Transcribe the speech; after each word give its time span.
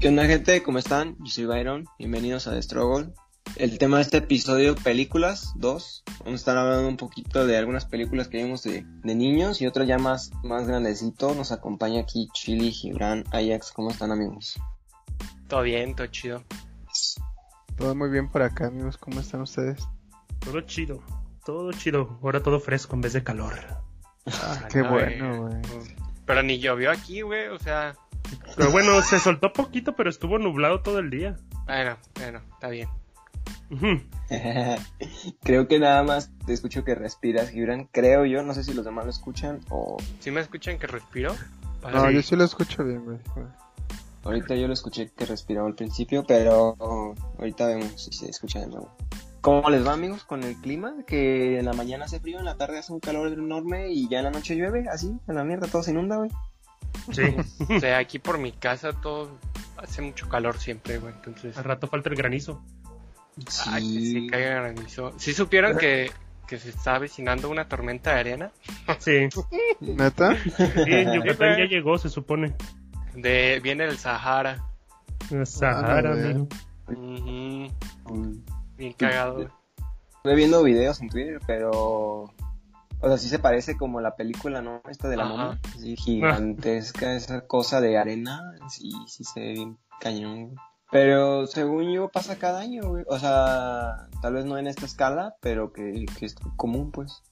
¿Qué 0.00 0.06
onda 0.06 0.26
gente? 0.26 0.62
¿Cómo 0.62 0.78
están? 0.78 1.16
Yo 1.18 1.26
soy 1.26 1.46
Byron, 1.46 1.84
bienvenidos 1.98 2.46
a 2.46 2.52
The 2.52 2.62
Struggle. 2.62 3.12
El 3.56 3.78
tema 3.78 3.96
de 3.96 4.04
este 4.04 4.18
episodio, 4.18 4.76
películas, 4.76 5.54
dos. 5.56 6.04
Vamos 6.20 6.34
a 6.34 6.34
estar 6.36 6.56
hablando 6.56 6.86
un 6.88 6.96
poquito 6.96 7.44
de 7.44 7.56
algunas 7.56 7.84
películas 7.84 8.28
que 8.28 8.36
vimos 8.36 8.62
de, 8.62 8.86
de 9.02 9.14
niños 9.16 9.60
y 9.60 9.66
otro 9.66 9.82
ya 9.82 9.98
más, 9.98 10.30
más 10.44 10.68
grandecito. 10.68 11.34
Nos 11.34 11.50
acompaña 11.50 12.02
aquí 12.02 12.28
Chili, 12.32 12.70
Gibran, 12.70 13.24
Ajax. 13.32 13.72
¿Cómo 13.72 13.90
están 13.90 14.12
amigos? 14.12 14.60
Todo 15.48 15.62
bien, 15.62 15.96
todo 15.96 16.06
chido. 16.06 16.44
Todo 17.76 17.96
muy 17.96 18.08
bien 18.08 18.28
por 18.28 18.42
acá, 18.42 18.68
amigos. 18.68 18.98
¿Cómo 18.98 19.18
están 19.18 19.40
ustedes? 19.40 19.84
Todo 20.38 20.60
chido, 20.60 21.02
todo 21.44 21.72
chido. 21.72 22.20
Ahora 22.22 22.40
todo 22.40 22.60
fresco 22.60 22.94
en 22.94 23.00
vez 23.00 23.14
de 23.14 23.24
calor. 23.24 23.54
Ah, 24.26 24.68
qué 24.70 24.78
no, 24.78 24.92
bueno, 24.92 25.42
güey. 25.42 25.62
Pero 26.24 26.42
ni 26.44 26.60
llovió 26.60 26.92
aquí, 26.92 27.22
güey, 27.22 27.48
o 27.48 27.58
sea... 27.58 27.96
Pero 28.58 28.70
bueno, 28.72 29.00
se 29.02 29.18
soltó 29.18 29.52
poquito, 29.52 29.94
pero 29.96 30.10
estuvo 30.10 30.38
nublado 30.38 30.80
todo 30.82 30.98
el 30.98 31.10
día. 31.10 31.36
Bueno, 31.66 31.96
bueno, 32.16 32.40
está 32.54 32.68
bien. 32.68 32.88
Creo 35.42 35.68
que 35.68 35.78
nada 35.78 36.02
más 36.02 36.30
te 36.46 36.52
escucho 36.52 36.84
que 36.84 36.94
respiras, 36.94 37.50
Gibran. 37.50 37.84
Creo 37.92 38.24
yo, 38.24 38.42
no 38.42 38.54
sé 38.54 38.64
si 38.64 38.74
los 38.74 38.84
demás 38.84 39.04
lo 39.04 39.10
escuchan 39.10 39.60
o 39.70 39.96
¿Sí 40.20 40.30
me 40.30 40.40
escuchan 40.40 40.78
que 40.78 40.86
respiro? 40.86 41.34
No, 41.82 42.06
Sí. 42.08 42.14
yo 42.14 42.22
sí 42.22 42.36
lo 42.36 42.44
escucho 42.44 42.84
bien, 42.84 43.04
güey. 43.04 43.18
ahorita 44.24 44.54
yo 44.56 44.66
lo 44.66 44.72
escuché 44.74 45.10
que 45.16 45.24
respiraba 45.26 45.66
al 45.68 45.74
principio, 45.74 46.24
pero 46.26 46.76
ahorita 47.38 47.66
vemos 47.66 48.02
si 48.04 48.12
se 48.12 48.28
escucha 48.28 48.60
de 48.60 48.66
nuevo. 48.66 48.90
¿Cómo 49.40 49.70
les 49.70 49.86
va 49.86 49.92
amigos 49.92 50.24
con 50.24 50.42
el 50.42 50.56
clima? 50.56 50.92
Que 51.06 51.60
en 51.60 51.64
la 51.64 51.72
mañana 51.72 52.06
hace 52.06 52.18
frío, 52.20 52.38
en 52.40 52.44
la 52.44 52.56
tarde 52.56 52.78
hace 52.78 52.92
un 52.92 52.98
calor 53.00 53.32
enorme 53.32 53.88
y 53.90 54.08
ya 54.08 54.18
en 54.18 54.24
la 54.24 54.30
noche 54.32 54.56
llueve, 54.56 54.86
así, 54.92 55.16
en 55.28 55.34
la 55.36 55.44
mierda 55.44 55.68
todo 55.68 55.82
se 55.84 55.92
inunda, 55.92 56.16
güey. 56.16 56.30
Sí, 57.12 57.22
O 57.76 57.80
sea, 57.80 57.98
aquí 57.98 58.18
por 58.18 58.38
mi 58.38 58.52
casa 58.52 58.92
todo 58.92 59.38
hace 59.76 60.02
mucho 60.02 60.28
calor 60.28 60.58
siempre, 60.58 60.98
güey, 60.98 61.14
entonces... 61.14 61.56
al 61.56 61.64
rato 61.64 61.86
falta 61.86 62.08
el 62.08 62.16
granizo. 62.16 62.62
Ay, 63.66 63.82
que 63.94 64.00
sí 64.00 64.26
caiga 64.28 64.50
granizo. 64.62 65.12
¿Sí 65.16 65.32
supieron 65.32 65.78
que, 65.78 66.10
que 66.46 66.58
se 66.58 66.70
está 66.70 66.96
avecinando 66.96 67.48
una 67.48 67.68
tormenta 67.68 68.14
de 68.14 68.20
arena? 68.20 68.52
Sí, 68.98 69.28
¿Neta? 69.80 70.36
sí 70.36 70.52
en 70.86 71.12
Yucatán 71.14 71.58
ya 71.58 71.64
llegó, 71.70 71.98
se 71.98 72.08
supone. 72.08 72.54
De, 73.14 73.60
viene 73.62 73.86
del 73.86 73.98
Sahara. 73.98 74.64
En 75.30 75.46
Sahara, 75.46 76.14
Ah. 76.90 77.68
Bien 78.76 78.92
cagado. 78.94 79.50
Estuve 80.16 80.34
viendo 80.34 80.62
videos 80.62 81.00
en 81.02 81.08
Twitter, 81.10 81.40
pero. 81.46 82.32
O 83.00 83.08
sea, 83.08 83.16
sí 83.18 83.28
se 83.28 83.38
parece 83.38 83.76
como 83.76 84.00
la 84.00 84.16
película, 84.16 84.60
¿no? 84.60 84.82
Esta 84.88 85.08
de 85.08 85.16
la 85.16 85.24
Ajá. 85.24 85.32
momia. 85.32 85.60
Así 85.76 85.96
gigantesca, 85.96 87.12
esa 87.16 87.46
cosa 87.46 87.80
de 87.80 87.96
arena. 87.98 88.40
Sí, 88.68 88.90
sí 89.06 89.24
se 89.24 89.40
ve 89.40 89.52
bien 89.52 89.78
cañón. 90.00 90.44
güey. 90.46 90.56
Pero 90.90 91.46
según 91.46 91.92
yo 91.92 92.08
pasa 92.08 92.38
cada 92.38 92.60
año, 92.60 92.82
güey. 92.88 93.04
O 93.08 93.18
sea, 93.18 94.08
tal 94.22 94.34
vez 94.34 94.46
no 94.46 94.56
en 94.58 94.66
esta 94.66 94.86
escala, 94.86 95.34
pero 95.40 95.72
que, 95.72 96.06
que 96.18 96.26
es 96.26 96.34
común, 96.56 96.90
pues. 96.90 97.22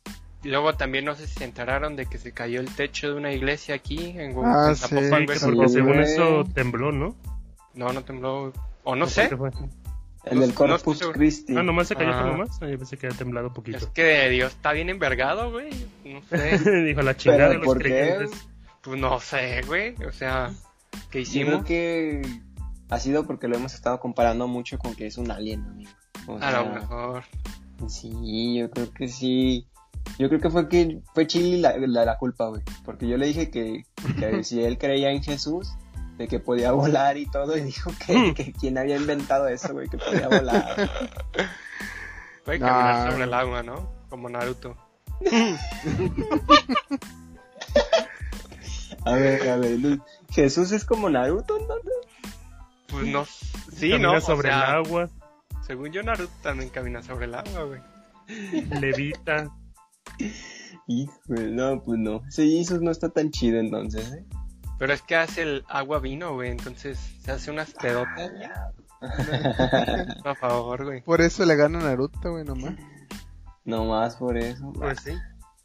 Y 0.45 0.49
luego 0.49 0.75
también 0.75 1.05
no 1.07 1.15
sé 1.17 1.27
si 1.27 1.39
se 1.39 1.45
enteraron 1.45 1.97
de 1.97 2.07
que 2.07 2.19
se 2.19 2.33
cayó 2.33 2.61
el 2.61 2.73
techo 2.75 3.09
de 3.09 3.15
una 3.15 3.33
iglesia 3.33 3.75
aquí 3.75 4.11
en 4.19 4.37
Ah, 4.45 4.67
en 4.69 4.77
sí, 4.77 4.87
Sí, 4.87 5.39
sí, 5.39 5.47
porque 5.47 5.69
según 5.69 5.99
eso 6.01 6.45
tembló, 6.55 6.93
¿no? 6.93 7.17
No, 7.75 7.93
no 7.93 8.05
tembló. 8.05 8.53
O 8.85 8.95
no 8.95 9.07
¿O 9.07 9.09
sé. 9.09 9.29
fue? 9.37 9.51
El 10.27 10.35
No- 10.35 10.41
del 10.43 10.51
no 10.51 10.55
Corpus 10.57 10.99
seguro. 10.99 11.19
Christi. 11.19 11.57
Ah, 11.57 11.63
nomás 11.63 11.89
se 11.89 11.95
cayó 11.97 12.11
Ah. 12.13 12.23
por 12.23 12.33
nomás. 12.33 12.61
Yo 12.61 12.79
pensé 12.79 12.97
que 12.99 13.07
había 13.07 13.19
temblado 13.19 13.53
poquito. 13.53 13.79
Es 13.79 13.87
que 13.87 14.29
Dios 14.29 14.53
está 14.53 14.73
bien 14.73 14.91
envergado, 14.91 15.51
güey. 15.51 15.71
No 16.05 16.21
sé. 16.29 16.59
Dijo 16.85 17.03
la 17.03 17.17
chingada 17.17 17.45
de 17.45 17.49
¿Pero 17.51 17.59
los 17.61 17.67
por 17.67 17.79
qué? 17.83 17.89
creyentes. 17.89 18.31
pues 18.83 19.01
no 19.01 19.19
sé, 19.21 19.63
güey. 19.67 19.95
O 20.05 20.13
sea, 20.13 20.51
¿qué 20.93 20.99
Yo 20.99 21.09
creo 21.11 21.23
hicimos? 21.23 21.65
que 21.65 22.23
ha 22.91 22.99
sido 22.99 23.27
porque 23.27 23.49
lo 23.49 23.57
hemos 23.57 23.75
estado 23.75 23.99
comparando 24.01 24.47
mucho 24.49 24.79
con 24.79 24.95
que 24.95 25.07
es 25.07 25.17
un 25.19 25.31
alien, 25.31 25.65
amigo. 25.65 25.91
O 26.27 26.39
A 26.41 26.51
lo 26.53 26.71
mejor. 26.75 27.25
Sí, 27.89 28.57
yo 28.59 28.71
creo 28.71 28.91
que 28.93 29.09
sí. 29.09 29.67
Yo 30.19 30.29
creo 30.29 30.41
que 30.41 30.51
fue 30.51 30.69
que 30.69 31.01
fue 31.15 31.27
Chili 31.27 31.61
la, 31.61 31.77
la, 31.79 32.05
la 32.05 32.17
culpa, 32.19 32.47
güey. 32.49 32.63
Porque 32.85 33.07
yo 33.09 33.17
le 33.17 33.27
dije 33.27 33.51
que, 33.51 33.85
que 34.19 34.43
si 34.45 34.63
él 34.63 34.79
creía 34.79 35.11
en 35.11 35.23
Jesús, 35.23 35.73
de 36.17 36.29
que 36.29 36.41
podía 36.41 36.73
volar 36.73 37.17
y 37.17 37.27
todo, 37.27 37.57
y 37.57 37.63
dijo 37.63 37.91
que, 38.07 38.33
que 38.35 38.53
quien 38.53 38.79
había 38.79 38.97
inventado 38.97 39.49
eso, 39.49 39.73
güey, 39.73 39.89
que 39.89 39.99
podía 39.99 40.29
volar. 40.29 40.91
Puede 42.45 42.59
No. 42.61 42.67
caminar 42.67 43.11
sobre 43.11 43.25
el 43.25 43.35
agua, 43.35 43.63
¿no? 43.63 43.91
Como 44.09 44.29
Naruto. 44.29 44.77
A 49.05 49.13
ver, 49.15 49.49
a 49.49 49.57
ver, 49.57 49.79
Jesús 50.31 50.73
es 50.73 50.85
como 50.85 51.09
Naruto, 51.09 51.59
¿no? 51.61 51.75
Pues 52.89 53.07
no. 53.07 53.25
Sí, 53.25 53.91
Camina 53.91 53.99
¿no? 54.13 54.19
O 54.19 54.21
sobre 54.21 54.49
sea, 54.49 54.65
el 54.65 54.87
agua, 54.87 55.11
Según 55.67 55.93
yo, 55.93 56.03
Naruto 56.03 56.33
también 56.43 56.71
camina 56.71 57.03
sobre 57.03 57.27
el 57.27 57.35
agua, 57.35 57.65
güey. 57.65 57.81
levita. 58.81 59.49
Híjole, 60.89 61.51
no, 61.53 61.83
pues 61.83 61.99
no. 62.01 62.23
Ese 62.29 62.47
Jesús 62.49 62.81
no 62.81 62.91
está 62.91 63.09
tan 63.11 63.31
chido 63.31 63.59
entonces, 63.61 64.13
¿eh? 64.13 64.25
Pero 64.79 64.93
es 64.93 65.03
que 65.03 65.17
hace 65.17 65.43
el 65.43 65.65
agua 65.69 65.99
vino, 66.01 66.35
güey. 66.35 66.51
Entonces 66.51 66.99
se 67.23 67.33
hace 67.33 67.51
unas 67.51 67.73
pedotas. 67.73 68.31
Por 70.23 70.37
favor, 70.37 70.85
güey. 70.85 71.03
Por 71.03 71.21
eso 71.21 71.45
le 71.45 71.57
gana 71.57 71.79
Naruto, 71.81 72.33
güey, 72.33 72.45
nomás. 72.45 72.75
No 73.65 73.85
más 73.85 74.17
por 74.17 74.37
eso. 74.39 74.73
Pues 74.75 75.01
sí. 75.01 75.13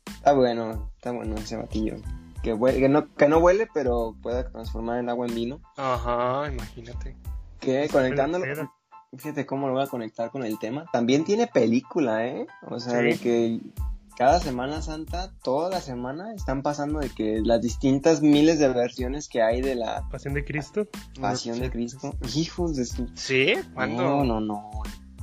Está 0.07 0.33
bueno, 0.33 0.91
está 0.95 1.11
bueno 1.11 1.35
ese 1.35 1.55
batillo. 1.57 1.97
Que, 2.41 2.55
hue- 2.55 2.79
que, 2.79 2.89
no, 2.89 3.13
que 3.15 3.27
no 3.27 3.37
huele, 3.37 3.67
pero 3.73 4.15
pueda 4.21 4.49
transformar 4.49 4.99
el 4.99 5.09
agua 5.09 5.27
en 5.27 5.35
vino. 5.35 5.61
Ajá, 5.77 6.51
imagínate. 6.51 7.15
Que 7.59 7.87
conectándolo, 7.89 8.45
fíjate 9.15 9.45
cómo 9.45 9.67
lo 9.67 9.73
voy 9.73 9.83
a 9.83 9.87
conectar 9.87 10.31
con 10.31 10.43
el 10.43 10.57
tema. 10.57 10.85
También 10.91 11.23
tiene 11.25 11.45
película, 11.45 12.25
¿eh? 12.25 12.47
O 12.67 12.79
sea, 12.79 12.99
Sí. 13.01 13.05
de 13.05 13.17
que 13.19 13.59
cada 14.17 14.39
Semana 14.39 14.81
Santa, 14.81 15.31
toda 15.43 15.69
la 15.69 15.81
semana, 15.81 16.33
están 16.33 16.61
pasando 16.61 16.99
de 16.99 17.09
que 17.09 17.41
las 17.43 17.61
distintas 17.61 18.21
miles 18.21 18.59
de 18.59 18.69
versiones 18.69 19.27
que 19.27 19.41
hay 19.41 19.61
de 19.61 19.75
la 19.75 20.07
Pasión 20.09 20.33
de 20.33 20.43
Cristo. 20.43 20.87
Pasión 21.19 21.59
de 21.59 21.71
Cristo. 21.71 22.13
Hijos 22.35 22.75
de 22.75 22.85
su... 22.85 23.07
¿Sí? 23.15 23.53
¿Cuándo? 23.73 24.03
No, 24.03 24.23
no, 24.23 24.39
no. 24.39 24.69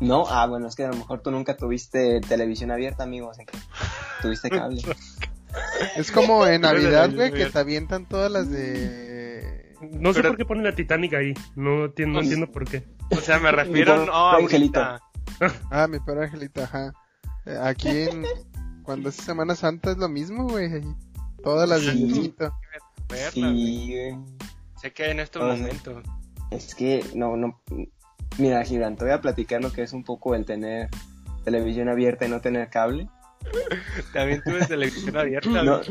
No, 0.01 0.25
ah, 0.29 0.47
bueno, 0.47 0.69
es 0.69 0.77
que 0.77 0.85
a 0.85 0.89
lo 0.89 0.97
mejor 0.97 1.23
tú 1.23 1.31
nunca 1.31 1.57
tuviste 1.57 2.21
televisión 2.21 2.71
abierta, 2.71 3.03
amigo. 3.03 3.29
O 3.29 3.35
sea, 3.35 3.45
que 3.45 3.59
tuviste 4.23 4.49
cable. 4.51 4.83
Es 5.97 6.13
como 6.13 6.47
en 6.47 6.61
Navidad, 6.61 7.11
güey, 7.15 7.33
que 7.33 7.47
te 7.47 7.59
avientan 7.59 8.07
todas 8.07 8.31
las 8.31 8.51
de... 8.51 9.75
No 9.81 10.13
sé 10.13 10.21
Pero- 10.21 10.31
por 10.31 10.37
qué 10.39 10.45
ponen 10.45 10.65
la 10.65 10.75
Titanic 10.75 11.15
ahí. 11.15 11.35
No, 11.57 11.87
entiendo, 11.87 12.15
no 12.15 12.19
Pues- 12.21 12.27
entiendo 12.27 12.53
por 12.53 12.65
qué. 12.69 12.85
O 13.11 13.21
sea, 13.21 13.39
me 13.39 13.51
refiero 13.51 13.97
Mi 13.99 14.07
no 14.07 14.29
angelito. 14.31 14.81
Ah, 15.71 15.87
mi 15.89 15.99
perro 16.01 16.23
angelita, 16.23 16.65
ajá. 16.65 16.93
Eh, 17.47 17.59
Aquí 17.63 17.89
en... 17.89 18.25
Cuando 18.89 19.11
es 19.11 19.17
Semana 19.17 19.55
Santa 19.55 19.91
es 19.91 19.99
lo 19.99 20.09
mismo, 20.09 20.49
güey. 20.49 20.83
Todas 21.45 21.69
las 21.69 21.83
Sí. 21.83 22.35
Sí, 23.35 23.93
güey. 23.93 24.19
Sé 24.81 24.95
que 24.95 25.11
en 25.11 25.21
estos 25.21 25.43
O 25.43 25.47
sea, 25.47 25.57
momentos. 25.57 26.05
Es 26.51 26.75
que 26.75 27.05
no, 27.15 27.37
no. 27.37 27.61
Mira, 28.39 28.65
Gibran, 28.65 28.97
te 28.97 29.05
voy 29.05 29.13
a 29.13 29.21
platicar 29.21 29.61
lo 29.61 29.71
que 29.75 29.83
es 29.83 29.93
un 29.93 30.05
poco 30.05 30.35
el 30.35 30.47
tener 30.47 30.89
televisión 31.45 31.91
abierta 31.91 32.25
y 32.25 32.31
no 32.31 32.41
tener 32.41 32.71
cable. 32.71 33.11
También 34.15 34.43
tuve 34.43 34.65
televisión 34.65 35.19
abierta. 35.19 35.63
No. 35.63 35.83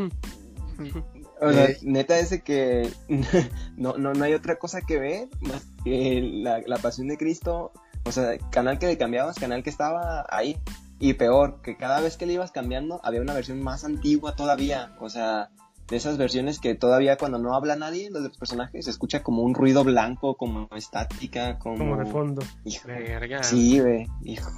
O 1.40 1.53
sea, 1.53 1.68
neta 1.84 2.18
ese 2.18 2.41
que 2.41 2.90
no, 3.78 3.96
no, 3.97 4.16
no 4.16 4.24
hay 4.24 4.34
otra 4.34 4.56
cosa 4.56 4.81
que 4.81 4.97
ver 4.97 5.28
más 5.41 5.68
que 5.84 6.19
la, 6.34 6.63
la 6.66 6.78
pasión 6.80 7.09
de 7.09 7.18
Cristo. 7.18 7.72
O 8.06 8.12
sea, 8.12 8.40
canal 8.50 8.80
que 8.80 8.88
le 8.88 8.97
cambiabas, 8.97 9.38
canal 9.38 9.62
que 9.62 9.69
estaba 9.69 10.25
ahí. 10.31 10.57
Y 11.00 11.13
peor, 11.13 11.62
que 11.62 11.78
cada 11.78 12.02
vez 12.02 12.18
que 12.18 12.25
le 12.25 12.34
ibas 12.34 12.52
cambiando 12.52 13.00
había 13.03 13.22
una 13.22 13.34
versión 13.34 13.62
más 13.62 13.84
antigua 13.84 14.35
todavía. 14.35 14.96
O 15.00 15.09
sea, 15.09 15.50
de 15.89 15.95
esas 15.95 16.18
versiones 16.18 16.60
que 16.60 16.74
todavía 16.75 17.18
cuando 17.18 17.38
no 17.38 17.54
habla 17.56 17.75
nadie, 17.75 18.10
los 18.10 18.36
personajes, 18.38 18.86
se 18.86 18.92
escucha 18.92 19.21
como 19.24 19.44
un 19.44 19.54
ruido 19.54 19.83
blanco, 19.83 20.36
como 20.36 20.68
estática, 20.75 21.60
como... 21.60 21.77
Como 21.77 21.98
de 21.98 22.06
fondo. 22.07 22.42
Hijo, 22.66 22.88
Verga. 22.88 23.44
Sí, 23.44 23.80
güey. 23.80 24.07
Hijo, 24.24 24.50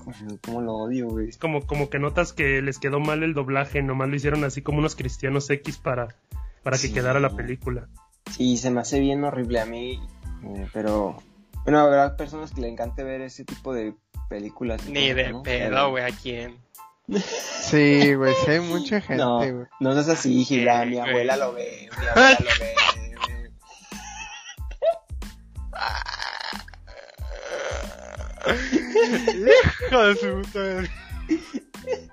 cómo 0.46 0.62
lo 0.62 0.74
odio, 0.76 1.10
güey. 1.10 1.30
Es 1.30 1.38
como, 1.38 1.62
como 1.68 1.90
que 1.90 2.00
notas 2.00 2.32
que 2.34 2.62
les 2.62 2.80
quedó 2.80 3.00
mal 3.00 3.22
el 3.24 3.34
doblaje. 3.34 3.82
Nomás 3.84 4.10
lo 4.10 4.16
hicieron 4.16 4.44
así 4.44 4.62
como 4.62 4.80
unos 4.80 4.96
cristianos 4.96 5.50
X 5.50 5.78
para, 5.78 6.08
para 6.64 6.78
que 6.78 6.88
Sí. 6.88 6.94
quedara 6.94 7.20
la 7.20 7.32
película. 7.36 7.90
Sí, 8.32 8.58
se 8.58 8.72
me 8.72 8.80
hace 8.82 9.00
bien 9.00 9.24
horrible 9.24 9.60
a 9.60 9.66
mí, 9.66 10.00
eh, 10.46 10.68
pero 10.74 11.18
bueno, 11.64 11.80
habrá 11.80 12.16
personas 12.18 12.52
que 12.52 12.62
le 12.62 12.68
encante 12.70 13.04
ver 13.04 13.22
ese 13.22 13.46
tipo 13.46 13.74
de 13.74 13.94
películas. 14.30 14.86
Ni 14.88 15.14
de 15.14 15.32
¿no? 15.32 15.44
pedo, 15.44 15.90
güey, 15.92 16.04
¿a 16.04 16.16
quién? 16.16 16.58
Sí, 17.10 18.14
güey, 18.14 18.34
sí 18.46 18.52
hay 18.52 18.60
mucha 18.60 19.02
gente, 19.02 19.24
No, 19.24 19.38
güey. 19.40 19.66
no 19.80 19.94
seas 19.94 20.10
así, 20.10 20.44
Gibran, 20.46 20.90
mi 20.90 21.00
abuela 21.00 21.36
lo 21.38 21.54
ve, 21.54 21.90
mi 22.00 22.08
abuela 22.08 22.38
lo 22.40 22.46
ve. 22.60 22.74
Hijo 29.86 30.04
de 30.04 30.16
su 30.16 30.42
puta 30.42 30.60
madre. 30.60 30.90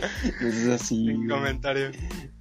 Es 0.40 0.68
así. 0.68 1.06
Sin 1.06 1.26
güey. 1.26 1.28
comentario. 1.28 1.90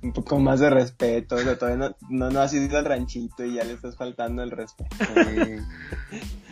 Un 0.02 0.14
poco 0.14 0.40
más 0.40 0.60
de 0.60 0.70
respeto. 0.70 1.36
O 1.36 1.40
sea, 1.40 1.58
todavía 1.58 1.90
no, 1.90 1.96
no, 2.10 2.30
no 2.30 2.42
has 2.42 2.54
ido 2.54 2.78
al 2.78 2.86
ranchito 2.86 3.46
y 3.46 3.56
ya 3.56 3.64
le 3.64 3.74
estás 3.74 3.96
faltando 3.96 4.44
el 4.44 4.52
respeto. 4.52 4.96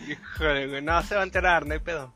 Híjole, 0.09 0.68
güey, 0.68 0.81
no 0.81 1.01
se 1.03 1.15
va 1.15 1.21
a 1.21 1.25
enterar, 1.25 1.65
no 1.65 1.74
hay 1.74 1.80
pedo. 1.80 2.13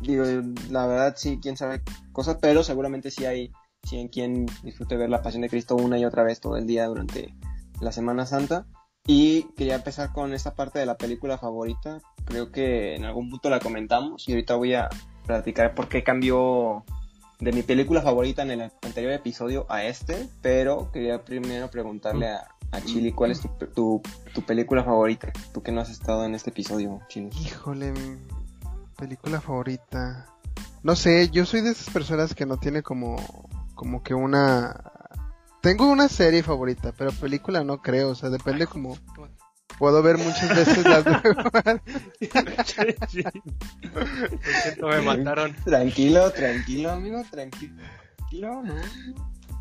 Digo, 0.00 0.24
la 0.70 0.86
verdad 0.86 1.14
sí, 1.16 1.38
quién 1.40 1.56
sabe 1.56 1.82
cosas, 2.12 2.38
pero 2.40 2.62
seguramente 2.62 3.10
sí 3.10 3.24
hay, 3.24 3.50
sí 3.82 3.96
hay 3.96 4.08
quien 4.08 4.46
disfrute 4.62 4.96
ver 4.96 5.10
la 5.10 5.22
Pasión 5.22 5.42
de 5.42 5.48
Cristo 5.48 5.74
una 5.76 5.98
y 5.98 6.04
otra 6.04 6.22
vez 6.22 6.40
todo 6.40 6.56
el 6.56 6.66
día 6.66 6.86
durante 6.86 7.34
la 7.80 7.92
Semana 7.92 8.26
Santa. 8.26 8.66
Y 9.06 9.44
quería 9.56 9.76
empezar 9.76 10.12
con 10.12 10.34
esta 10.34 10.54
parte 10.54 10.80
de 10.80 10.86
la 10.86 10.96
película 10.96 11.38
favorita. 11.38 12.00
Creo 12.24 12.50
que 12.50 12.96
en 12.96 13.04
algún 13.04 13.30
punto 13.30 13.48
la 13.48 13.60
comentamos 13.60 14.28
y 14.28 14.32
ahorita 14.32 14.56
voy 14.56 14.74
a 14.74 14.88
platicar 15.26 15.74
por 15.74 15.88
qué 15.88 16.02
cambió 16.02 16.84
de 17.40 17.52
mi 17.52 17.62
película 17.62 18.00
favorita 18.00 18.42
en 18.42 18.52
el 18.52 18.62
anterior 18.82 19.12
episodio 19.12 19.66
a 19.68 19.84
este. 19.84 20.28
Pero 20.42 20.90
quería 20.92 21.24
primero 21.24 21.70
preguntarle 21.70 22.28
a, 22.28 22.48
a 22.72 22.80
Chili 22.80 23.12
cuál 23.12 23.32
es 23.32 23.40
tu, 23.40 23.48
tu, 23.48 24.02
tu 24.34 24.42
película 24.42 24.84
favorita. 24.84 25.32
Tú 25.52 25.62
que 25.62 25.72
no 25.72 25.80
has 25.80 25.90
estado 25.90 26.24
en 26.24 26.34
este 26.34 26.50
episodio, 26.50 27.00
Chili. 27.08 27.30
Híjole, 27.40 27.92
mi 27.92 28.16
película 28.96 29.40
favorita. 29.40 30.26
No 30.82 30.94
sé, 30.94 31.30
yo 31.30 31.44
soy 31.44 31.62
de 31.62 31.70
esas 31.70 31.92
personas 31.92 32.34
que 32.34 32.46
no 32.46 32.58
tiene 32.58 32.82
como, 32.82 33.16
como 33.74 34.02
que 34.02 34.14
una... 34.14 34.92
Tengo 35.60 35.88
una 35.90 36.08
serie 36.08 36.44
favorita, 36.44 36.92
pero 36.96 37.10
película 37.10 37.64
no 37.64 37.82
creo, 37.82 38.10
o 38.10 38.14
sea, 38.14 38.30
depende 38.30 38.68
como... 38.68 38.96
Puedo 39.78 40.02
ver 40.02 40.18
muchas 40.18 40.48
veces 40.56 40.84
las 40.84 41.04
mismas. 41.24 41.80
Sí. 43.08 43.22
Lo 43.92 44.60
siento, 44.62 44.88
me 44.88 45.00
mataron. 45.02 45.54
Tranquilo, 45.64 46.30
tranquilo, 46.30 46.90
amigo, 46.90 47.22
tranquilo. 47.30 47.82
Tranquilo, 48.16 48.62
¿no? 48.62 48.74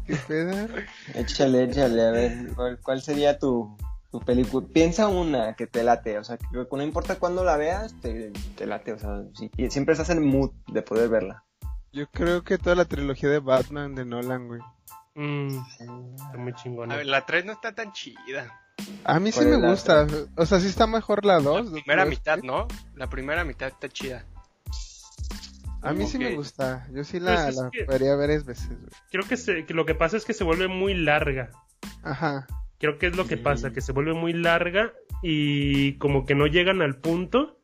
¿Qué 0.06 0.16
pedo? 0.28 0.68
Échale, 1.16 1.64
échale, 1.64 2.06
a 2.06 2.12
ver, 2.12 2.54
¿cuál, 2.56 2.80
cuál 2.82 3.02
sería 3.02 3.40
tu, 3.40 3.76
tu 4.12 4.20
película? 4.20 4.68
Piensa 4.72 5.08
una 5.08 5.56
que 5.56 5.66
te 5.66 5.84
late, 5.84 6.20
o 6.20 6.24
sea, 6.24 6.38
que 6.38 6.46
no 6.52 6.84
importa 6.84 7.18
cuándo 7.18 7.44
la 7.44 7.58
veas, 7.58 8.00
te, 8.02 8.32
te 8.56 8.68
late, 8.68 8.94
o 8.94 9.00
sea, 9.00 9.24
sí, 9.34 9.50
siempre 9.70 9.94
estás 9.94 10.12
en 10.12 10.20
el 10.20 10.24
mood 10.24 10.52
de 10.68 10.82
poder 10.84 11.10
verla. 11.10 11.44
Yo 11.92 12.08
creo 12.12 12.44
que 12.44 12.58
toda 12.58 12.76
la 12.76 12.86
trilogía 12.86 13.30
de 13.30 13.40
Batman 13.40 13.96
de 13.96 14.06
Nolan, 14.06 14.48
güey. 14.48 14.62
Mm, 15.16 15.60
está 15.76 16.38
muy 16.38 16.54
chingona. 16.54 16.94
A 16.94 16.98
ver, 16.98 17.08
la 17.08 17.26
3 17.26 17.46
no 17.46 17.54
está 17.54 17.74
tan 17.74 17.92
chida. 17.94 18.65
A 19.04 19.19
mí 19.19 19.31
sí 19.31 19.39
¿Cuál 19.45 19.60
me 19.62 19.68
gusta, 19.69 20.07
o 20.36 20.45
sea, 20.45 20.60
sí 20.60 20.68
está 20.68 20.88
mejor 20.88 21.25
la 21.25 21.39
2. 21.39 21.66
La 21.68 21.72
primera 21.72 22.06
mitad, 22.06 22.39
¿no? 22.44 22.68
La 22.95 23.07
primera 23.07 23.44
mitad 23.44 23.68
está 23.68 23.88
chida. 23.89 24.25
A 25.81 25.94
mí 25.94 26.07
sí 26.07 26.18
me 26.18 26.36
gusta, 26.36 26.88
yo 26.92 27.04
sí 27.04 27.19
la, 27.19 27.36
Pues 27.36 27.48
es 27.50 27.56
la 27.57 27.69
que- 27.69 27.83
podría 27.86 28.16
ver 28.16 28.31
es 28.31 28.44
veces, 28.45 28.69
güey. 28.69 28.89
Creo 29.12 29.24
que, 29.27 29.38
se, 29.38 29.66
que 29.66 29.74
lo 29.75 29.86
que 29.86 29.94
pasa 29.94 30.18
es 30.18 30.25
que 30.25 30.33
se 30.33 30.44
vuelve 30.44 30.68
muy 30.68 30.95
larga. 30.95 31.51
Ajá. 32.04 32.48
Creo 32.80 32.98
que 32.98 33.06
es 33.07 33.16
lo 33.16 33.27
que 33.27 33.38
Mm. 33.38 33.44
pasa, 33.44 33.72
que 33.72 33.81
se 33.81 33.92
vuelve 33.92 34.13
muy 34.13 34.33
larga 34.33 34.92
y 35.21 35.94
como 36.00 36.25
que 36.25 36.33
no 36.33 36.48
llegan 36.48 36.81
al 36.81 36.95
punto. 36.95 37.60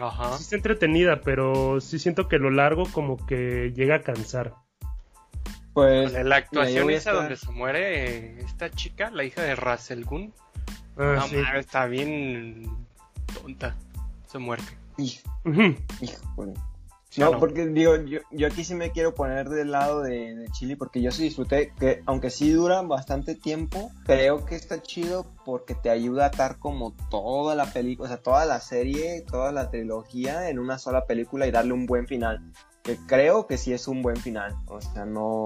Ajá. 0.00 0.36
Sí 0.36 0.44
está 0.44 0.56
entretenida, 0.56 1.20
pero 1.22 1.80
sí 1.80 1.98
siento 1.98 2.28
que 2.28 2.38
lo 2.38 2.50
largo 2.50 2.84
como 2.92 3.16
que 3.26 3.72
llega 3.74 3.96
a 3.96 4.02
cansar. 4.02 4.54
Pues, 5.72 6.12
La 6.12 6.36
actuación 6.36 6.88
esa 6.90 7.10
estar- 7.10 7.14
donde 7.14 7.36
se 7.36 7.50
muere 7.50 8.04
eh, 8.04 8.38
esta 8.44 8.70
chica, 8.70 9.10
la 9.10 9.24
hija 9.24 9.42
de 9.42 9.56
Russell 9.56 10.04
Gunn. 10.04 10.32
Ah, 10.96 11.14
no 11.16 11.26
sí. 11.26 11.36
está 11.56 11.86
bien 11.86 12.86
tonta. 13.40 13.76
Su 14.26 14.40
muerte. 14.40 14.76
Hijo, 14.96 15.28
Ujú. 15.44 15.74
híjole. 16.00 16.54
¿Sí 17.08 17.20
No, 17.20 17.30
no? 17.32 17.38
porque 17.38 17.66
digo, 17.68 17.96
yo, 18.04 18.18
yo 18.32 18.46
aquí 18.48 18.64
sí 18.64 18.74
me 18.74 18.90
quiero 18.90 19.14
poner 19.14 19.48
del 19.48 19.70
lado 19.70 20.02
de, 20.02 20.34
de 20.34 20.48
Chili 20.48 20.74
porque 20.74 21.00
yo 21.00 21.12
sí 21.12 21.22
disfruté 21.22 21.72
que 21.78 22.02
aunque 22.06 22.28
sí 22.30 22.50
dura 22.50 22.82
bastante 22.82 23.36
tiempo, 23.36 23.92
creo 24.04 24.44
que 24.44 24.56
está 24.56 24.82
chido 24.82 25.24
porque 25.44 25.76
te 25.76 25.90
ayuda 25.90 26.24
a 26.24 26.28
atar 26.28 26.58
como 26.58 26.92
toda 27.10 27.54
la 27.54 27.66
película, 27.72 28.06
o 28.08 28.12
sea, 28.12 28.20
toda 28.20 28.44
la 28.46 28.58
serie, 28.60 29.22
toda 29.30 29.52
la 29.52 29.70
trilogía 29.70 30.48
en 30.50 30.58
una 30.58 30.78
sola 30.78 31.04
película 31.06 31.46
y 31.46 31.52
darle 31.52 31.72
un 31.72 31.86
buen 31.86 32.08
final. 32.08 32.40
Que 32.82 32.96
creo 33.06 33.46
que 33.46 33.58
sí 33.58 33.72
es 33.72 33.86
un 33.86 34.02
buen 34.02 34.16
final, 34.16 34.56
o 34.66 34.80
sea, 34.80 35.04
no, 35.06 35.44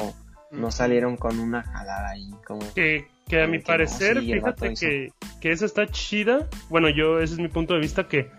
no 0.50 0.71
salieron 0.71 1.17
con 1.17 1.39
una 1.39 1.62
jalada 1.62 2.11
ahí 2.11 2.31
como... 2.47 2.61
Que, 2.75 3.06
que 3.27 3.43
a 3.43 3.47
mi 3.47 3.59
que 3.59 3.62
no, 3.62 3.67
parecer, 3.67 4.21
sí, 4.21 4.33
fíjate 4.33 4.75
que, 4.75 5.12
que 5.41 5.50
esa 5.53 5.67
está 5.67 5.87
chida. 5.87 6.49
Bueno, 6.71 6.89
yo, 6.89 7.21
ese 7.21 7.35
es 7.35 7.41
mi 7.41 7.49
punto 7.49 7.75
de 7.75 7.81
vista, 7.81 8.09
que 8.09 8.31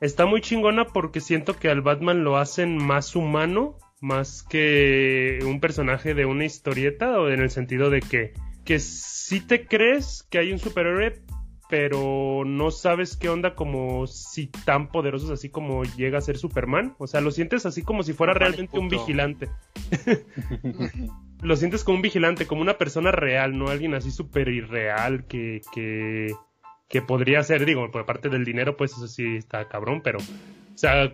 está 0.00 0.26
muy 0.26 0.40
chingona 0.40 0.86
porque 0.86 1.20
siento 1.20 1.56
que 1.56 1.70
al 1.70 1.82
Batman 1.82 2.24
lo 2.24 2.36
hacen 2.36 2.76
más 2.76 3.16
humano, 3.16 3.78
más 4.00 4.42
que 4.42 5.38
un 5.44 5.60
personaje 5.60 6.14
de 6.14 6.26
una 6.26 6.44
historieta, 6.44 7.18
o 7.20 7.28
en 7.28 7.40
el 7.40 7.50
sentido 7.50 7.90
de 7.90 8.00
que, 8.00 8.34
que 8.64 8.78
sí 8.78 9.40
te 9.40 9.66
crees 9.66 10.26
que 10.30 10.38
hay 10.38 10.52
un 10.52 10.58
superhéroe, 10.58 11.22
pero 11.70 12.44
no 12.44 12.70
sabes 12.70 13.16
qué 13.16 13.28
onda 13.28 13.54
como 13.54 14.06
si 14.06 14.48
tan 14.48 14.88
poderosos 14.88 15.30
así 15.30 15.48
como 15.48 15.82
llega 15.84 16.18
a 16.18 16.22
ser 16.22 16.36
Superman. 16.36 16.94
O 16.98 17.06
sea, 17.06 17.20
lo 17.20 17.30
sientes 17.30 17.64
así 17.66 17.82
como 17.82 18.02
si 18.02 18.12
fuera 18.12 18.34
realmente 18.34 18.78
un 18.78 18.88
vigilante. 18.88 19.48
lo 21.42 21.56
sientes 21.56 21.84
como 21.84 21.96
un 21.96 22.02
vigilante, 22.02 22.46
como 22.46 22.62
una 22.62 22.78
persona 22.78 23.10
real, 23.12 23.56
no 23.58 23.68
alguien 23.68 23.94
así 23.94 24.10
súper 24.10 24.48
irreal 24.48 25.24
que, 25.26 25.60
que, 25.72 26.32
que 26.88 27.02
podría 27.02 27.42
ser, 27.42 27.64
digo, 27.66 27.90
por 27.90 28.06
parte 28.06 28.28
del 28.28 28.44
dinero, 28.44 28.76
pues 28.76 28.92
eso 28.92 29.06
sí 29.08 29.36
está 29.36 29.68
cabrón, 29.68 30.00
pero, 30.02 30.18
o 30.18 30.78
sea, 30.78 31.12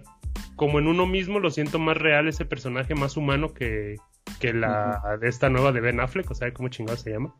como 0.56 0.78
en 0.78 0.86
uno 0.86 1.06
mismo 1.06 1.38
lo 1.40 1.50
siento 1.50 1.78
más 1.78 1.96
real 1.96 2.28
ese 2.28 2.44
personaje, 2.44 2.94
más 2.94 3.16
humano 3.16 3.52
que, 3.54 3.96
que 4.38 4.52
la 4.52 5.18
de 5.20 5.28
esta 5.28 5.48
nueva 5.48 5.72
de 5.72 5.80
Ben 5.80 6.00
Affleck, 6.00 6.30
o 6.30 6.34
sea, 6.34 6.52
¿cómo 6.52 6.68
chingado 6.68 6.96
se 6.98 7.10
llama? 7.10 7.34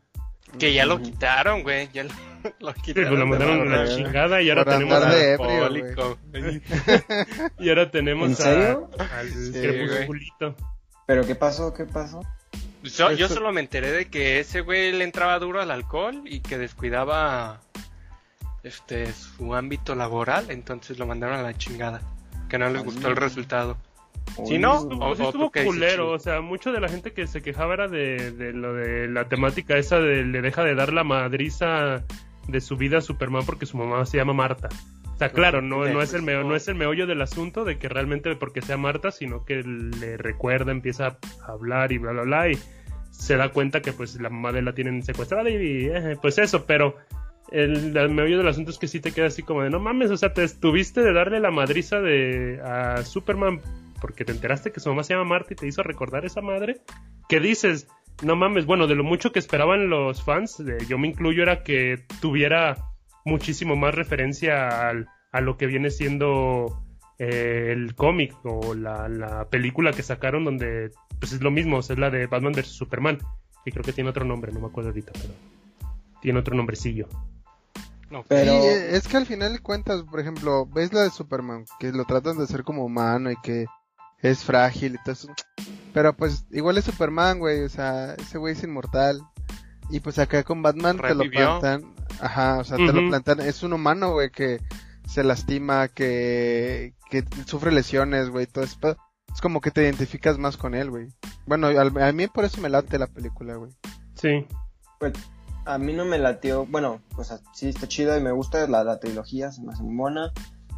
Que 0.59 0.73
ya 0.73 0.85
lo 0.85 1.01
quitaron, 1.01 1.63
güey. 1.63 1.87
Ya 1.93 2.03
lo, 2.03 2.09
lo 2.59 2.73
Sí, 2.73 2.81
quitaron. 2.81 3.09
pues 3.09 3.19
lo 3.19 3.25
mandaron 3.27 3.71
a 3.73 3.83
la 3.83 3.87
chingada 3.95 4.41
y 4.41 4.49
ahora 4.49 4.65
Por 4.65 4.73
tenemos 4.73 4.95
andar 4.95 5.11
a, 5.11 5.15
de 5.15 5.31
ebrio, 5.33 5.65
Alcohólico. 5.65 6.17
y 7.59 7.69
ahora 7.69 7.89
tenemos 7.89 8.27
¿En 8.27 8.33
a- 8.33 8.35
serio? 8.35 8.89
al 8.99 9.29
Sí. 9.29 10.55
¿Pero 11.07 11.25
qué 11.25 11.35
pasó? 11.35 11.73
¿Qué 11.73 11.85
pasó? 11.85 12.21
Yo, 12.83 13.27
solo 13.35 13.51
me 13.53 13.61
enteré 13.61 13.91
de 13.91 14.05
que 14.09 14.39
ese 14.39 14.61
güey 14.61 14.91
le 14.91 15.03
entraba 15.03 15.37
duro 15.39 15.61
al 15.61 15.69
alcohol 15.71 16.21
y 16.25 16.39
que 16.39 16.57
descuidaba 16.57 17.61
este 18.63 19.11
su 19.13 19.53
ámbito 19.55 19.95
laboral, 19.95 20.49
entonces 20.49 20.97
lo 20.99 21.05
mandaron 21.05 21.39
a 21.39 21.43
la 21.43 21.53
chingada. 21.57 22.01
Que 22.49 22.57
no 22.57 22.69
les 22.69 22.83
gustó 22.83 23.07
el 23.07 23.15
resultado. 23.15 23.77
Si 24.45 24.57
no, 24.59 24.79
o- 24.81 25.13
estuvo 25.13 25.51
culero, 25.51 26.11
o 26.11 26.19
sea, 26.19 26.41
mucho 26.41 26.71
de 26.71 26.79
la 26.79 26.89
gente 26.89 27.11
que 27.13 27.27
se 27.27 27.41
quejaba 27.41 27.73
era 27.73 27.87
de, 27.87 28.31
de 28.31 28.53
lo 28.53 28.73
de 28.73 29.07
la 29.07 29.25
temática 29.27 29.77
esa 29.77 29.99
de 29.99 30.23
le 30.25 30.41
deja 30.41 30.63
de 30.63 30.75
dar 30.75 30.91
la 30.93 31.03
madriza 31.03 32.03
de 32.47 32.61
su 32.61 32.77
vida 32.77 32.97
a 32.99 33.01
Superman 33.01 33.45
porque 33.45 33.65
su 33.65 33.77
mamá 33.77 34.05
se 34.05 34.17
llama 34.17 34.33
Marta. 34.33 34.69
Sea, 35.27 35.35
claro, 35.35 35.61
no, 35.61 35.85
no 35.93 36.01
es 36.01 36.13
el 36.13 36.21
meo- 36.23 36.43
no 36.43 36.55
es 36.55 36.67
el 36.67 36.75
meollo 36.75 37.07
del 37.07 37.21
asunto 37.21 37.63
de 37.65 37.77
que 37.77 37.89
realmente 37.89 38.35
porque 38.35 38.61
sea 38.61 38.77
Marta, 38.77 39.11
sino 39.11 39.45
que 39.45 39.61
le 39.63 40.17
recuerda, 40.17 40.71
empieza 40.71 41.17
a 41.47 41.51
hablar 41.51 41.91
y 41.91 41.97
bla 41.97 42.11
bla 42.11 42.23
bla 42.23 42.49
y 42.49 42.57
se 43.11 43.37
da 43.37 43.49
cuenta 43.49 43.81
que 43.81 43.93
pues 43.93 44.19
la 44.19 44.29
mamá 44.29 44.51
de 44.51 44.59
él 44.59 44.65
la 44.65 44.73
tienen 44.73 45.03
secuestrada 45.03 45.49
y 45.49 45.87
eh, 45.87 46.17
pues 46.21 46.37
eso, 46.37 46.65
pero 46.65 46.95
el, 47.51 47.95
el 47.95 48.09
meollo 48.09 48.37
del 48.37 48.47
asunto 48.47 48.71
es 48.71 48.77
que 48.77 48.87
sí 48.87 48.99
te 48.99 49.11
queda 49.11 49.27
así 49.27 49.43
como 49.43 49.61
de 49.63 49.69
no 49.69 49.79
mames, 49.79 50.09
o 50.11 50.17
sea, 50.17 50.33
te 50.33 50.43
estuviste 50.43 51.01
de 51.01 51.13
darle 51.13 51.39
la 51.39 51.51
madriza 51.51 51.99
de 52.01 52.59
a 52.63 53.03
Superman 53.03 53.59
porque 53.99 54.25
te 54.25 54.31
enteraste 54.31 54.71
que 54.71 54.79
su 54.79 54.89
mamá 54.89 55.03
se 55.03 55.13
llama 55.13 55.25
Marta 55.29 55.53
y 55.53 55.55
te 55.57 55.67
hizo 55.67 55.83
recordar 55.83 56.25
esa 56.25 56.41
madre. 56.41 56.77
¿Qué 57.29 57.39
dices? 57.39 57.87
No 58.23 58.35
mames, 58.35 58.65
bueno, 58.65 58.87
de 58.87 58.95
lo 58.95 59.03
mucho 59.03 59.31
que 59.31 59.37
esperaban 59.39 59.89
los 59.89 60.23
fans, 60.23 60.57
de- 60.63 60.83
yo 60.87 60.97
me 60.97 61.07
incluyo, 61.07 61.43
era 61.43 61.61
que 61.63 61.99
tuviera 62.21 62.77
muchísimo 63.25 63.75
más 63.75 63.93
referencia 63.95 64.87
al- 64.89 65.07
a 65.31 65.41
lo 65.41 65.57
que 65.57 65.65
viene 65.67 65.89
siendo 65.91 66.83
eh, 67.19 67.69
el 67.71 67.95
cómic 67.95 68.35
o 68.43 68.73
la, 68.73 69.07
la 69.07 69.45
película 69.49 69.91
que 69.93 70.03
sacaron 70.03 70.43
donde 70.43 70.91
pues 71.19 71.31
es 71.33 71.41
lo 71.41 71.51
mismo, 71.51 71.77
o 71.77 71.81
sea, 71.83 71.93
es 71.93 71.99
la 71.99 72.09
de 72.09 72.25
Batman 72.27 72.53
vs 72.53 72.67
Superman, 72.67 73.19
que 73.63 73.71
creo 73.71 73.83
que 73.83 73.93
tiene 73.93 74.09
otro 74.09 74.25
nombre, 74.25 74.51
no 74.51 74.59
me 74.59 74.67
acuerdo 74.67 74.89
ahorita, 74.89 75.11
pero 75.13 75.33
tiene 76.21 76.39
otro 76.39 76.55
nombrecillo. 76.55 77.07
No, 78.09 78.23
Pero- 78.27 78.51
Sí, 78.51 78.67
eh, 78.67 78.95
es 78.97 79.07
que 79.07 79.17
al 79.17 79.25
final 79.25 79.53
de 79.53 79.59
cuentas, 79.59 80.01
por 80.03 80.19
ejemplo, 80.19 80.65
ves 80.65 80.91
la 80.93 81.01
de 81.03 81.11
Superman, 81.11 81.65
que 81.79 81.91
lo 81.91 82.03
tratan 82.05 82.37
de 82.37 82.43
hacer 82.43 82.63
como 82.63 82.83
humano 82.83 83.31
y 83.31 83.35
que 83.41 83.67
es 84.21 84.43
frágil 84.43 84.95
y 84.95 85.03
todo 85.03 85.13
eso. 85.13 85.27
Pero 85.93 86.13
pues 86.13 86.45
igual 86.51 86.77
es 86.77 86.85
Superman, 86.85 87.39
güey, 87.39 87.61
o 87.63 87.69
sea, 87.69 88.15
ese 88.15 88.37
güey 88.37 88.53
es 88.53 88.63
inmortal. 88.63 89.21
Y 89.91 89.99
pues 89.99 90.17
acá 90.19 90.43
con 90.43 90.61
Batman 90.63 90.97
te 90.97 91.13
lo 91.15 91.23
plantan, 91.29 91.93
ajá, 92.21 92.59
o 92.59 92.63
sea, 92.63 92.77
te 92.77 92.93
lo 92.93 93.07
plantan, 93.09 93.41
es 93.41 93.61
un 93.63 93.73
humano, 93.73 94.11
güey, 94.13 94.31
que 94.31 94.59
se 95.07 95.23
lastima, 95.23 95.89
que, 95.89 96.93
que 97.09 97.25
sufre 97.45 97.71
lesiones, 97.71 98.29
güey, 98.29 98.45
todo 98.47 98.63
eso. 98.63 98.77
Es 99.33 99.41
como 99.41 99.59
que 99.61 99.71
te 99.71 99.83
identificas 99.83 100.37
más 100.37 100.55
con 100.57 100.73
él, 100.75 100.89
güey. 100.89 101.07
Bueno, 101.45 101.67
al- 101.67 102.01
a 102.01 102.11
mí 102.13 102.27
por 102.27 102.45
eso 102.45 102.61
me 102.61 102.69
late 102.69 102.97
la 102.99 103.07
película, 103.07 103.55
güey. 103.55 103.71
Sí. 104.15 104.45
Pues 104.99 105.13
a 105.65 105.77
mí 105.77 105.93
no 105.93 106.05
me 106.05 106.17
latió, 106.19 106.65
bueno, 106.65 107.01
o 107.17 107.23
sea, 107.23 107.39
sí 107.53 107.69
está 107.69 107.87
chido 107.87 108.17
y 108.17 108.21
me 108.21 108.31
gusta 108.31 108.65
la, 108.67 108.83
la 108.83 108.99
trilogía, 108.99 109.51
se 109.51 109.61
me 109.61 109.73
hace 109.73 109.83
muy 109.83 109.95
buena. 109.95 110.31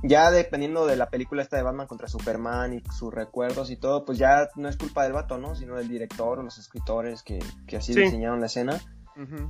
ya 0.03 0.31
dependiendo 0.31 0.85
de 0.85 0.97
la 0.97 1.09
película 1.09 1.41
esta 1.43 1.55
de 1.57 1.63
Batman 1.63 1.87
contra 1.87 2.07
Superman 2.09 2.73
y 2.73 2.83
sus 2.91 3.13
recuerdos 3.13 3.69
y 3.71 3.77
todo, 3.77 4.03
pues 4.05 4.17
ya 4.17 4.49
no 4.55 4.67
es 4.67 4.75
culpa 4.77 5.03
del 5.03 5.13
vato, 5.13 5.37
¿no? 5.37 5.55
Sino 5.55 5.75
del 5.77 5.87
director 5.87 6.39
o 6.39 6.43
los 6.43 6.57
escritores 6.57 7.23
que, 7.23 7.39
que 7.67 7.77
así 7.77 7.93
Sí. 7.93 8.01
diseñaron 8.01 8.39
la 8.41 8.47
escena. 8.47 8.81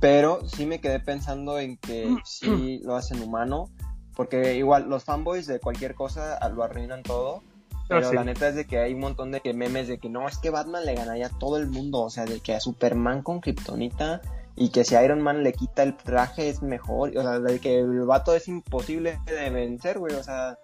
Pero 0.00 0.40
sí 0.46 0.66
me 0.66 0.80
quedé 0.80 1.00
pensando 1.00 1.58
en 1.58 1.76
que 1.78 2.14
sí 2.24 2.80
lo 2.84 2.96
hacen 2.96 3.22
humano, 3.22 3.70
porque 4.14 4.56
igual 4.56 4.88
los 4.88 5.04
fanboys 5.04 5.46
de 5.46 5.60
cualquier 5.60 5.94
cosa 5.94 6.38
ah, 6.40 6.48
lo 6.48 6.62
arruinan 6.62 7.02
todo. 7.02 7.42
Pero 7.88 8.06
Ah, 8.06 8.10
sí. 8.10 8.14
la 8.14 8.24
neta 8.24 8.48
es 8.48 8.54
de 8.54 8.66
que 8.66 8.78
hay 8.78 8.94
un 8.94 9.00
montón 9.00 9.30
de 9.30 9.40
memes 9.52 9.88
de 9.88 9.98
que 9.98 10.08
no, 10.08 10.26
es 10.26 10.38
que 10.38 10.50
Batman 10.50 10.86
le 10.86 10.94
ganaría 10.94 11.26
a 11.26 11.38
todo 11.38 11.58
el 11.58 11.68
mundo, 11.68 12.00
o 12.00 12.10
sea, 12.10 12.24
de 12.24 12.40
que 12.40 12.54
a 12.54 12.60
Superman 12.60 13.22
con 13.22 13.40
Kryptonita 13.40 14.22
y 14.56 14.70
que 14.70 14.84
si 14.84 14.94
Iron 14.94 15.20
Man 15.20 15.42
le 15.42 15.52
quita 15.52 15.82
el 15.82 15.96
traje 15.96 16.48
es 16.48 16.62
mejor, 16.62 17.16
o 17.16 17.22
sea, 17.22 17.40
de 17.40 17.58
que 17.58 17.80
el 17.80 18.02
vato 18.02 18.34
es 18.34 18.48
imposible 18.48 19.18
de 19.26 19.50
vencer, 19.50 19.98
güey, 19.98 20.14
o 20.14 20.22
sea, 20.22 20.58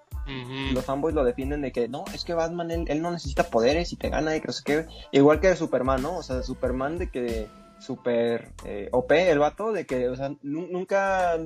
los 0.73 0.85
fanboys 0.85 1.15
lo 1.15 1.25
defienden 1.25 1.61
de 1.61 1.73
que 1.73 1.89
no, 1.89 2.05
es 2.15 2.25
que 2.25 2.35
Batman 2.35 2.71
él, 2.71 2.85
él 2.89 3.03
no 3.03 3.11
necesita 3.11 3.45
poderes 3.45 3.93
y 3.93 3.97
te 3.97 4.11
gana 4.11 4.37
y 4.37 4.41
que 4.41 4.47
no 4.47 4.53
sé 4.53 4.63
qué. 4.65 4.87
Igual 5.11 5.41
que 5.41 5.49
de 5.49 5.57
Superman, 5.57 6.03
¿no? 6.03 6.19
O 6.19 6.23
sea, 6.23 6.43
Superman 6.43 6.99
de 6.99 7.11
que 7.11 7.49
super 7.81 8.53
eh, 8.65 8.89
OP 8.93 9.13
el 9.13 9.39
vato, 9.39 9.73
de 9.73 9.87
que, 9.87 10.09
o 10.09 10.17
sea, 10.17 10.31
nu- 10.43 10.69
nunca, 10.71 11.37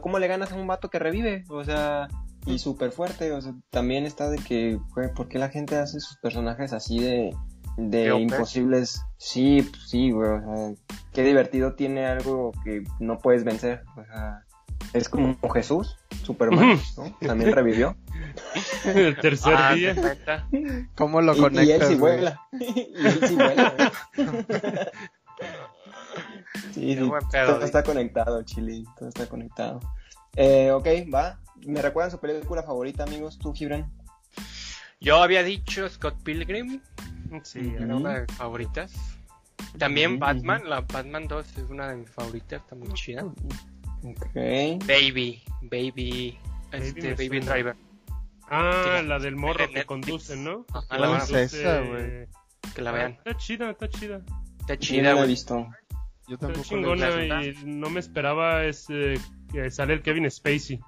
¿cómo 0.00 0.18
le 0.18 0.26
ganas 0.28 0.52
a 0.52 0.56
un 0.56 0.66
vato 0.66 0.88
que 0.90 0.98
revive? 0.98 1.44
O 1.48 1.62
sea, 1.64 2.08
y 2.46 2.58
súper 2.58 2.92
fuerte, 2.92 3.32
o 3.32 3.40
sea, 3.40 3.52
también 3.70 4.06
está 4.06 4.28
de 4.30 4.38
que, 4.38 4.78
güey, 4.94 5.12
¿por 5.14 5.28
qué 5.28 5.38
la 5.38 5.48
gente 5.48 5.76
hace 5.76 6.00
sus 6.00 6.16
personajes 6.18 6.72
así 6.72 6.98
de, 7.00 7.34
de 7.76 8.14
imposibles? 8.16 9.02
Sí, 9.18 9.62
pues, 9.68 9.88
sí, 9.88 10.10
güey, 10.10 10.30
o 10.30 10.40
sea, 10.40 10.74
qué 11.12 11.22
divertido 11.22 11.74
tiene 11.74 12.06
algo 12.06 12.52
que 12.64 12.82
no 13.00 13.18
puedes 13.18 13.44
vencer, 13.44 13.82
o 13.96 14.04
sea, 14.04 14.42
es 14.92 15.08
como 15.08 15.36
Jesús, 15.52 15.96
Superman, 16.22 16.78
¿no? 16.96 17.16
También 17.26 17.52
revivió. 17.52 17.96
El 18.84 19.16
tercer 19.18 19.54
Ah, 19.56 19.74
día. 19.74 19.94
¿Cómo 20.94 21.20
lo 21.20 21.32
Y- 21.34 21.36
y, 21.36 21.38
él 21.38 21.42
conectas? 21.50 21.88
sí 21.88 21.94
vuela. 21.96 22.40
y 22.52 23.06
él 23.06 23.20
sí 23.26 23.34
vuela. 23.34 23.74
sí, 26.72 26.94
sí, 26.94 27.10
pedo, 27.30 27.54
todo 27.54 27.64
está 27.64 27.82
conectado, 27.82 28.42
Chile. 28.42 28.84
Todo 28.98 29.08
está 29.08 29.26
conectado. 29.28 29.80
Eh, 30.36 30.70
ok, 30.70 30.86
va. 31.12 31.38
¿Me 31.66 31.80
recuerdan 31.82 32.10
su 32.10 32.20
película 32.20 32.62
favorita, 32.62 33.04
amigos? 33.04 33.38
¿Tú, 33.38 33.52
Gibran? 33.54 33.90
Yo 35.00 35.22
había 35.22 35.42
dicho 35.42 35.88
Scott 35.88 36.22
Pilgrim, 36.22 36.80
Sí, 37.42 37.72
era 37.76 37.86
Ujú. 37.86 37.96
una 37.96 38.14
de 38.14 38.20
mis 38.22 38.32
favoritas. 38.36 38.92
También 39.78 40.18
Batman, 40.18 40.62
la 40.68 40.80
Batman 40.82 41.26
2 41.26 41.58
es 41.58 41.70
una 41.70 41.88
de 41.88 41.96
mis 41.96 42.10
favoritas, 42.10 42.62
está 42.62 42.74
muy 42.76 42.92
chida. 42.94 43.24
Ok. 44.04 44.34
Baby, 44.86 45.42
Baby, 45.62 46.38
este, 46.72 47.14
Baby. 47.14 47.40
Driver. 47.40 47.76
Ah, 48.48 49.02
la 49.04 49.18
del 49.18 49.34
morro 49.36 49.68
que 49.68 49.84
conducen, 49.84 50.44
¿no? 50.44 50.64
Ajá, 50.72 50.86
¿Cuál 50.88 51.00
la 51.00 51.16
es 51.18 51.30
verdad, 51.32 51.42
esa, 51.42 51.80
güey? 51.80 52.28
que 52.74 52.82
la 52.82 52.90
Ah, 52.90 52.92
vean. 52.92 53.12
Está 53.12 53.36
chida, 53.36 53.70
está 53.70 53.88
chida. 53.88 54.20
Está 54.66 54.74
Yo 54.74 54.80
chida, 54.80 55.12
güey. 55.14 55.28
visto. 55.28 55.66
Yo 56.28 56.38
tampoco 56.38 56.56
lo 56.56 56.60
he 56.60 56.64
chingona 56.64 57.08
visto. 57.10 57.60
y 57.62 57.66
no 57.66 57.88
me 57.90 58.00
esperaba 58.00 58.64
ese, 58.64 59.14
que 59.52 59.70
sale 59.70 59.94
el 59.94 60.02
Kevin 60.02 60.28
Spacey. 60.30 60.80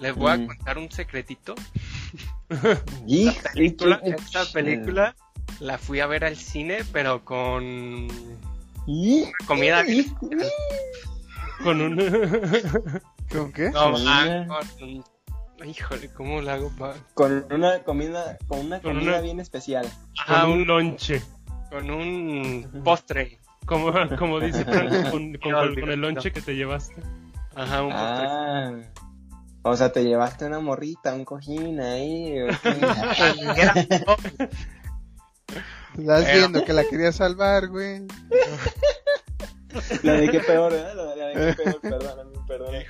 Les 0.00 0.14
voy 0.14 0.30
a 0.32 0.36
Mm. 0.36 0.46
contar 0.48 0.76
un 0.78 0.90
secretito. 0.90 1.54
Esta 3.08 3.52
película, 3.52 4.00
esta 4.04 4.44
película 4.52 5.16
la 5.60 5.78
fui 5.78 6.00
a 6.00 6.06
ver 6.06 6.24
al 6.24 6.36
cine, 6.36 6.78
pero 6.92 7.24
con 7.24 8.06
y 8.86 9.24
comida. 9.46 9.84
y- 9.88 10.06
Con 11.64 11.80
un... 11.80 11.96
¿Con 13.32 13.52
qué? 13.52 13.70
No, 13.70 13.92
Con 13.92 14.06
ah, 14.06 14.44
una- 14.46 14.46
con- 14.78 15.04
Híjole, 15.66 16.12
¿cómo 16.12 16.42
la 16.42 16.54
hago? 16.54 16.70
pa- 16.76 16.94
con 17.14 17.46
una 17.50 17.78
comida, 17.82 18.36
con 18.46 18.58
una 18.66 18.78
Con 18.80 18.92
comida 18.94 19.12
una- 19.12 19.20
bien 19.22 19.40
especial. 19.40 19.90
Ajá, 20.18 20.42
con 20.42 20.50
un 20.50 20.60
un- 20.60 20.66
lonche. 20.66 21.22
Con 21.78 21.90
un 21.90 22.82
postre. 22.84 23.38
Como, 23.66 23.92
como 24.18 24.40
dice 24.40 24.64
con, 25.10 25.32
con- 25.36 25.52
No, 25.52 25.74
con 25.80 25.90
el 25.90 26.00
lonche 26.00 26.32
que 26.32 26.40
te 26.40 26.54
llevaste. 26.54 27.02
Ajá, 27.54 27.82
un 27.82 27.90
postre. 27.90 28.26
Ah. 28.28 28.72
O 29.62 29.76
sea, 29.76 29.90
te 29.92 30.04
llevaste 30.04 30.44
una 30.46 30.60
morrita, 30.60 31.12
un 31.14 31.24
cojín 31.24 31.80
ahí. 31.80 32.36
Estás 35.98 36.24
Pero- 36.24 36.38
viendo 36.38 36.64
que 36.64 36.72
la 36.72 36.84
quería 36.84 37.12
salvar, 37.12 37.68
güey. 37.68 38.02
La 40.02 40.12
de 40.14 40.28
qué 40.30 40.40
peor, 40.40 40.72
¿verdad? 40.72 40.94
La, 40.94 41.16
la 41.16 41.26
de 41.26 41.56
qué 41.56 41.62
peor, 41.62 41.80
perdóname, 41.82 42.38
perdóname. 42.46 42.86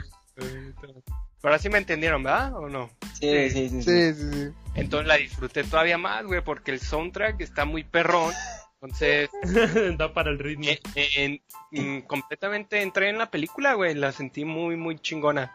Pero 1.40 1.55
así 1.55 1.69
me 1.69 1.78
entendieron, 1.78 2.23
¿verdad? 2.23 2.55
¿O 2.57 2.69
no? 2.69 2.90
Sí, 3.21 3.50
sí, 3.50 3.69
sí. 3.69 3.83
sí. 3.83 3.83
Sí, 3.83 4.14
sí, 4.14 4.33
sí. 4.33 4.49
Entonces 4.75 5.07
la 5.09 5.14
disfruté 5.16 5.64
todavía 5.64 5.97
más, 5.99 6.25
güey, 6.26 6.43
porque 6.43 6.73
el 6.73 6.81
soundtrack 6.81 7.40
está 7.40 7.64
muy 7.64 7.85
perrón. 7.85 8.33
Entonces, 8.80 9.30
da 9.99 10.12
para 10.12 10.30
el 10.30 10.38
ritmo. 10.38 10.64
eh, 10.95 11.40
eh, 11.73 12.04
completamente 12.06 12.83
entré 12.83 13.09
en 13.09 13.18
la 13.18 13.30
película, 13.30 13.75
güey. 13.75 13.95
La 13.95 14.12
sentí 14.12 14.45
muy, 14.45 14.76
muy 14.76 14.99
chingona. 14.99 15.54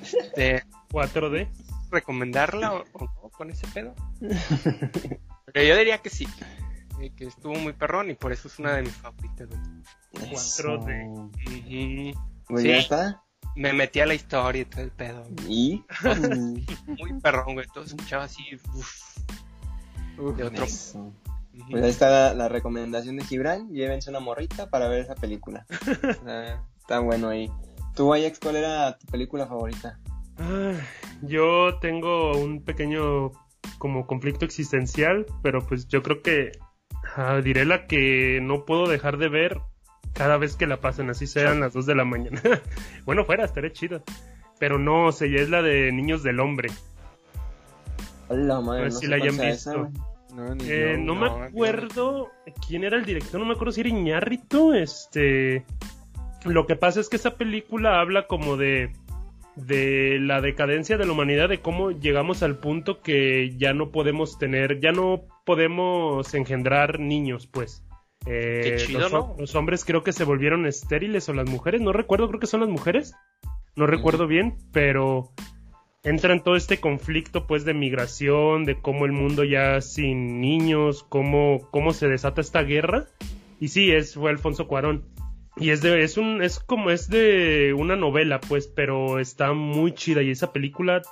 Este, 0.00 0.64
4D. 0.90 1.48
¿Recomendarla 1.90 2.72
o, 2.74 2.84
o 2.94 3.04
no 3.04 3.28
con 3.30 3.50
ese 3.50 3.66
pedo? 3.68 3.94
Pero 5.52 5.66
yo 5.66 5.76
diría 5.76 5.98
que 5.98 6.10
sí. 6.10 6.26
eh, 7.00 7.12
Que 7.16 7.26
estuvo 7.26 7.54
muy 7.54 7.74
perrón 7.74 8.10
y 8.10 8.14
por 8.14 8.32
eso 8.32 8.48
es 8.48 8.58
una 8.58 8.72
de 8.76 8.82
mis 8.82 8.96
favoritas, 8.96 9.48
güey. 9.48 10.32
Eso. 10.32 10.78
de- 10.78 11.04
Ujú. 12.12 12.20
Pues 12.48 12.62
Sí. 12.62 12.68
ya 12.68 12.76
está. 12.76 13.22
Me 13.54 13.72
metí 13.74 14.00
a 14.00 14.06
la 14.06 14.14
historia 14.14 14.62
y 14.62 14.64
todo 14.64 14.80
el 14.82 14.90
pedo. 14.90 15.22
güey. 15.28 15.52
Y. 15.52 15.84
Muy 16.98 17.20
perrón, 17.20 17.54
güey. 17.54 17.66
Todo 17.72 17.84
escuchaba 17.84 18.24
así. 18.24 18.42
uf, 18.74 19.16
de 20.36 20.44
otro. 20.44 20.64
Eso. 20.64 21.12
Pues 21.70 21.84
ahí 21.84 21.90
está 21.90 22.08
la, 22.08 22.34
la 22.34 22.48
recomendación 22.48 23.16
de 23.16 23.24
Gibran. 23.24 23.70
Llévense 23.70 24.10
una 24.10 24.20
morrita 24.20 24.70
para 24.70 24.88
ver 24.88 25.00
esa 25.00 25.14
película. 25.14 25.66
Está, 26.02 26.64
está 26.78 26.98
bueno 27.00 27.28
ahí. 27.28 27.50
¿Tú, 27.94 28.14
Ajax, 28.14 28.38
cuál 28.38 28.56
era 28.56 28.96
tu 28.98 29.06
película 29.06 29.46
favorita? 29.46 29.98
Ah, 30.38 30.72
Yo 31.22 31.78
tengo 31.80 32.36
un 32.36 32.64
pequeño 32.64 33.32
como 33.78 34.06
conflicto 34.06 34.44
existencial, 34.44 35.26
pero 35.42 35.66
pues 35.66 35.88
yo 35.88 36.02
creo 36.02 36.22
que 36.22 36.52
ah, 37.16 37.40
diré 37.42 37.64
la 37.64 37.86
que 37.86 38.40
no 38.42 38.64
puedo 38.64 38.88
dejar 38.88 39.18
de 39.18 39.28
ver 39.28 39.60
cada 40.14 40.36
vez 40.38 40.56
que 40.56 40.66
la 40.66 40.80
pasen, 40.80 41.10
así 41.10 41.26
sean 41.26 41.60
las 41.60 41.72
2 41.72 41.86
de 41.86 41.94
la 41.94 42.04
mañana. 42.04 42.40
bueno, 43.04 43.24
fuera, 43.24 43.44
estaría 43.44 43.72
chido. 43.72 44.02
Pero 44.58 44.78
no, 44.78 45.06
o 45.06 45.12
sea, 45.12 45.28
ya 45.28 45.42
es 45.42 45.50
la 45.50 45.62
de 45.62 45.90
Niños 45.92 46.22
del 46.22 46.40
Hombre. 46.40 46.70
Hola, 48.28 48.60
madre. 48.60 48.84
No 48.84 48.90
si 48.92 49.06
la 49.06 49.16
hayan 49.16 49.36
visto. 49.36 49.48
esa. 49.48 49.90
No, 50.32 50.54
ni 50.54 50.64
Eh, 50.64 50.94
yo. 50.96 50.98
no, 50.98 51.14
no, 51.14 51.20
me 51.20 51.26
yo- 51.28 51.42
acuerdo 51.44 52.30
quién 52.66 52.84
era 52.84 52.96
el 52.96 53.04
director, 53.04 53.38
no 53.40 53.46
me 53.46 53.52
acuerdo 53.52 53.72
si 53.72 53.80
era 53.80 53.90
Iñárritu, 53.90 54.72
este... 54.72 55.64
Lo 56.44 56.66
que 56.66 56.74
pasa 56.74 56.98
es 57.00 57.08
que 57.08 57.16
esa 57.16 57.36
película 57.36 58.00
habla 58.00 58.26
como 58.26 58.56
de 58.56 58.90
de 59.54 60.18
la 60.18 60.40
decadencia 60.40 60.96
de 60.96 61.04
la 61.04 61.12
humanidad, 61.12 61.48
de 61.50 61.60
cómo 61.60 61.90
llegamos 61.90 62.42
al 62.42 62.56
punto 62.58 63.02
que 63.02 63.54
ya 63.58 63.74
no 63.74 63.90
podemos 63.90 64.38
tener, 64.38 64.80
ya 64.80 64.92
no 64.92 65.24
podemos 65.44 66.32
engendrar 66.34 66.98
niños, 66.98 67.46
pues. 67.46 67.84
Eh, 68.24 68.60
Qué 68.62 68.76
chido, 68.76 69.00
los, 69.00 69.12
¿no? 69.12 69.36
los 69.38 69.54
hombres 69.54 69.84
creo 69.84 70.02
que 70.02 70.12
se 70.14 70.24
volvieron 70.24 70.64
estériles 70.64 71.28
o 71.28 71.34
las 71.34 71.50
mujeres, 71.50 71.82
no 71.82 71.92
recuerdo, 71.92 72.28
creo 72.28 72.40
que 72.40 72.46
son 72.46 72.60
las 72.60 72.70
mujeres, 72.70 73.14
no 73.76 73.86
recuerdo 73.86 74.26
bien, 74.26 74.56
pero 74.72 75.32
entra 76.04 76.32
en 76.32 76.42
todo 76.42 76.56
este 76.56 76.80
conflicto 76.80 77.46
pues 77.46 77.64
de 77.64 77.74
migración, 77.74 78.64
de 78.64 78.80
cómo 78.80 79.04
el 79.04 79.12
mundo 79.12 79.44
ya 79.44 79.80
sin 79.80 80.40
niños, 80.40 81.04
cómo, 81.08 81.68
cómo 81.70 81.92
se 81.92 82.08
desata 82.08 82.40
esta 82.40 82.62
guerra. 82.62 83.06
Y 83.60 83.68
sí, 83.68 83.92
es, 83.92 84.14
fue 84.14 84.30
Alfonso 84.30 84.66
Cuarón. 84.66 85.04
Y 85.56 85.70
es 85.70 85.82
de, 85.82 86.02
es 86.02 86.16
un, 86.16 86.42
es 86.42 86.58
como, 86.58 86.90
es 86.90 87.08
de 87.08 87.74
una 87.76 87.94
novela, 87.94 88.40
pues, 88.40 88.66
pero 88.66 89.20
está 89.20 89.52
muy 89.52 89.92
chida. 89.92 90.22
Y 90.22 90.30
esa 90.30 90.52
película, 90.52 91.02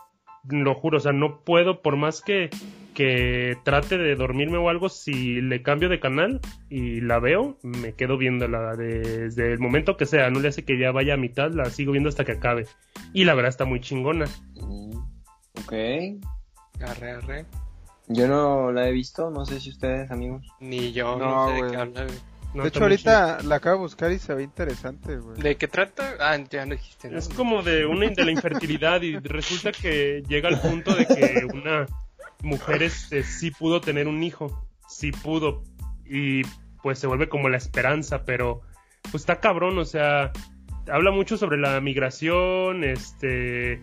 lo 0.49 0.75
juro, 0.75 0.97
o 0.97 1.01
sea, 1.01 1.13
no 1.13 1.45
puedo, 1.45 1.83
por 1.83 1.97
más 1.97 2.23
que, 2.23 2.51
que 2.93 3.57
trate 3.65 3.97
de 3.99 4.15
dormirme 4.17 4.59
o 4.59 4.69
algo, 4.69 4.89
si 4.89 5.41
le 5.41 5.63
cambio 5.63 5.89
de 5.89 6.01
canal 6.01 6.41
y 6.69 7.01
la 7.01 7.19
veo, 7.19 7.59
me 7.63 7.95
quedo 7.95 8.17
viéndola 8.19 8.77
desde 8.77 9.53
el 9.53 9.59
momento 9.59 9.97
que 9.97 10.07
sea. 10.07 10.31
No 10.31 10.41
le 10.41 10.49
hace 10.49 10.65
que 10.65 10.79
ya 10.79 10.93
vaya 10.93 11.15
a 11.15 11.17
mitad, 11.19 11.51
la 11.53 11.67
sigo 11.67 11.93
viendo 11.93 12.09
hasta 12.09 12.25
que 12.25 12.33
acabe. 12.33 12.67
Y 13.13 13.25
la 13.25 13.35
verdad 13.35 13.49
está 13.51 13.65
muy 13.65 13.81
chingona. 13.81 14.27
Mm, 14.57 14.91
Ok. 15.65 15.73
Arre, 16.81 17.11
arre. 17.13 17.45
Yo 18.09 18.27
no 18.27 18.73
la 18.73 18.89
he 18.89 18.93
visto, 18.93 19.31
no 19.31 19.45
sé 19.45 19.61
si 19.61 19.71
ustedes, 19.71 20.11
amigos. 20.11 20.47
Ni 20.61 20.93
yo, 20.93 21.17
No, 21.19 21.49
no, 21.49 21.57
sé 21.57 21.63
de 21.65 21.71
qué 21.71 21.77
habla. 21.77 22.05
güey. 22.05 22.19
No, 22.55 22.63
de 22.65 22.69
hecho, 22.69 22.83
ahorita 22.83 23.43
la 23.45 23.57
acabo 23.57 23.77
de 23.77 23.83
buscar 23.83 24.11
y 24.11 24.19
se 24.19 24.35
ve 24.35 24.43
interesante, 24.43 25.17
güey. 25.19 25.41
¿De 25.41 25.55
qué 25.57 25.69
trata? 25.69 26.17
Ah, 26.19 26.37
ya 26.51 26.67
no 26.67 26.75
dijiste. 26.75 27.17
Es 27.17 27.29
como 27.29 27.63
de 27.63 27.87
una 27.87 28.09
de 28.09 28.25
la 28.25 28.33
infertilidad 28.33 29.03
y 29.03 29.17
resulta 29.19 29.71
que 29.71 30.25
llega 30.27 30.49
al 30.49 30.61
punto 30.61 30.93
de 30.97 31.07
que 31.07 31.45
una 31.53 31.87
mujer 32.43 32.83
este, 32.83 33.23
sí 33.23 33.51
pudo 33.51 33.81
tener 33.81 34.09
un 34.09 34.23
hijo, 34.23 34.67
sí 34.89 35.13
pudo 35.13 35.63
y 36.05 36.43
pues 36.83 36.99
se 36.99 37.07
vuelve 37.07 37.29
como 37.29 37.49
la 37.49 37.57
esperanza, 37.57 38.25
pero 38.25 38.63
pues 39.03 39.17
está 39.23 39.41
cabrón, 39.41 39.79
o 39.79 39.85
sea, 39.85 40.33
habla 40.91 41.11
mucho 41.11 41.37
sobre 41.37 41.59
la 41.59 41.81
migración, 41.81 42.85
este 42.85 43.83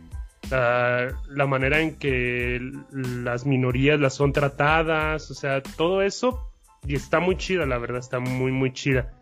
la, 0.50 1.14
la 1.30 1.46
manera 1.46 1.80
en 1.82 1.96
que 1.98 2.60
las 2.92 3.46
minorías 3.46 4.00
las 4.00 4.14
son 4.16 4.34
tratadas, 4.34 5.30
o 5.30 5.34
sea, 5.34 5.62
todo 5.62 6.02
eso 6.02 6.52
y 6.86 6.96
está 6.96 7.20
muy 7.20 7.36
chida, 7.38 7.66
la 7.66 7.78
verdad, 7.78 8.00
está 8.00 8.20
muy, 8.20 8.52
muy 8.52 8.72
chida. 8.72 9.14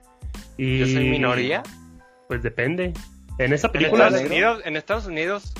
Y, 0.57 0.79
¿Yo 0.79 0.85
soy 0.87 1.09
minoría? 1.09 1.63
Pues 2.27 2.43
depende. 2.43 2.93
En 3.37 3.53
esa 3.53 3.67
En 3.67 3.73
película 3.73 4.07
Estados, 4.07 4.27
Unidos, 4.27 4.61
en 4.65 4.75
Estados 4.77 5.05
Unidos 5.07 5.53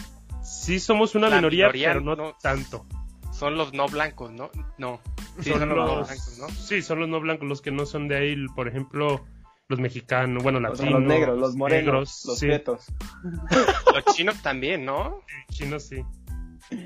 sí 0.43 0.79
somos 0.79 1.15
una 1.15 1.29
minoría, 1.29 1.65
minoría 1.65 1.87
pero 1.89 2.01
no, 2.01 2.15
no- 2.15 2.37
tanto. 2.41 2.85
Son 3.35 3.57
los 3.57 3.73
no 3.73 3.87
blancos, 3.87 4.31
¿no? 4.31 4.49
No. 4.77 5.01
Sí, 5.41 5.49
son 5.49 5.59
son 5.59 5.69
los 5.69 5.77
no 5.77 5.85
los, 5.85 6.07
blancos, 6.07 6.37
¿no? 6.39 6.49
sí, 6.49 6.81
son 6.81 6.99
los 6.99 7.09
no 7.09 7.19
blancos, 7.19 7.47
los 7.47 7.61
que 7.61 7.71
no 7.71 7.85
son 7.85 8.07
de 8.07 8.15
ahí, 8.15 8.47
por 8.55 8.67
ejemplo, 8.67 9.25
los 9.67 9.79
mexicanos, 9.79 10.41
bueno, 10.41 10.59
O 10.59 10.61
latinos, 10.61 10.89
sea, 10.89 10.99
los 10.99 11.03
negros, 11.03 11.39
los 11.39 11.55
morenos, 11.55 11.85
negros, 11.85 12.23
los 12.25 12.39
sí, 12.39 12.45
prietos. 12.45 12.85
Los 13.93 14.15
chinos 14.15 14.41
también, 14.41 14.85
¿no? 14.85 15.21
chinos 15.51 15.83
sí. 15.83 16.03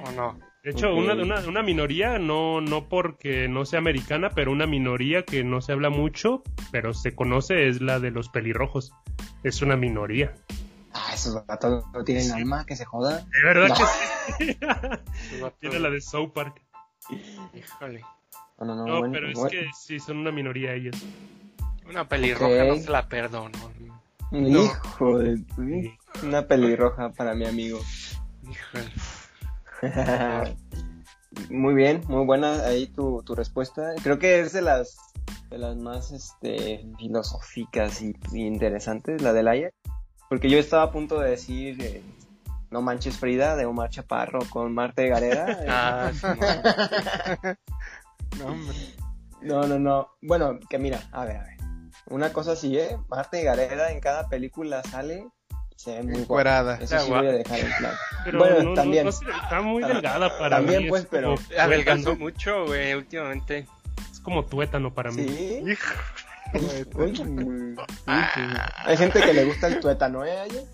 ¿O 0.05 0.11
no? 0.11 0.39
De 0.63 0.71
hecho, 0.71 0.93
una, 0.93 1.13
una, 1.13 1.39
una 1.47 1.63
minoría, 1.63 2.19
no, 2.19 2.59
no 2.59 2.89
porque 2.89 3.47
no 3.47 3.63
sea 3.65 3.79
americana, 3.79 4.31
pero 4.31 4.51
una 4.51 4.65
minoría 4.65 5.23
que 5.23 5.43
no 5.43 5.61
se 5.61 5.71
habla 5.71 5.89
mucho, 5.89 6.43
pero 6.71 6.93
se 6.93 7.15
conoce, 7.15 7.69
es 7.69 7.79
la 7.81 7.99
de 7.99 8.11
los 8.11 8.27
pelirrojos. 8.29 8.91
Es 9.43 9.61
una 9.61 9.77
minoría. 9.77 10.33
Ah, 11.09 11.15
esos 11.15 11.45
gatos 11.47 11.83
no 11.93 12.03
tienen 12.03 12.31
alma, 12.31 12.65
que 12.65 12.75
se 12.75 12.85
joda. 12.85 13.25
De 13.31 13.43
verdad 13.43 13.67
No. 13.69 13.75
que 13.75 14.45
sí. 14.45 14.59
Tiene 15.59 15.79
la 15.79 15.89
de 15.89 16.01
South 16.01 16.31
Park. 16.33 16.61
Híjole. 17.53 18.01
No, 18.59 18.65
no, 18.65 18.75
no, 18.75 18.85
No, 18.85 18.99
bueno, 18.99 19.13
pero 19.13 19.29
es 19.29 19.51
que 19.51 19.65
sí, 19.77 19.99
son 19.99 20.17
una 20.17 20.31
minoría 20.31 20.73
ellos. 20.73 20.95
Una 21.87 22.07
pelirroja 22.07 22.63
Ok. 22.63 22.67
no 22.67 22.75
se 22.75 22.91
la 22.91 23.07
perdono. 23.07 23.57
No. 24.31 24.63
Hijo 24.65 25.17
de... 25.17 25.43
Una 26.23 26.45
pelirroja 26.47 27.09
para 27.13 27.33
mi 27.33 27.47
amigo. 27.47 27.79
Híjole. 28.43 28.91
muy 31.49 31.73
bien, 31.73 32.03
muy 32.07 32.25
buena 32.25 32.65
ahí 32.65 32.87
tu, 32.87 33.23
tu 33.23 33.33
respuesta. 33.33 33.93
Creo 34.03 34.19
que 34.19 34.39
es 34.41 34.53
de 34.53 34.61
las 34.61 34.97
de 35.49 35.57
las 35.57 35.75
más 35.77 36.11
este 36.11 36.85
filosóficas 36.99 38.01
y, 38.03 38.15
y 38.33 38.45
interesantes, 38.45 39.21
la 39.23 39.33
del 39.33 39.47
Ajax. 39.47 39.73
Porque 40.29 40.49
yo 40.49 40.59
estaba 40.59 40.83
a 40.83 40.91
punto 40.91 41.19
de 41.19 41.31
decir 41.31 41.81
eh, 41.81 42.01
No 42.71 42.81
manches 42.81 43.17
Frida 43.17 43.55
de 43.55 43.65
Omar 43.65 43.89
Chaparro 43.89 44.39
con 44.49 44.73
Marte 44.73 45.07
Gareda. 45.09 45.51
eh, 45.63 45.65
Ah, 45.67 46.11
sí, 46.13 46.27
no. 48.37 48.45
No, 48.45 48.51
hombre. 48.51 48.77
No, 49.41 49.67
no, 49.67 49.79
no. 49.79 50.09
Bueno, 50.21 50.59
que 50.69 50.77
mira, 50.77 51.01
a 51.11 51.25
ver, 51.25 51.37
a 51.37 51.43
ver. 51.43 51.57
Una 52.07 52.31
cosa 52.33 52.55
sí, 52.55 52.77
¿eh? 52.77 52.97
Marte 53.07 53.43
Gareda 53.43 53.91
en 53.91 53.99
cada 53.99 54.27
película 54.29 54.83
sale 54.83 55.25
y 55.71 55.79
se 55.79 55.95
ve 55.97 56.03
muy 56.03 56.23
guapa. 56.25 56.75
Eso 56.81 56.99
sí 56.99 57.09
voy 57.09 57.25
a 57.27 57.31
dejar 57.31 57.59
en 57.59 57.71
claro. 57.77 57.97
Pero 58.25 58.39
Bueno, 58.39 58.57
no, 58.57 58.63
no- 58.69 58.73
también. 58.75 59.03
no 59.05 59.09
está 59.11 59.61
muy 59.61 59.83
delgada 59.83 60.37
para 60.37 60.57
También, 60.57 60.79
mí. 60.79 60.85
es 60.85 60.89
pues, 60.89 61.07
pero- 61.09 61.35
Adelgazó 61.57 62.15
mucho, 62.15 62.65
güey, 62.65 62.93
últimamente. 62.95 63.67
Es 64.11 64.19
como 64.19 64.43
tuétano 64.45 64.93
para 64.93 65.11
mí. 65.11 65.27
¿Sí? 65.27 65.63
Hijo. 65.65 65.93
Hay 68.85 68.97
gente 68.97 69.21
que 69.21 69.33
le 69.33 69.45
gusta 69.45 69.67
el 69.67 69.79
tuétano, 69.79 70.25
¿eh? 70.25 70.47
De... 70.49 70.65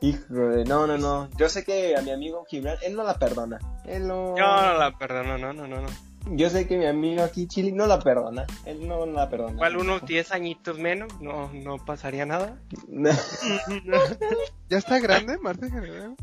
No, 0.66 0.86
no, 0.86 0.98
no. 0.98 1.30
Yo 1.38 1.48
sé 1.48 1.64
que 1.64 1.96
a 1.96 2.02
mi 2.02 2.10
amigo 2.10 2.44
Gibran, 2.48 2.76
él 2.82 2.94
no 2.94 3.04
la 3.04 3.18
perdona. 3.18 3.58
Él 3.86 4.06
no... 4.06 4.34
No, 4.36 4.72
no 4.72 4.78
la 4.78 4.98
perdono, 4.98 5.38
no, 5.38 5.52
no, 5.54 5.66
no, 5.66 5.80
no. 5.80 5.88
Yo 6.30 6.50
sé 6.50 6.66
que 6.66 6.76
mi 6.76 6.84
amigo 6.86 7.22
aquí, 7.22 7.46
Chili, 7.46 7.72
no 7.72 7.86
la 7.86 7.98
perdona. 8.00 8.46
Él 8.66 8.86
no 8.86 9.06
la 9.06 9.30
perdona. 9.30 9.52
Igual 9.52 9.76
unos 9.78 10.04
10 10.04 10.32
añitos 10.32 10.78
menos, 10.78 11.20
no, 11.20 11.50
no 11.52 11.82
pasaría 11.84 12.26
nada. 12.26 12.58
¿Ya 14.68 14.78
está 14.78 14.98
grande, 14.98 15.38
Guerrero? 15.42 16.16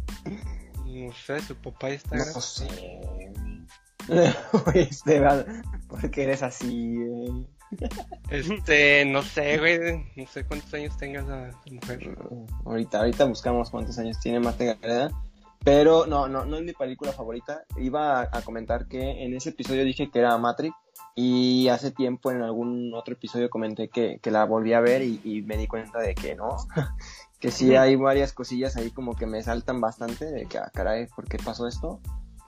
No 0.85 1.13
sé, 1.13 1.39
su 1.41 1.55
papá 1.55 1.89
ya 1.89 1.95
está 1.95 2.17
No 2.17 2.23
grande. 2.23 2.41
sé. 2.41 2.67
Oye, 4.67 4.81
Esteban, 4.89 5.63
¿por 5.91 6.09
qué 6.09 6.23
eres 6.23 6.41
así, 6.41 6.95
güey? 6.95 7.45
Este, 8.29 9.05
no 9.05 9.21
sé, 9.21 9.57
güey, 9.57 10.05
no 10.15 10.27
sé 10.27 10.45
cuántos 10.45 10.73
años 10.73 10.97
tenga 10.97 11.21
esa 11.21 11.57
mujer. 11.71 12.17
Ahorita, 12.65 12.99
ahorita 12.99 13.25
buscamos 13.25 13.69
cuántos 13.69 13.97
años 13.99 14.19
tiene 14.19 14.39
Marta 14.39 14.63
Gareda. 14.63 15.11
Pero 15.63 16.07
no, 16.07 16.27
no, 16.27 16.43
no 16.43 16.57
es 16.57 16.63
mi 16.63 16.73
película 16.73 17.11
favorita. 17.11 17.63
Iba 17.77 18.21
a, 18.21 18.29
a 18.31 18.41
comentar 18.41 18.87
que 18.87 19.23
en 19.23 19.35
ese 19.35 19.49
episodio 19.49 19.83
dije 19.83 20.09
que 20.09 20.19
era 20.19 20.37
Matrix. 20.37 20.75
Y 21.13 21.67
hace 21.67 21.91
tiempo 21.91 22.31
en 22.31 22.41
algún 22.41 22.93
otro 22.93 23.13
episodio 23.13 23.49
comenté 23.49 23.89
que, 23.89 24.19
que 24.21 24.31
la 24.31 24.45
volví 24.45 24.73
a 24.73 24.79
ver 24.79 25.01
y, 25.01 25.19
y 25.23 25.41
me 25.41 25.57
di 25.57 25.67
cuenta 25.67 25.99
de 25.99 26.15
que 26.15 26.35
no. 26.35 26.55
que 27.39 27.51
sí 27.51 27.75
hay 27.75 27.95
varias 27.95 28.33
cosillas 28.33 28.77
ahí 28.77 28.91
como 28.91 29.15
que 29.15 29.27
me 29.27 29.43
saltan 29.43 29.81
bastante. 29.81 30.25
De 30.25 30.45
que, 30.45 30.57
ah, 30.57 30.71
caray, 30.73 31.07
¿por 31.07 31.27
qué 31.27 31.37
pasó 31.37 31.67
esto? 31.67 31.99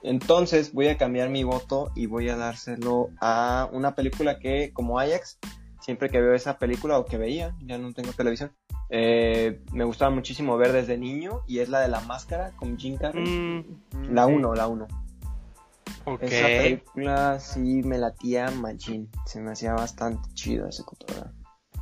Entonces 0.03 0.73
voy 0.73 0.89
a 0.89 0.97
cambiar 0.97 1.29
mi 1.29 1.43
voto 1.43 1.91
y 1.95 2.07
voy 2.07 2.29
a 2.29 2.35
dárselo 2.35 3.09
a 3.21 3.69
una 3.71 3.95
película 3.95 4.37
que, 4.37 4.71
como 4.73 4.99
Ajax, 4.99 5.39
siempre 5.79 6.09
que 6.09 6.19
veo 6.19 6.33
esa 6.33 6.57
película 6.57 6.99
o 6.99 7.05
que 7.05 7.17
veía, 7.17 7.55
ya 7.61 7.77
no 7.77 7.93
tengo 7.93 8.11
televisión, 8.11 8.51
eh, 8.89 9.61
me 9.71 9.85
gustaba 9.85 10.11
muchísimo 10.11 10.57
ver 10.57 10.73
desde 10.73 10.97
niño 10.97 11.41
y 11.47 11.59
es 11.59 11.69
la 11.69 11.79
de 11.79 11.87
la 11.87 12.01
máscara 12.01 12.51
con 12.57 12.77
Jim 12.77 12.97
Carrey. 12.97 13.23
Mm, 13.25 14.13
La 14.13 14.27
1, 14.27 14.53
la 14.55 14.67
1. 14.67 14.87
Ok. 16.05 16.23
Esa 16.23 16.47
película 16.47 17.39
sí 17.39 17.81
me 17.83 17.97
latía 17.97 18.51
machín, 18.51 19.09
se 19.25 19.39
me 19.39 19.51
hacía 19.51 19.73
bastante 19.73 20.27
chido 20.33 20.67
ese 20.67 20.83
cotorreo. 20.83 21.31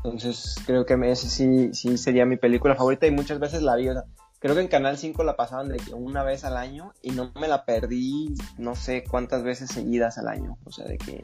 Entonces 0.03 0.55
creo 0.65 0.85
que 0.85 0.93
ese 1.11 1.27
sí, 1.27 1.73
sí 1.73 1.97
sería 1.97 2.25
mi 2.25 2.37
película 2.37 2.75
favorita 2.75 3.07
y 3.07 3.11
muchas 3.11 3.39
veces 3.39 3.61
la 3.61 3.75
vi. 3.75 3.89
o 3.89 3.93
sea, 3.93 4.03
creo 4.41 4.55
que 4.55 4.61
en 4.61 4.67
Canal 4.67 4.97
5 4.97 5.23
la 5.23 5.35
pasaban 5.37 5.69
de 5.69 5.77
que 5.77 5.93
una 5.93 6.23
vez 6.23 6.43
al 6.43 6.57
año 6.57 6.93
y 7.01 7.11
no 7.11 7.31
me 7.39 7.47
la 7.47 7.63
perdí 7.63 8.33
no 8.57 8.75
sé 8.75 9.03
cuántas 9.09 9.43
veces 9.43 9.69
seguidas 9.69 10.17
al 10.17 10.27
año. 10.27 10.57
O 10.65 10.71
sea, 10.71 10.85
de 10.85 10.97
que, 10.97 11.23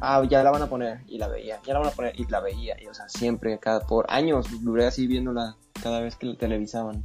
ah, 0.00 0.22
ya 0.28 0.42
la 0.42 0.50
van 0.50 0.62
a 0.62 0.68
poner 0.68 1.02
y 1.06 1.18
la 1.18 1.28
veía, 1.28 1.60
ya 1.66 1.74
la 1.74 1.80
van 1.80 1.88
a 1.88 1.92
poner 1.92 2.18
y 2.18 2.24
la 2.26 2.40
veía. 2.40 2.74
Y 2.82 2.86
o 2.86 2.94
sea, 2.94 3.08
siempre, 3.08 3.58
cada, 3.58 3.86
por 3.86 4.06
años 4.08 4.46
duré 4.64 4.86
así 4.86 5.06
viéndola 5.06 5.56
cada 5.82 6.00
vez 6.00 6.16
que 6.16 6.26
la 6.26 6.36
televisaban. 6.36 7.02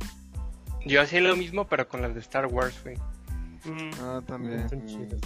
Yo 0.86 1.02
hacía 1.02 1.19
lo 1.19 1.36
mismo, 1.36 1.67
pero 1.67 1.89
con 1.89 2.02
las 2.02 2.13
de 2.13 2.22
Star 2.22 2.45
Wars, 2.45 2.82
güey. 2.82 2.95
mm, 3.65 3.91
Ah, 4.02 4.22
también. 4.26 4.67
chidas. 4.88 5.19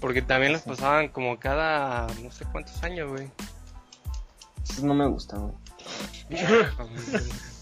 Porque 0.00 0.22
también 0.22 0.52
las 0.52 0.62
pasaban 0.62 1.08
como 1.08 1.38
cada 1.38 2.06
no 2.22 2.30
sé 2.30 2.46
cuántos 2.50 2.82
años, 2.82 3.10
güey. 3.10 3.30
Eso 4.66 4.86
no 4.86 4.94
me 4.94 5.06
gusta, 5.06 5.36
güey. 5.36 5.54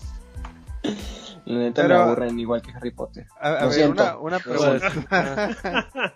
La 1.45 1.59
neta 1.59 1.89
me 1.89 1.95
aburren 1.95 2.39
igual 2.39 2.63
que 2.63 2.71
Harry 2.73 2.91
Potter. 2.93 3.27
A, 3.41 3.51
ver, 3.67 3.73
siento. 3.73 4.03
una, 4.03 4.19
una 4.19 4.39
Pues, 4.45 4.81
pregunta. 4.83 6.15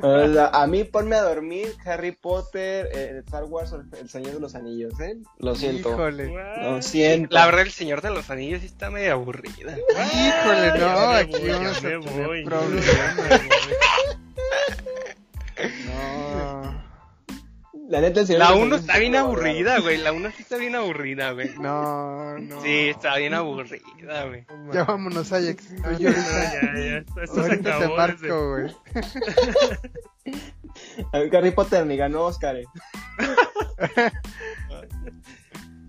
O 0.00 0.32
sea, 0.32 0.46
a 0.48 0.66
mí 0.66 0.84
ponme 0.84 1.16
a 1.16 1.22
dormir 1.22 1.74
Harry 1.84 2.12
Potter, 2.12 2.88
eh, 2.94 3.20
Star 3.26 3.44
Wars 3.44 3.72
o 3.72 3.82
El 4.00 4.08
Señor 4.08 4.34
de 4.34 4.40
los 4.40 4.54
Anillos, 4.54 4.98
¿eh? 5.00 5.18
Lo 5.38 5.54
siento. 5.54 5.90
Híjole. 5.90 6.32
Lo 6.62 6.80
siento. 6.80 7.34
La 7.34 7.44
verdad, 7.46 7.62
el 7.62 7.70
Señor 7.70 8.00
de 8.00 8.10
los 8.10 8.30
Anillos 8.30 8.60
sí 8.60 8.66
está 8.66 8.90
medio 8.90 9.12
aburrida. 9.12 9.76
Híjole, 9.76 10.78
no, 10.78 11.10
aquí 11.10 11.48
vamos 11.48 11.78
a 11.78 11.80
me 11.82 11.98
tener 12.00 12.26
voy. 12.26 12.44
problemas. 12.44 12.86
La 17.94 18.00
neta, 18.00 18.20
el 18.22 18.26
Señor 18.26 18.40
La 18.40 18.46
de 18.46 18.50
los 18.54 18.58
1 18.58 18.64
Anillos 18.74 18.80
está 18.80 18.98
bien 18.98 19.14
aburrida, 19.14 19.78
güey. 19.78 19.98
La 19.98 20.10
1 20.12 20.30
sí 20.32 20.42
está 20.42 20.56
bien 20.56 20.74
aburrida, 20.74 21.30
güey. 21.30 21.50
no, 21.60 22.36
no. 22.40 22.60
Sí, 22.60 22.88
está 22.88 23.16
bien 23.18 23.34
aburrida, 23.34 24.24
güey. 24.26 24.44
Ya 24.72 24.82
vámonos, 24.82 25.32
Ajax. 25.32 25.70
No, 25.70 25.88
Oye, 25.90 26.02
ya, 26.02 26.12
ya, 26.12 26.74
ya, 26.74 27.22
esto, 27.22 27.44
se 27.44 27.56
te 27.58 27.70
acabó. 27.70 27.96
desde- 28.06 28.28
marco, 28.28 28.50
güey. 28.50 28.76
Harry 31.12 31.50
Potter 31.52 31.86
ni 31.86 31.96
ganó 31.96 32.22
Oscar. 32.24 32.56
eh. 32.56 32.64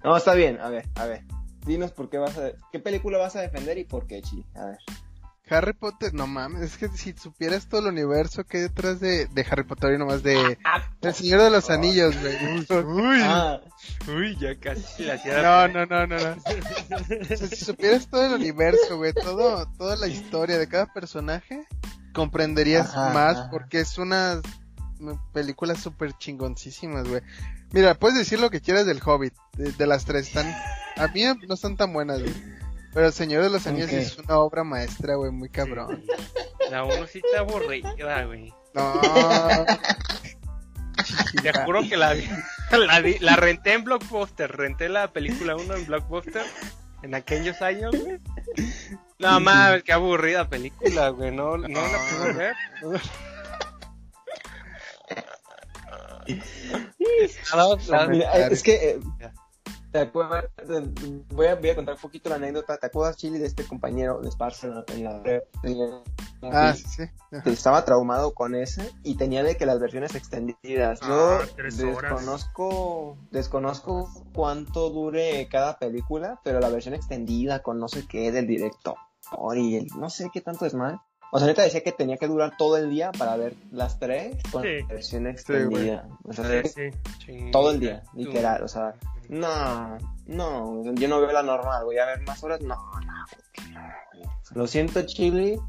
No, 0.04 0.16
está 0.16 0.36
bien. 0.36 0.60
A 0.62 0.70
ver, 0.70 0.86
a 0.98 1.06
ver. 1.08 1.24
Dinos 1.66 1.92
por 1.92 2.12
qué 2.12 2.20
vas 2.20 2.38
a... 2.38 2.52
¿Qué 2.72 2.78
película 2.80 3.18
vas 3.18 3.36
a 3.36 3.42
defender 3.42 3.80
y 3.80 3.86
por 3.86 4.06
qué, 4.06 4.22
Chi? 4.22 4.46
A 4.54 4.66
ver. 4.66 4.78
Harry 5.48 5.74
Potter, 5.74 6.14
no 6.14 6.26
mames, 6.26 6.62
es 6.62 6.78
que 6.78 6.88
si 6.90 7.14
supieras 7.14 7.68
todo 7.68 7.82
el 7.82 7.88
universo 7.88 8.44
que 8.46 8.58
hay 8.58 8.64
detrás 8.64 9.00
de, 9.00 9.28
de 9.28 9.46
Harry 9.50 9.64
Potter 9.64 9.94
y 9.94 9.98
nomás 10.00 10.24
de 10.24 10.58
El 11.02 11.14
Señor 11.14 11.42
de 11.42 11.52
los 11.52 11.70
Anillos, 11.70 12.16
güey. 12.20 12.36
Uy. 12.84 13.20
Ah, 13.22 13.60
Uy, 14.08 14.36
ya 14.40 14.56
casi 14.60 15.04
la. 15.04 15.68
No, 15.68 15.68
no, 15.68 15.86
no, 15.86 16.08
no, 16.08 16.18
no. 16.18 16.42
O 16.42 17.26
sea, 17.26 17.48
si 17.48 17.64
supieras 17.64 18.08
todo 18.08 18.26
el 18.26 18.34
universo, 18.34 18.98
güey, 18.98 19.14
todo, 19.14 19.68
toda 19.78 19.96
la 19.98 20.08
historia 20.08 20.58
de 20.58 20.68
cada 20.68 20.92
personaje, 20.92 21.68
comprenderías 22.14 22.90
Ajá, 22.90 23.14
más 23.14 23.38
ajá. 23.38 23.50
porque 23.52 23.82
es 23.82 24.00
unas 24.00 24.42
películas 25.32 25.80
súper 25.80 26.14
chingoncísimas, 26.14 27.08
güey. 27.08 27.22
Mira, 27.72 27.94
puedes 27.94 28.18
decir 28.18 28.40
lo 28.40 28.50
que 28.50 28.62
quieras 28.62 28.88
del 28.88 29.02
Hobbit, 29.04 29.34
de, 29.58 29.72
de 29.74 29.88
las 29.88 30.06
tres, 30.06 30.28
están, 30.28 30.48
a 30.96 31.08
mí 31.14 31.24
no 31.48 31.54
están 31.54 31.78
tan 31.78 31.94
buenas, 31.94 32.22
güey. 32.22 32.34
Pero 32.96 33.06
El 33.08 33.14
Señor 33.14 33.44
de 33.44 33.50
los 33.52 33.68
Anillos 33.68 33.92
es 33.92 34.18
una 34.18 34.40
obra 34.40 34.64
maestra, 34.64 35.14
güey, 35.16 35.30
muy 35.30 35.50
cabrón. 35.50 36.04
La 36.72 36.84
1 36.86 37.06
sí 37.08 37.22
está 37.24 37.42
aburrida, 37.42 38.24
güey. 38.26 38.52
No. 38.74 39.02
Te 41.44 41.54
juro 41.66 41.82
que 41.88 41.98
la, 41.98 42.14
vi- 42.14 42.28
la, 42.72 43.04
la 43.20 43.36
renté 43.36 43.74
en 43.74 43.84
Blockbuster. 43.84 44.52
Renté 44.52 44.90
la 44.90 45.12
película 45.12 45.56
1 45.56 45.76
en 45.76 45.86
Blockbuster 45.86 46.44
en 47.04 47.14
aquellos 47.14 47.62
años, 47.62 47.94
güey. 48.02 48.18
No 49.20 49.40
mames, 49.40 49.84
qué 49.84 49.94
aburrida 49.94 50.50
película, 50.50 51.10
güey. 51.10 51.30
No, 51.32 51.58
no 51.58 51.68
la 51.68 52.00
puedo 52.10 52.34
ver. 52.34 52.56
No, 57.56 57.78
la- 57.88 58.08
Mira, 58.08 58.48
es 58.48 58.64
que 58.64 58.90
eh, 58.92 59.00
¿Te 59.96 60.02
acuerdas? 60.02 60.44
Voy 61.30 61.46
a, 61.48 61.56
voy 61.56 61.70
a 61.70 61.76
contar 61.76 61.96
un 61.96 62.02
poquito 62.02 62.28
la 62.30 62.36
anécdota. 62.36 62.76
¿Te 62.76 62.88
acuerdas, 62.88 63.16
Chili, 63.16 63.40
de 63.40 63.46
este 63.46 63.64
compañero 63.66 64.20
de 64.20 64.28
Esparza 64.28 64.84
en 64.90 65.04
la 65.06 65.24
prep? 65.24 65.46
Ah, 66.42 66.74
sí, 66.76 66.84
sí. 66.86 67.04
estaba 67.46 67.86
traumado 67.86 68.34
con 68.34 68.56
ese 68.56 68.92
y 69.04 69.16
tenía 69.16 69.42
de 69.42 69.56
que 69.56 69.66
las 69.66 69.80
versiones 69.80 70.14
extendidas. 70.14 71.00
Yo 71.00 71.40
Ah, 71.40 71.46
desconozco, 71.56 73.18
desconozco 73.32 74.10
cuánto 74.34 74.90
dure 74.90 75.48
cada 75.50 75.80
película, 75.80 76.42
pero 76.44 76.60
la 76.60 76.68
versión 76.68 76.94
extendida 76.94 77.62
con 77.62 77.80
no 77.80 77.88
sé 77.88 78.06
qué 78.06 78.34
del 78.34 78.48
director 78.48 78.96
y 79.56 79.78
el 79.78 79.88
no 79.98 80.10
sé 80.10 80.30
qué 80.34 80.42
tanto 80.42 80.66
es 80.66 80.74
mal. 80.74 81.00
O 81.32 81.40
sea, 81.40 81.48
neta 81.48 81.64
decía 81.64 81.84
que 81.84 81.94
tenía 81.94 82.18
que 82.18 82.28
durar 82.28 82.58
todo 82.58 82.76
el 82.76 82.90
día 82.90 83.14
para 83.14 83.38
ver 83.38 83.56
las 83.72 83.98
tres 83.98 84.36
con 84.52 84.62
Sí. 84.64 84.82
la 84.82 84.88
versión 84.88 85.26
extendida. 85.28 86.06
o 86.26 86.34
sea, 86.34 86.64
Sí, 86.66 86.92
todo 87.54 87.72
el 87.72 87.80
día, 87.80 88.04
literal. 88.14 88.62
O 88.62 88.68
sea, 88.68 88.94
no, 89.30 89.98
no, 90.28 90.94
yo 90.96 91.08
no 91.08 91.22
veo 91.22 91.32
la 91.32 91.44
normal, 91.44 91.84
voy 91.86 91.98
a 91.98 92.06
ver 92.06 92.22
más 92.22 92.44
horas, 92.44 92.62
no, 92.62 92.76
no, 92.76 93.26
no. 93.72 93.90
Lo 94.54 94.68
siento, 94.68 95.02
Chili, 95.06 95.60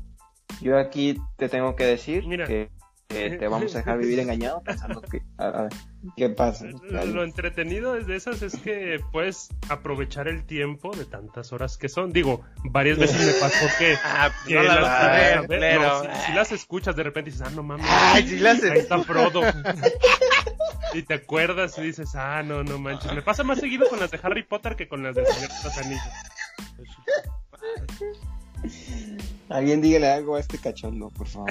yo 0.61 0.79
aquí 0.79 1.21
te 1.37 1.49
tengo 1.49 1.77
que 1.77 1.85
decir 1.85 2.27
Mira. 2.27 2.47
que, 2.47 2.71
te 3.09 3.49
vamos 3.49 3.75
a 3.75 3.79
dejar 3.79 3.99
vivir 3.99 4.19
engañado 4.19 4.63
pensando 4.63 5.01
que, 5.01 5.23
a, 5.39 5.47
a 5.47 5.63
ver, 5.63 5.73
¿qué 6.17 6.29
pasa? 6.29 6.67
Lo 6.91 7.23
entretenido 7.25 7.95
de 7.95 8.17
esas 8.17 8.43
es 8.43 8.57
que 8.57 9.01
puedes 9.13 9.49
aprovechar 9.69 10.29
el 10.29 10.45
tiempo 10.45 10.95
de 10.95 11.05
tantas 11.05 11.53
horas 11.53 11.79
que 11.79 11.89
son. 11.89 12.13
Digo, 12.13 12.43
varias 12.65 12.99
veces 12.99 13.25
me 13.27 13.33
pasó 13.41 13.67
que, 13.79 13.97
Ah, 14.05 14.31
que 14.47 14.55
no 14.55 14.63
la 14.63 14.81
las 14.81 15.13
ver, 15.13 15.47
pero... 15.49 16.03
si, 16.03 16.27
si 16.27 16.33
las 16.33 16.53
escuchas 16.53 16.97
de 16.97 17.03
repente 17.05 17.31
dices, 17.31 17.47
ah, 17.47 17.53
no 17.55 17.63
mames, 17.63 17.87
Ay, 17.89 18.29
sí 18.29 18.39
las 18.39 18.63
ahí 18.63 18.79
está 18.79 18.99
Frodo. 19.03 19.41
y 20.95 21.03
te 21.03 21.15
acuerdas 21.15 21.77
y 21.79 21.83
dices, 21.83 22.15
ah, 22.15 22.43
no, 22.43 22.63
no 22.65 22.79
manches. 22.79 23.13
Me 23.13 23.23
pasa 23.23 23.43
más 23.45 23.59
seguido 23.59 23.89
con 23.89 23.99
las 24.01 24.11
de 24.11 24.21
Harry 24.23 24.43
Potter 24.43 24.77
que 24.77 24.89
con 24.89 25.03
las 25.03 25.15
de 25.15 25.25
Señor 25.27 25.49
de 25.51 25.65
los 25.65 25.79
Anillos. 25.79 26.03
Alguien 29.49 29.81
dígale 29.81 30.09
algo 30.11 30.37
a 30.37 30.41
este 30.41 30.59
cachondo, 30.59 31.11
por 31.11 31.29
favor. 31.29 31.51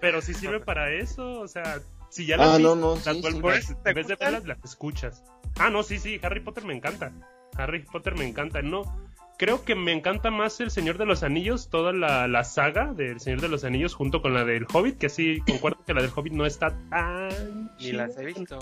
Pero 0.00 0.22
sí 0.22 0.34
sirve 0.34 0.60
para 0.60 0.90
eso, 0.92 1.40
o 1.40 1.48
sea, 1.48 1.80
si 2.10 2.26
ya 2.26 2.36
las 2.36 2.48
Ah, 2.50 2.56
vi, 2.58 2.62
no, 2.62 2.76
no, 2.76 2.94
las 2.94 3.02
sí, 3.04 3.22
vuelves- 3.22 3.32
sí. 3.34 3.40
Por 3.40 3.54
eso 3.54 3.76
te 3.82 3.90
en 3.90 3.94
vez 3.96 4.06
de 4.06 4.16
verlas, 4.16 4.44
las 4.44 4.64
escuchas. 4.64 5.22
Ah, 5.58 5.68
no, 5.70 5.82
sí, 5.82 5.98
sí, 5.98 6.20
Harry 6.22 6.40
Potter 6.40 6.64
me 6.64 6.74
encanta. 6.74 7.12
Harry 7.56 7.80
Potter 7.84 8.14
me 8.14 8.26
encanta, 8.28 8.62
no. 8.62 8.84
Creo 9.40 9.64
que 9.64 9.74
me 9.74 9.92
encanta 9.92 10.30
más 10.30 10.60
El 10.60 10.70
Señor 10.70 10.98
de 10.98 11.06
los 11.06 11.22
Anillos, 11.22 11.70
toda 11.70 11.94
la, 11.94 12.28
la 12.28 12.44
saga 12.44 12.92
del 12.92 13.20
Señor 13.20 13.40
de 13.40 13.48
los 13.48 13.64
Anillos 13.64 13.94
junto 13.94 14.20
con 14.20 14.34
la 14.34 14.44
del 14.44 14.66
Hobbit, 14.70 14.98
que 14.98 15.08
sí, 15.08 15.40
concuerdo 15.46 15.82
que 15.82 15.94
la 15.94 16.02
del 16.02 16.10
Hobbit 16.14 16.34
no 16.34 16.44
está 16.44 16.76
tan... 16.90 17.70
Ni 17.80 17.92
las 17.92 18.18
he 18.18 18.26
visto. 18.26 18.58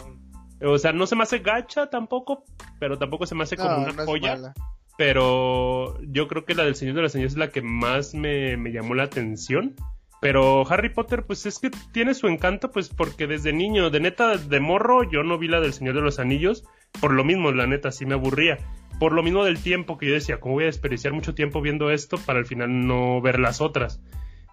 O 0.62 0.78
sea, 0.78 0.92
no 0.92 1.08
se 1.08 1.16
me 1.16 1.24
hace 1.24 1.40
gacha 1.40 1.90
tampoco, 1.90 2.44
pero 2.78 2.96
tampoco 2.96 3.26
se 3.26 3.34
me 3.34 3.42
hace 3.42 3.56
como 3.56 3.70
No, 3.70 3.78
una 3.78 3.92
no 3.92 4.04
joya. 4.04 4.54
Pero 4.96 6.00
yo 6.02 6.28
creo 6.28 6.44
que 6.44 6.54
la 6.54 6.62
del 6.62 6.76
Señor 6.76 6.94
de 6.94 7.02
los 7.02 7.14
Anillos 7.16 7.32
es 7.32 7.38
la 7.38 7.50
que 7.50 7.60
más 7.60 8.14
me, 8.14 8.56
me 8.56 8.70
llamó 8.70 8.94
la 8.94 9.02
atención. 9.02 9.74
Pero 10.20 10.64
Harry 10.70 10.90
Potter, 10.90 11.26
pues 11.26 11.44
es 11.46 11.58
que 11.58 11.72
tiene 11.90 12.14
su 12.14 12.28
encanto, 12.28 12.70
pues 12.70 12.88
porque 12.88 13.26
desde 13.26 13.52
niño, 13.52 13.90
de 13.90 13.98
neta, 13.98 14.36
de 14.36 14.60
morro, 14.60 15.02
yo 15.02 15.24
no 15.24 15.38
vi 15.38 15.48
la 15.48 15.60
del 15.60 15.72
Señor 15.72 15.96
de 15.96 16.02
los 16.02 16.20
Anillos. 16.20 16.62
Por 17.00 17.12
lo 17.12 17.24
mismo, 17.24 17.52
la 17.52 17.66
neta, 17.66 17.92
sí 17.92 18.06
me 18.06 18.14
aburría. 18.14 18.58
Por 18.98 19.12
lo 19.12 19.22
mismo 19.22 19.44
del 19.44 19.62
tiempo 19.62 19.98
que 19.98 20.06
yo 20.06 20.14
decía, 20.14 20.40
¿cómo 20.40 20.54
voy 20.54 20.64
a 20.64 20.66
desperdiciar 20.66 21.12
mucho 21.12 21.34
tiempo 21.34 21.60
viendo 21.60 21.90
esto 21.90 22.18
para 22.18 22.38
al 22.38 22.46
final 22.46 22.86
no 22.86 23.20
ver 23.20 23.38
las 23.38 23.60
otras? 23.60 24.00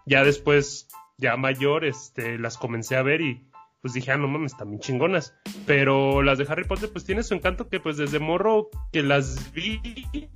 Ya 0.06 0.24
después, 0.24 0.88
ya 1.18 1.36
mayor, 1.36 1.84
este, 1.84 2.38
las 2.38 2.58
comencé 2.58 2.96
a 2.96 3.02
ver 3.02 3.22
y 3.22 3.48
pues 3.82 3.94
dije, 3.94 4.12
ah, 4.12 4.18
no 4.18 4.28
mames, 4.28 4.54
están 4.54 4.70
bien 4.70 4.80
chingonas. 4.80 5.36
Pero 5.66 6.24
las 6.24 6.38
de 6.38 6.46
Harry 6.50 6.64
Potter, 6.64 6.90
pues 6.92 7.06
tiene 7.06 7.22
su 7.22 7.36
encanto 7.36 7.70
que 7.70 7.80
pues 7.80 7.98
desde 7.98 8.20
morro 8.20 8.70
que 8.92 9.04
las 9.04 9.54
vi, 9.54 9.80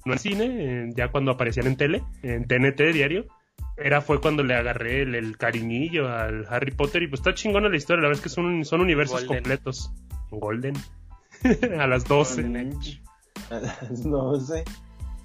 no 0.05 0.13
en 0.13 0.19
cine, 0.19 0.45
eh, 0.45 0.89
ya 0.95 1.09
cuando 1.09 1.31
aparecían 1.31 1.67
en 1.67 1.75
tele, 1.75 2.03
en 2.21 2.45
TNT 2.45 2.93
diario, 2.93 3.25
era 3.75 4.01
fue 4.01 4.21
cuando 4.21 4.43
le 4.43 4.53
agarré 4.53 5.01
el, 5.01 5.15
el 5.15 5.37
cariñillo 5.37 6.09
al 6.09 6.45
Harry 6.49 6.71
Potter 6.71 7.01
y 7.01 7.07
pues 7.07 7.21
está 7.21 7.33
chingona 7.33 7.69
la 7.69 7.77
historia, 7.77 8.01
la 8.03 8.09
verdad 8.09 8.19
es 8.19 8.23
que 8.23 8.29
son, 8.29 8.65
son 8.65 8.81
universos 8.81 9.21
Golden. 9.21 9.37
completos. 9.37 9.91
Golden. 10.29 10.73
a 11.79 11.87
las 11.87 12.05
12. 12.05 12.41
A 13.49 13.59
las 13.59 14.03
12. 14.03 14.63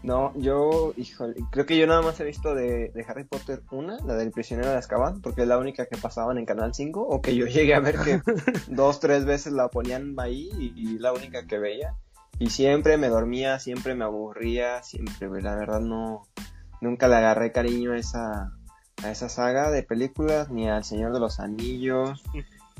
No, 0.02 0.32
yo, 0.36 0.92
híjole, 0.96 1.34
creo 1.50 1.64
que 1.64 1.78
yo 1.78 1.86
nada 1.86 2.02
más 2.02 2.20
he 2.20 2.24
visto 2.24 2.54
de, 2.54 2.90
de 2.94 3.04
Harry 3.08 3.24
Potter 3.24 3.62
una, 3.70 3.96
la 4.04 4.14
del 4.14 4.32
prisionero 4.32 4.68
de 4.68 4.76
Azkaban, 4.76 5.22
porque 5.22 5.42
es 5.42 5.48
la 5.48 5.56
única 5.56 5.86
que 5.86 5.96
pasaban 5.96 6.36
en 6.36 6.44
Canal 6.44 6.74
5, 6.74 7.00
o 7.00 7.22
que 7.22 7.34
yo 7.34 7.46
llegué 7.46 7.74
a 7.74 7.80
ver 7.80 7.98
que 7.98 8.20
dos, 8.68 9.00
tres 9.00 9.24
veces 9.24 9.54
la 9.54 9.68
ponían 9.68 10.14
ahí 10.18 10.50
y, 10.58 10.72
y 10.76 10.98
la 10.98 11.14
única 11.14 11.46
que 11.46 11.58
veía. 11.58 11.94
Y 12.38 12.50
siempre 12.50 12.98
me 12.98 13.08
dormía, 13.08 13.58
siempre 13.58 13.94
me 13.94 14.04
aburría, 14.04 14.82
siempre, 14.82 15.28
la 15.40 15.54
verdad 15.54 15.80
no, 15.80 16.26
nunca 16.80 17.08
le 17.08 17.16
agarré 17.16 17.52
cariño 17.52 17.92
a 17.92 17.98
esa, 17.98 18.52
a 19.02 19.10
esa 19.10 19.28
saga 19.28 19.70
de 19.70 19.82
películas, 19.84 20.50
ni 20.50 20.68
al 20.68 20.84
Señor 20.84 21.12
de 21.12 21.20
los 21.20 21.40
Anillos, 21.40 22.22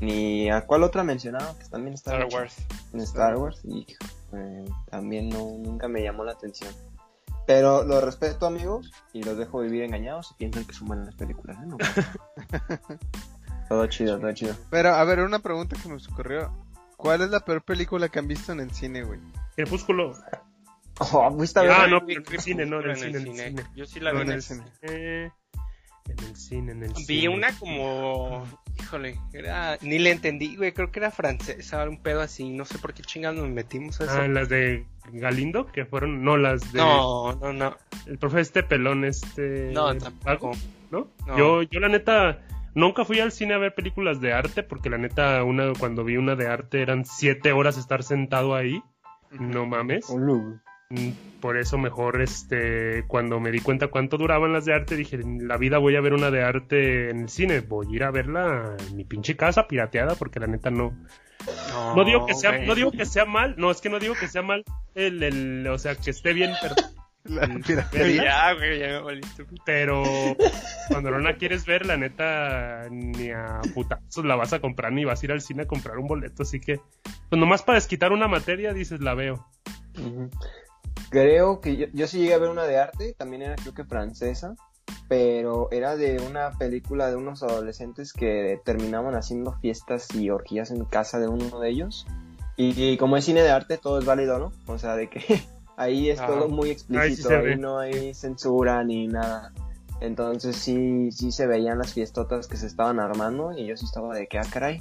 ni 0.01 0.51
a 0.51 0.67
cuál 0.67 0.83
otra 0.83 1.05
mencionaba, 1.05 1.57
que 1.59 1.67
también 1.67 1.95
estaba 1.95 2.19
Star 2.25 2.41
Wars. 2.41 2.57
en 2.93 3.01
Star 3.01 3.37
Wars 3.37 3.61
y 3.65 3.87
eh, 4.33 4.65
también 4.91 5.29
no, 5.29 5.57
nunca 5.59 5.89
me 5.89 6.03
llamó 6.03 6.25
la 6.25 6.33
atención. 6.33 6.73
Pero 7.47 7.85
lo 7.85 8.01
respeto 8.01 8.47
amigos 8.47 8.91
y 9.13 9.23
los 9.23 9.37
dejo 9.37 9.61
vivir 9.61 9.83
engañados 9.83 10.31
y 10.33 10.35
piensan 10.35 10.65
que 10.65 10.73
son 10.73 10.89
buenas 10.89 11.15
películas. 11.15 11.59
¿eh? 11.59 11.67
No. 11.67 11.77
todo 13.69 13.87
chido, 13.87 14.19
todo 14.19 14.33
chido. 14.33 14.55
Pero, 14.71 14.95
a 14.95 15.05
ver, 15.05 15.21
una 15.21 15.41
pregunta 15.41 15.77
que 15.81 15.89
me 15.89 15.97
ocurrió. 15.97 16.53
¿Cuál 16.97 17.21
es 17.21 17.31
la 17.31 17.41
peor 17.41 17.63
película 17.63 18.09
que 18.09 18.19
han 18.19 18.29
visto 18.29 18.53
en 18.53 18.61
el 18.61 18.71
cine, 18.71 19.03
güey? 19.03 19.21
Crepúsculo. 19.57 20.17
Oh, 21.01 21.31
¿fuiste 21.33 21.59
a 21.59 21.63
ver? 21.63 21.73
Ah, 21.73 21.87
no, 21.87 22.07
pero 22.07 22.23
en 22.27 22.33
el 22.33 22.41
cine, 22.41 22.67
no, 22.67 22.81
en 22.81 22.91
el 22.91 22.97
cine. 22.97 23.55
Yo 23.75 23.85
sí 23.85 24.01
la 24.01 24.13
No, 24.13 24.21
vi 24.21 24.27
en 24.27 24.33
el 24.33 24.43
cine. 24.43 24.65
En 26.07 26.19
el 26.19 26.37
cine, 26.37 26.73
en 26.73 26.83
el 26.83 26.93
Vi 26.93 27.05
cine. 27.05 27.29
una 27.31 27.59
como, 27.59 28.45
híjole, 28.79 29.19
era, 29.33 29.79
ni 29.81 29.99
le 29.99 30.11
entendí, 30.11 30.55
güey, 30.57 30.73
creo 30.73 30.91
que 30.91 31.01
era 31.01 31.11
francesa, 31.11 31.89
un 31.89 32.03
pedo 32.03 32.21
así, 32.21 32.51
no 32.51 32.67
sé 32.67 32.79
por 32.79 32.93
qué 32.93 33.03
chingados 33.03 33.39
nos 33.39 33.49
metimos 33.49 34.01
a 34.01 34.05
eso. 34.05 34.13
Ah, 34.15 34.29
las 34.29 34.51
de 34.51 34.87
Galindo, 35.13 35.67
que 35.67 35.87
fueron, 35.87 36.23
no, 36.23 36.37
las 36.37 36.73
de... 36.73 36.79
no, 36.79 37.35
no, 37.37 37.53
no, 37.55 37.77
El 38.07 38.19
profe 38.19 38.41
este 38.41 38.63
pelón, 38.63 39.05
este... 39.05 39.71
no, 39.73 39.97
tampoco. 39.97 40.53
¿no? 40.91 41.09
No. 41.27 41.39
Yo, 41.39 41.63
yo 41.63 41.81
la 41.81 41.89
neta, 41.89 42.41
nunca 42.75 43.05
fui 43.05 43.21
al 43.21 43.33
cine 43.33 43.55
a 43.55 43.59
ver 43.59 43.75
películas 43.75 44.21
de 44.21 44.35
arte, 44.35 44.63
porque 44.63 44.91
la 44.91 44.99
neta, 44.99 45.43
una, 45.43 45.73
cuando 45.73 46.05
vi 46.05 46.19
una 46.19 46.37
de 46.37 46.47
arte 46.47 46.83
eran 46.83 47.07
siete 47.07 47.53
horas 47.53 47.79
estar 47.79 48.03
sentado 48.03 48.55
ahí. 48.55 48.83
No 49.31 49.67
mames. 49.67 50.09
Ulu. 50.11 50.61
Mm, 50.91 51.11
Por 51.41 51.57
eso 51.57 51.79
mejor, 51.79 52.23
este, 52.23 53.05
cuando 53.07 53.41
me 53.41 53.51
di 53.51 53.61
cuenta 53.61 53.89
cuánto 53.89 54.17
duraban 54.17 54.53
las 54.53 54.65
de 54.65 54.75
arte, 54.75 54.97
dije, 54.97 55.17
en 55.17 55.49
la 55.49 55.57
vida 55.57 55.79
voy 55.79 55.97
a 55.97 56.01
ver 56.01 56.15
una 56.15 56.31
de 56.31 56.43
arte 56.43 57.11
en 57.11 57.23
el 57.23 57.29
cine, 57.29 57.61
voy 57.61 57.87
a 57.91 57.97
ir 57.97 58.05
a 58.05 58.11
verla 58.11 58.77
en 58.89 58.97
mi 58.97 59.05
pinche 59.05 59.37
casa 59.37 59.67
pirateada, 59.67 60.15
porque 60.15 60.41
la 60.41 60.47
neta 60.47 60.71
no, 60.71 60.97
No, 61.71 61.97
no 61.97 62.05
digo 62.05 62.27
que 62.27 62.35
sea, 62.35 62.59
no 62.59 62.75
digo 62.75 62.91
que 62.93 63.07
sea 63.07 63.25
mal, 63.25 63.55
no, 63.59 63.71
es 63.71 63.81
que 63.81 63.91
no 63.91 63.99
digo 63.99 64.15
que 64.15 64.29
sea 64.29 64.43
mal 64.43 64.65
el, 64.95 65.23
el, 65.23 65.67
o 65.67 65.79
sea, 65.79 65.97
que 65.97 66.11
esté 66.11 66.33
bien, 66.33 66.53
pero, 66.63 66.75
La 67.25 67.49
piratería. 67.49 68.25
Ya, 68.25 68.53
güey, 68.53 68.79
ya 68.79 69.01
me 69.01 69.21
pero 69.65 70.03
cuando 70.89 71.11
no 71.11 71.19
la 71.21 71.37
quieres 71.37 71.65
ver, 71.65 71.87
la 71.87 71.97
neta, 71.97 72.87
ni 72.91 73.31
a 73.31 73.63
putazos 73.73 74.27
la 74.27 74.37
vas 74.37 74.53
a 74.53 74.61
comprar, 74.61 74.93
ni 74.93 75.07
vas 75.07 75.23
a 75.23 75.27
ir 75.27 75.33
al 75.33 75.41
cine 75.41 75.63
a 75.63 75.67
comprar 75.67 75.97
un 75.97 76.07
boleto, 76.07 76.43
así 76.43 76.61
que, 76.61 76.81
pues 77.31 77.41
nomás 77.41 77.63
para 77.63 77.77
desquitar 77.77 78.13
una 78.13 78.29
materia, 78.29 78.75
dices, 78.75 79.01
la 79.01 79.15
veo. 79.15 79.47
Ujú. 79.99 80.31
Creo 81.11 81.61
que 81.61 81.77
yo, 81.77 81.87
yo 81.93 82.07
sí 82.07 82.19
llegué 82.19 82.35
a 82.35 82.39
ver 82.39 82.51
una 82.51 82.65
de 82.65 82.79
arte, 82.79 83.15
también 83.17 83.43
era 83.43 83.57
creo 83.57 83.75
que 83.75 83.85
francesa, 83.85 84.55
pero 85.09 85.71
era 85.71 85.97
de 85.97 86.21
una 86.29 86.53
película 86.59 87.09
de 87.09 87.17
unos 87.17 87.43
adolescentes 87.43 88.13
que 88.13 88.61
terminaban 88.65 89.15
haciendo 89.15 89.53
fiestas 89.61 90.15
y 90.15 90.31
orgías 90.31 90.71
en 90.71 90.85
casa 90.85 91.19
de 91.19 91.29
uno 91.29 91.61
de 91.61 91.69
ellos. 91.71 92.07
Y, 92.57 92.81
y 92.83 92.97
como 92.97 93.17
es 93.17 93.25
cine 93.25 93.43
de 93.43 93.51
arte, 93.51 93.79
todo 93.79 93.99
es 93.99 94.05
válido, 94.05 94.39
¿no? 94.39 94.53
O 94.67 94.79
sea, 94.79 94.97
de 94.97 95.09
que 95.09 95.21
ahí 95.77 96.11
es 96.11 96.21
Ah. 96.21 96.27
todo 96.27 96.49
muy 96.49 96.71
Ahí 96.71 96.77
sí 96.77 96.83
explícito, 96.83 97.29
ahí 97.31 97.57
no 97.57 97.79
hay 97.79 98.15
censura 98.15 98.83
ni 98.85 99.09
nada. 99.09 99.53
Entonces 100.01 100.57
sí, 100.57 101.11
sí 101.13 101.33
se 101.33 101.47
veían 101.47 101.79
las 101.79 101.93
fiestotas 101.95 102.47
que 102.47 102.57
se 102.57 102.67
estaban 102.67 103.01
armando 103.01 103.53
y 103.57 103.67
yo 103.67 103.77
sí 103.77 103.85
estaba 103.85 104.15
de 104.15 104.27
que, 104.27 104.39
ah, 104.39 104.47
caray, 104.51 104.79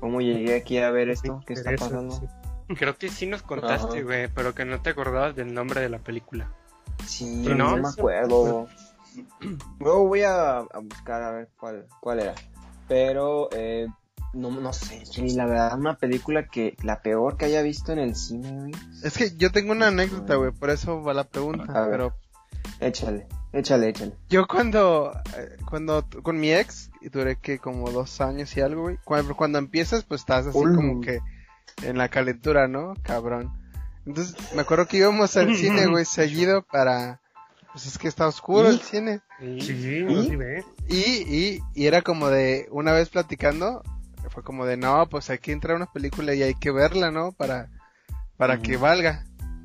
¿cómo 0.00 0.20
llegué 0.20 0.56
aquí 0.56 0.78
a 0.78 0.90
ver 0.90 1.08
esto? 1.08 1.40
¿Qué 1.46 1.54
está 1.54 1.70
pasando? 1.76 2.20
Sí. 2.68 2.74
Creo 2.74 2.96
que 2.96 3.08
sí 3.08 3.26
nos 3.26 3.42
contaste, 3.42 4.02
güey, 4.02 4.28
pero 4.28 4.54
que 4.54 4.64
no 4.64 4.80
te 4.80 4.90
acordabas 4.90 5.34
del 5.36 5.54
nombre 5.54 5.80
de 5.80 5.88
la 5.88 5.98
película. 5.98 6.52
Sí, 7.06 7.44
no, 7.48 7.54
no, 7.54 7.76
me 7.76 7.88
acuerdo. 7.88 8.68
Luego 9.80 10.08
voy 10.08 10.22
a, 10.22 10.58
a 10.58 10.78
buscar 10.80 11.22
a 11.22 11.30
ver 11.32 11.48
cuál, 11.58 11.86
cuál 12.00 12.20
era. 12.20 12.34
Pero, 12.88 13.48
eh, 13.52 13.86
no, 14.34 14.50
no 14.50 14.72
sé, 14.72 15.02
Chili, 15.04 15.34
la 15.34 15.46
verdad, 15.46 15.78
una 15.78 15.96
película 15.96 16.46
que 16.46 16.76
la 16.82 17.00
peor 17.00 17.36
que 17.36 17.46
haya 17.46 17.62
visto 17.62 17.92
en 17.92 17.98
el 17.98 18.14
cine, 18.14 18.52
güey. 18.52 18.72
Es 19.02 19.16
que 19.16 19.34
yo 19.36 19.50
tengo 19.50 19.72
una 19.72 19.88
anécdota, 19.88 20.36
güey, 20.36 20.52
por 20.52 20.70
eso 20.70 21.02
va 21.02 21.14
la 21.14 21.24
pregunta. 21.24 21.72
A 21.72 21.82
ver. 21.82 21.90
Pero 21.90 22.14
Échale, 22.80 23.26
Échale, 23.52 23.88
échale. 23.88 24.12
Yo 24.28 24.46
cuando, 24.46 25.12
eh, 25.36 25.56
cuando 25.68 26.04
con 26.22 26.38
mi 26.38 26.52
ex, 26.52 26.90
duré 27.10 27.36
que 27.36 27.58
como 27.58 27.90
dos 27.90 28.20
años 28.20 28.54
y 28.56 28.60
algo, 28.60 28.82
güey. 28.82 28.98
Cuando, 29.04 29.34
cuando 29.34 29.58
empiezas, 29.58 30.04
pues 30.04 30.20
estás 30.20 30.46
así 30.46 30.58
como 30.58 31.00
que 31.00 31.20
en 31.82 31.98
la 31.98 32.08
calentura, 32.08 32.68
¿no? 32.68 32.94
Cabrón. 33.02 33.52
Entonces, 34.06 34.36
me 34.54 34.62
acuerdo 34.62 34.86
que 34.86 34.98
íbamos 34.98 35.36
al 35.36 35.54
cine, 35.56 35.86
güey, 35.86 36.04
seguido 36.06 36.62
para, 36.62 37.20
pues 37.72 37.86
es 37.86 37.98
que 37.98 38.08
está 38.08 38.26
oscuro 38.26 38.68
el 38.68 38.80
cine. 38.80 39.20
Sí, 39.38 40.04
no 40.04 40.22
sí 40.22 40.36
ve. 40.36 40.64
Y, 40.88 40.96
y, 40.96 41.60
y 41.74 41.86
era 41.86 42.02
como 42.02 42.28
de, 42.28 42.68
una 42.70 42.92
vez 42.92 43.08
platicando, 43.08 43.82
fue 44.30 44.42
como 44.42 44.66
de, 44.66 44.76
no, 44.76 45.08
pues 45.08 45.30
hay 45.30 45.38
que 45.38 45.52
entrar 45.52 45.74
a 45.74 45.76
una 45.76 45.92
película 45.92 46.34
y 46.34 46.42
hay 46.42 46.54
que 46.54 46.70
verla, 46.70 47.10
¿no? 47.10 47.32
Para, 47.32 47.70
para 48.36 48.58
que 48.58 48.76
valga. 48.76 49.24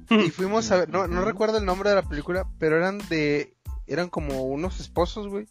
Y 0.09 0.29
fuimos 0.31 0.71
a 0.71 0.77
ver, 0.77 0.89
no, 0.89 1.07
no 1.07 1.23
recuerdo 1.23 1.57
el 1.57 1.65
nombre 1.65 1.89
de 1.89 1.95
la 1.95 2.07
película, 2.07 2.47
pero 2.57 2.77
eran 2.77 2.97
de, 3.09 3.53
eran 3.87 4.09
como 4.09 4.43
unos 4.43 4.79
esposos, 4.79 5.27
güey, 5.27 5.47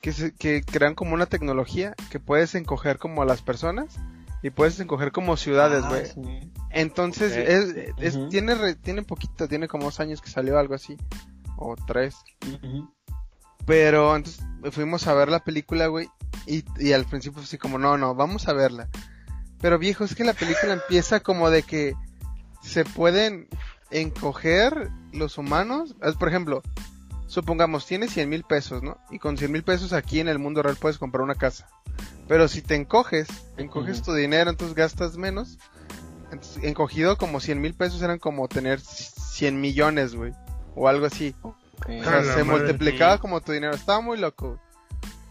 que, 0.00 0.12
se, 0.12 0.34
que 0.34 0.62
crean 0.62 0.94
como 0.94 1.14
una 1.14 1.26
tecnología 1.26 1.94
que 2.10 2.20
puedes 2.20 2.54
encoger 2.54 2.98
como 2.98 3.22
a 3.22 3.26
las 3.26 3.42
personas 3.42 3.98
y 4.42 4.50
puedes 4.50 4.78
encoger 4.80 5.12
como 5.12 5.36
ciudades, 5.36 5.82
Ah, 5.84 5.88
güey. 5.88 6.06
sí. 6.06 6.52
Entonces, 6.70 7.32
es, 7.36 7.74
es- 7.98 8.28
tiene, 8.28 8.54
re- 8.54 8.74
tiene 8.76 9.02
poquito, 9.02 9.48
tiene 9.48 9.68
como 9.68 9.84
dos 9.84 10.00
años 10.00 10.20
que 10.20 10.30
salió 10.30 10.58
algo 10.58 10.74
así, 10.74 10.96
o 11.56 11.74
tres. 11.86 12.14
Pero 13.66 14.16
entonces 14.16 14.44
fuimos 14.72 15.06
a 15.06 15.14
ver 15.14 15.28
la 15.30 15.40
película, 15.40 15.88
güey, 15.88 16.08
y, 16.46 16.64
y 16.78 16.92
al 16.92 17.04
principio 17.04 17.34
fue 17.34 17.42
así 17.42 17.58
como, 17.58 17.78
no, 17.78 17.98
no, 17.98 18.14
vamos 18.14 18.48
a 18.48 18.52
verla. 18.52 18.88
Pero 19.60 19.78
viejo, 19.78 20.04
es 20.04 20.14
que 20.14 20.24
la 20.24 20.32
película 20.34 20.72
empieza 20.84 21.20
como 21.20 21.50
de 21.50 21.62
que 21.62 21.94
se 22.62 22.84
pueden 22.84 23.48
encoger 23.90 24.90
los 25.12 25.36
humanos. 25.38 25.96
Es, 26.02 26.14
Por 26.16 26.28
ejemplo, 26.28 26.62
supongamos, 27.28 27.86
tienes 27.86 28.10
100 28.12 28.28
mil 28.28 28.42
pesos, 28.42 28.82
¿no? 28.82 28.98
Y 29.10 29.20
con 29.20 29.38
100 29.38 29.52
mil 29.52 29.62
pesos 29.62 29.92
aquí 29.92 30.18
en 30.18 30.28
el 30.28 30.40
mundo 30.40 30.62
real 30.62 30.76
puedes 30.76 30.98
comprar 30.98 31.22
una 31.22 31.36
casa. 31.36 31.68
Pero 32.26 32.48
si 32.48 32.60
te 32.60 32.74
encoges, 32.74 33.28
encoges 33.56 34.02
tu 34.02 34.12
dinero, 34.12 34.50
entonces 34.50 34.74
gastas 34.74 35.16
menos. 35.16 35.58
Entonces, 36.32 36.62
encogido 36.64 37.16
como 37.16 37.40
100 37.40 37.60
mil 37.60 37.74
pesos 37.74 38.02
eran 38.02 38.18
como 38.18 38.48
tener 38.48 38.80
100 38.80 39.60
millones, 39.60 40.14
güey. 40.14 40.32
O 40.74 40.88
algo 40.88 41.06
así. 41.06 41.34
O 41.42 41.54
sea, 41.86 42.22
se 42.24 42.44
multiplicaba 42.44 43.18
como 43.18 43.40
tu 43.40 43.52
dinero. 43.52 43.74
Estaba 43.74 44.00
muy 44.00 44.18
loco. 44.18 44.48
güey. 44.48 44.60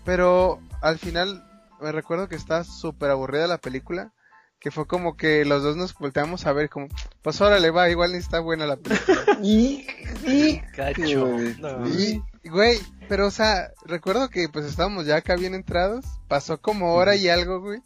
Pero 0.05 0.59
al 0.81 0.97
final 0.97 1.45
me 1.81 1.91
recuerdo 1.91 2.27
que 2.27 2.35
estaba 2.35 2.63
súper 2.63 3.11
aburrida 3.11 3.45
la 3.47 3.57
película. 3.57 4.13
Que 4.59 4.71
fue 4.71 4.87
como 4.87 5.15
que 5.15 5.45
los 5.45 5.61
dos 5.61 5.75
nos 5.77 5.93
volteamos 5.93 6.45
a 6.47 6.51
ver 6.53 6.69
como, 6.69 6.87
pues 7.21 7.39
órale 7.41 7.69
va, 7.69 7.89
igual 7.89 8.11
ni 8.11 8.17
está 8.17 8.39
buena 8.39 8.65
la 8.65 8.75
película. 8.77 9.21
Y, 9.43 9.85
y, 10.25 10.59
Cachondo. 10.75 11.87
y, 11.87 12.23
güey, 12.49 12.79
pero 13.07 13.27
o 13.27 13.31
sea, 13.31 13.71
recuerdo 13.85 14.29
que 14.29 14.49
pues 14.49 14.65
estábamos 14.65 15.05
ya 15.05 15.17
acá 15.17 15.35
bien 15.35 15.53
entrados. 15.53 16.05
Pasó 16.27 16.59
como 16.59 16.93
hora 16.95 17.15
y 17.15 17.29
algo, 17.29 17.61
güey. 17.61 17.81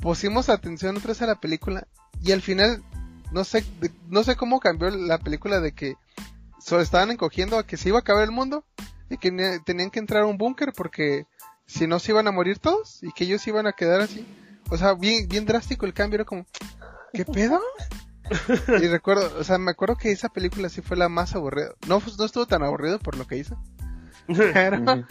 Pusimos 0.00 0.48
atención 0.48 0.96
otra 0.96 1.08
vez 1.08 1.22
a 1.22 1.26
la 1.26 1.34
película. 1.40 1.86
Y 2.22 2.32
al 2.32 2.40
final, 2.42 2.82
no 3.32 3.44
sé, 3.44 3.64
de- 3.80 3.90
no 4.08 4.24
sé 4.24 4.34
cómo 4.36 4.60
cambió 4.60 4.88
la 4.90 5.18
película 5.18 5.60
de 5.60 5.72
que 5.72 5.94
solo 6.58 6.80
estaban 6.82 7.10
encogiendo 7.10 7.58
a 7.58 7.66
que 7.66 7.76
se 7.76 7.90
iba 7.90 7.98
a 7.98 8.00
acabar 8.00 8.24
el 8.24 8.30
mundo 8.30 8.64
y 9.10 9.18
que 9.18 9.30
tenían 9.66 9.90
que 9.90 9.98
entrar 9.98 10.22
a 10.22 10.26
un 10.26 10.38
búnker 10.38 10.72
porque 10.74 11.26
si 11.66 11.86
no 11.86 11.98
se 11.98 12.12
iban 12.12 12.26
a 12.28 12.32
morir 12.32 12.58
todos 12.58 13.02
y 13.02 13.12
que 13.12 13.24
ellos 13.24 13.46
iban 13.46 13.66
a 13.66 13.72
quedar 13.74 14.00
así. 14.00 14.26
O 14.74 14.78
sea, 14.78 14.94
bien, 14.94 15.28
bien 15.28 15.46
drástico 15.46 15.86
el 15.86 15.94
cambio, 15.94 16.16
era 16.16 16.24
como, 16.24 16.46
¿qué 17.12 17.24
pedo? 17.24 17.60
y 18.82 18.86
recuerdo, 18.88 19.30
o 19.38 19.44
sea, 19.44 19.58
me 19.58 19.70
acuerdo 19.70 19.96
que 19.96 20.10
esa 20.10 20.28
película 20.30 20.68
sí 20.68 20.80
fue 20.82 20.96
la 20.96 21.08
más 21.08 21.34
aburrida. 21.34 21.70
No, 21.86 22.00
fu- 22.00 22.10
no 22.18 22.24
estuvo 22.24 22.46
tan 22.46 22.62
aburrido 22.62 22.98
por 22.98 23.16
lo 23.16 23.26
que 23.26 23.36
hizo. 23.36 23.56
Pero 24.26 25.04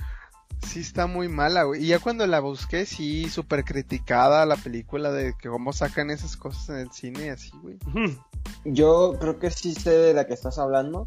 sí 0.68 0.80
está 0.80 1.06
muy 1.08 1.28
mala, 1.30 1.64
güey. 1.64 1.84
Y 1.84 1.88
ya 1.88 2.00
cuando 2.00 2.26
la 2.26 2.40
busqué, 2.40 2.86
sí, 2.86 3.30
súper 3.30 3.64
criticada 3.64 4.46
la 4.46 4.56
película 4.56 5.12
de 5.12 5.34
que 5.38 5.50
cómo 5.50 5.74
sacan 5.74 6.10
esas 6.10 6.36
cosas 6.38 6.70
en 6.70 6.78
el 6.78 6.92
cine 6.92 7.26
y 7.26 7.30
así, 7.30 7.52
güey. 7.62 7.78
Yo 8.66 9.16
creo 9.20 9.40
que 9.40 9.52
sí 9.52 9.74
sé 9.76 9.92
de 9.92 10.14
la 10.14 10.26
que 10.26 10.34
estás 10.34 10.58
hablando. 10.58 11.04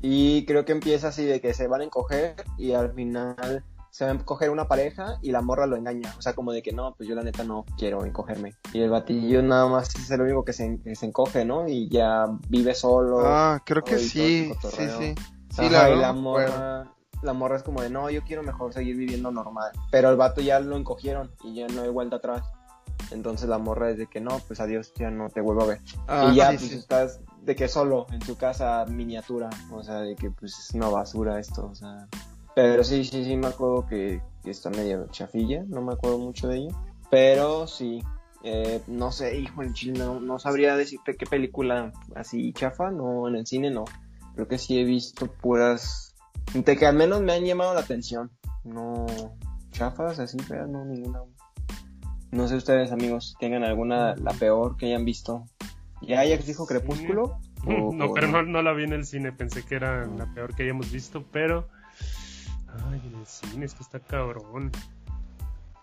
Y 0.00 0.46
creo 0.46 0.64
que 0.64 0.70
empieza 0.72 1.08
así 1.08 1.24
de 1.24 1.40
que 1.40 1.54
se 1.54 1.66
van 1.66 1.80
a 1.80 1.84
encoger 1.84 2.36
y 2.56 2.72
al 2.72 2.94
final 2.94 3.64
se 3.90 4.04
va 4.04 4.10
a 4.10 4.14
encoger 4.14 4.50
una 4.50 4.68
pareja 4.68 5.18
y 5.22 5.30
la 5.30 5.42
morra 5.42 5.66
lo 5.66 5.76
engaña. 5.76 6.14
O 6.18 6.22
sea, 6.22 6.34
como 6.34 6.52
de 6.52 6.62
que 6.62 6.72
no, 6.72 6.94
pues 6.96 7.08
yo 7.08 7.14
la 7.14 7.22
neta 7.22 7.44
no 7.44 7.64
quiero 7.76 8.04
encogerme. 8.04 8.54
Y 8.72 8.80
el 8.80 8.90
batillo 8.90 9.42
nada 9.42 9.66
más 9.66 9.94
es 9.94 10.10
el 10.10 10.20
único 10.20 10.44
que 10.44 10.52
se, 10.52 10.80
que 10.82 10.94
se 10.94 11.06
encoge, 11.06 11.44
¿no? 11.44 11.68
Y 11.68 11.88
ya 11.88 12.26
vive 12.48 12.74
solo. 12.74 13.20
Ah, 13.24 13.62
creo 13.64 13.82
que 13.82 13.98
sí, 13.98 14.52
sí, 14.62 14.88
sí. 14.98 15.14
Sí, 15.50 15.64
Ajá, 15.64 15.88
la, 15.88 15.90
y 15.90 15.96
la 15.96 16.12
morra, 16.12 16.92
la 17.22 17.32
morra 17.32 17.56
es 17.56 17.62
como 17.62 17.80
de 17.82 17.90
no, 17.90 18.10
yo 18.10 18.22
quiero 18.22 18.42
mejor 18.42 18.72
seguir 18.72 18.96
viviendo 18.96 19.30
normal. 19.30 19.72
Pero 19.90 20.10
el 20.10 20.16
vato 20.16 20.40
ya 20.40 20.60
lo 20.60 20.76
encogieron 20.76 21.30
y 21.42 21.54
ya 21.54 21.66
no 21.68 21.82
hay 21.82 21.88
vuelta 21.88 22.16
atrás. 22.16 22.44
Entonces 23.10 23.48
la 23.48 23.58
morra 23.58 23.90
es 23.90 23.98
de 23.98 24.06
que 24.06 24.20
no, 24.20 24.38
pues 24.46 24.60
adiós, 24.60 24.92
ya 24.96 25.10
no 25.10 25.30
te 25.30 25.40
vuelvo 25.40 25.62
a 25.62 25.66
ver. 25.66 25.80
Ah, 26.06 26.30
y 26.30 26.36
ya 26.36 26.50
sí, 26.50 26.58
pues 26.58 26.70
sí. 26.70 26.76
estás 26.76 27.20
de 27.42 27.56
que 27.56 27.68
solo 27.68 28.06
en 28.12 28.20
tu 28.20 28.36
casa 28.36 28.84
miniatura, 28.86 29.48
o 29.72 29.82
sea, 29.82 30.00
de 30.00 30.14
que 30.14 30.30
pues 30.30 30.58
es 30.58 30.74
una 30.74 30.88
basura 30.88 31.38
esto, 31.40 31.66
o 31.66 31.74
sea. 31.74 32.06
Pero 32.60 32.82
sí, 32.82 33.04
sí, 33.04 33.24
sí 33.24 33.36
me 33.36 33.46
acuerdo 33.46 33.86
que, 33.86 34.20
que 34.42 34.50
está 34.50 34.68
medio 34.68 35.06
chafilla, 35.12 35.62
no 35.68 35.80
me 35.80 35.92
acuerdo 35.92 36.18
mucho 36.18 36.48
de 36.48 36.56
ella. 36.56 36.74
Pero 37.08 37.68
sí, 37.68 38.02
eh, 38.42 38.82
no 38.88 39.12
sé, 39.12 39.38
hijo 39.38 39.62
en 39.62 39.74
chile, 39.74 40.00
no, 40.00 40.18
no 40.18 40.40
sabría 40.40 40.76
decirte 40.76 41.14
qué 41.16 41.24
película 41.24 41.92
así 42.16 42.52
chafa, 42.52 42.90
no, 42.90 43.28
en 43.28 43.36
el 43.36 43.46
cine 43.46 43.70
no. 43.70 43.84
Creo 44.34 44.48
que 44.48 44.58
sí 44.58 44.76
he 44.76 44.82
visto 44.82 45.26
puras, 45.28 46.16
de 46.52 46.76
que 46.76 46.84
al 46.84 46.96
menos 46.96 47.22
me 47.22 47.32
han 47.32 47.44
llamado 47.44 47.74
la 47.74 47.80
atención. 47.80 48.32
No, 48.64 49.06
chafas 49.70 50.18
así, 50.18 50.36
feas, 50.40 50.68
no, 50.68 50.84
ninguna. 50.84 51.20
No 52.32 52.48
sé 52.48 52.56
ustedes, 52.56 52.90
amigos, 52.90 53.36
tengan 53.38 53.62
alguna, 53.62 54.16
la 54.16 54.32
peor 54.32 54.76
que 54.76 54.86
hayan 54.86 55.04
visto. 55.04 55.44
¿Ya 56.02 56.22
Ajax 56.22 56.44
dijo 56.44 56.66
Crepúsculo? 56.66 57.38
O- 57.66 57.92
No, 57.94 58.06
o 58.06 58.14
pero 58.14 58.26
no, 58.26 58.42
no 58.42 58.62
la 58.62 58.72
vi 58.72 58.82
en 58.82 58.94
el 58.94 59.04
cine, 59.04 59.30
pensé 59.30 59.64
que 59.64 59.76
era 59.76 60.06
la 60.06 60.26
peor 60.34 60.56
que 60.56 60.64
hayamos 60.64 60.90
visto, 60.90 61.24
pero... 61.30 61.68
Ay, 62.90 63.02
en 63.04 63.20
el 63.20 63.26
cine, 63.26 63.66
es 63.66 63.74
que 63.74 63.82
está 63.82 64.00
cabrón. 64.00 64.70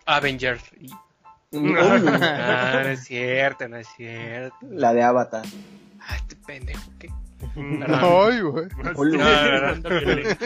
Avengers. 0.06 0.62
Mm, 1.52 1.74
Ah, 1.78 2.80
no 2.84 2.88
es 2.90 3.04
cierto, 3.04 3.68
no 3.68 3.76
es 3.76 3.88
cierto. 3.96 4.56
La 4.70 4.92
de 4.92 5.02
Avatar. 5.02 5.44
Ah, 6.00 6.16
este 6.16 6.36
pendejo, 6.36 6.90
¿qué? 6.98 7.08
Ay, 7.86 8.40
güey. 8.40 8.66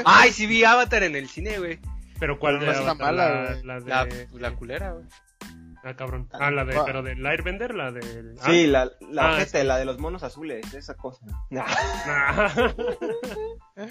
Ay, 0.04 0.32
sí 0.32 0.46
vi 0.46 0.64
Avatar 0.64 1.02
en 1.02 1.16
el 1.16 1.28
cine, 1.28 1.58
güey. 1.58 1.78
Pero 2.18 2.38
¿cuál 2.38 2.58
no 2.58 2.70
está 2.70 2.90
Avatar? 2.90 2.96
mala, 2.98 3.28
la, 3.64 3.80
la 3.80 4.04
de... 4.04 4.28
La, 4.32 4.50
la 4.50 4.56
culera, 4.56 4.92
güey. 4.92 5.04
Ah, 5.82 5.94
cabrón. 5.94 6.28
Ah, 6.32 6.50
la 6.50 6.64
de... 6.66 6.76
Ah. 6.76 6.82
Pero 6.84 7.02
del 7.02 7.24
Airbender, 7.24 7.74
la 7.74 7.90
de... 7.92 8.34
ah. 8.40 8.46
Sí, 8.46 8.66
la, 8.66 8.90
la 9.10 9.28
Ah, 9.30 9.32
ojete, 9.36 9.60
sí. 9.62 9.66
la 9.66 9.78
de 9.78 9.86
los 9.86 9.98
monos 9.98 10.22
azules, 10.22 10.74
esa 10.74 10.94
cosa. 10.94 11.24
Ah. 11.56 12.50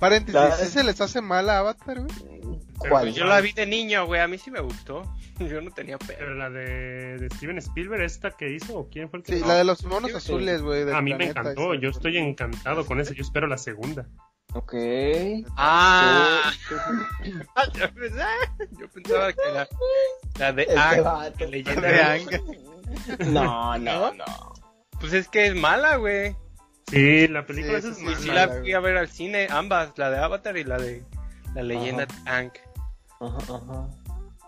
Paréntesis, 0.00 0.34
La- 0.34 0.56
¿sí 0.56 0.66
se 0.66 0.84
les 0.84 1.00
hace 1.00 1.20
mal 1.20 1.48
a 1.50 1.58
Avatar, 1.58 2.00
güey? 2.00 2.40
¿Cuál? 2.78 3.04
Pues 3.04 3.14
yo 3.14 3.24
la 3.24 3.40
vi 3.40 3.52
de 3.52 3.66
niño, 3.66 4.04
güey. 4.06 4.20
A 4.20 4.28
mí 4.28 4.36
sí 4.38 4.50
me 4.50 4.60
gustó. 4.60 5.02
Yo 5.38 5.60
no 5.60 5.70
tenía 5.70 5.96
Pero 5.98 6.18
pedo. 6.26 6.34
la 6.34 6.50
de, 6.50 7.18
de 7.18 7.28
Steven 7.34 7.58
Spielberg, 7.58 8.02
esta 8.02 8.30
que 8.32 8.52
hizo, 8.52 8.76
¿o 8.78 8.88
quién 8.88 9.08
fue 9.10 9.18
el 9.20 9.24
que 9.24 9.34
Sí, 9.34 9.40
no? 9.40 9.48
la 9.48 9.54
de 9.56 9.64
los 9.64 9.82
monos 9.84 10.10
Sí, 10.10 10.16
azules, 10.16 10.62
güey. 10.62 10.88
A 10.92 11.00
mí 11.00 11.14
me 11.14 11.26
encantó, 11.30 11.72
ese. 11.74 11.82
yo 11.82 11.90
estoy 11.90 12.18
encantado 12.18 12.84
con 12.86 13.00
esa, 13.00 13.14
yo 13.14 13.22
espero 13.22 13.46
la 13.48 13.58
segunda. 13.58 14.06
Ok. 14.52 14.74
Ah, 15.56 16.52
yo 17.74 17.90
pensaba, 17.94 18.30
yo 18.78 18.88
pensaba 18.88 19.32
que 19.32 19.40
la, 19.52 19.68
la 20.38 20.52
de 20.52 20.62
Este 20.62 20.78
Ang, 20.78 21.50
leyenda 21.50 21.80
De 21.88 21.92
de 21.92 22.02
Ang. 22.02 23.32
No, 23.32 23.78
no, 23.78 24.12
no. 24.14 24.24
Pues 25.00 25.12
es 25.14 25.28
que 25.28 25.46
es 25.46 25.54
mala, 25.56 25.96
güey. 25.96 26.36
Sí, 26.90 27.28
la 27.28 27.46
película 27.46 27.80
Sí, 27.80 27.88
esa 27.88 27.88
es 27.88 27.96
sí, 27.96 28.04
mala. 28.04 28.18
Sí, 28.18 28.28
mala, 28.28 28.46
la 28.46 28.60
fui 28.60 28.72
a 28.72 28.80
ver 28.80 28.96
al 28.96 29.08
cine, 29.08 29.46
ambas, 29.50 29.92
la 29.96 30.10
de 30.10 30.18
Avatar 30.18 30.56
y 30.56 30.64
la 30.64 30.78
de 30.78 31.02
la 31.54 31.62
leyenda 31.62 32.06
de 32.06 32.14
Ang. 32.30 32.50
Ajá, 33.20 33.38
ajá. 33.38 33.88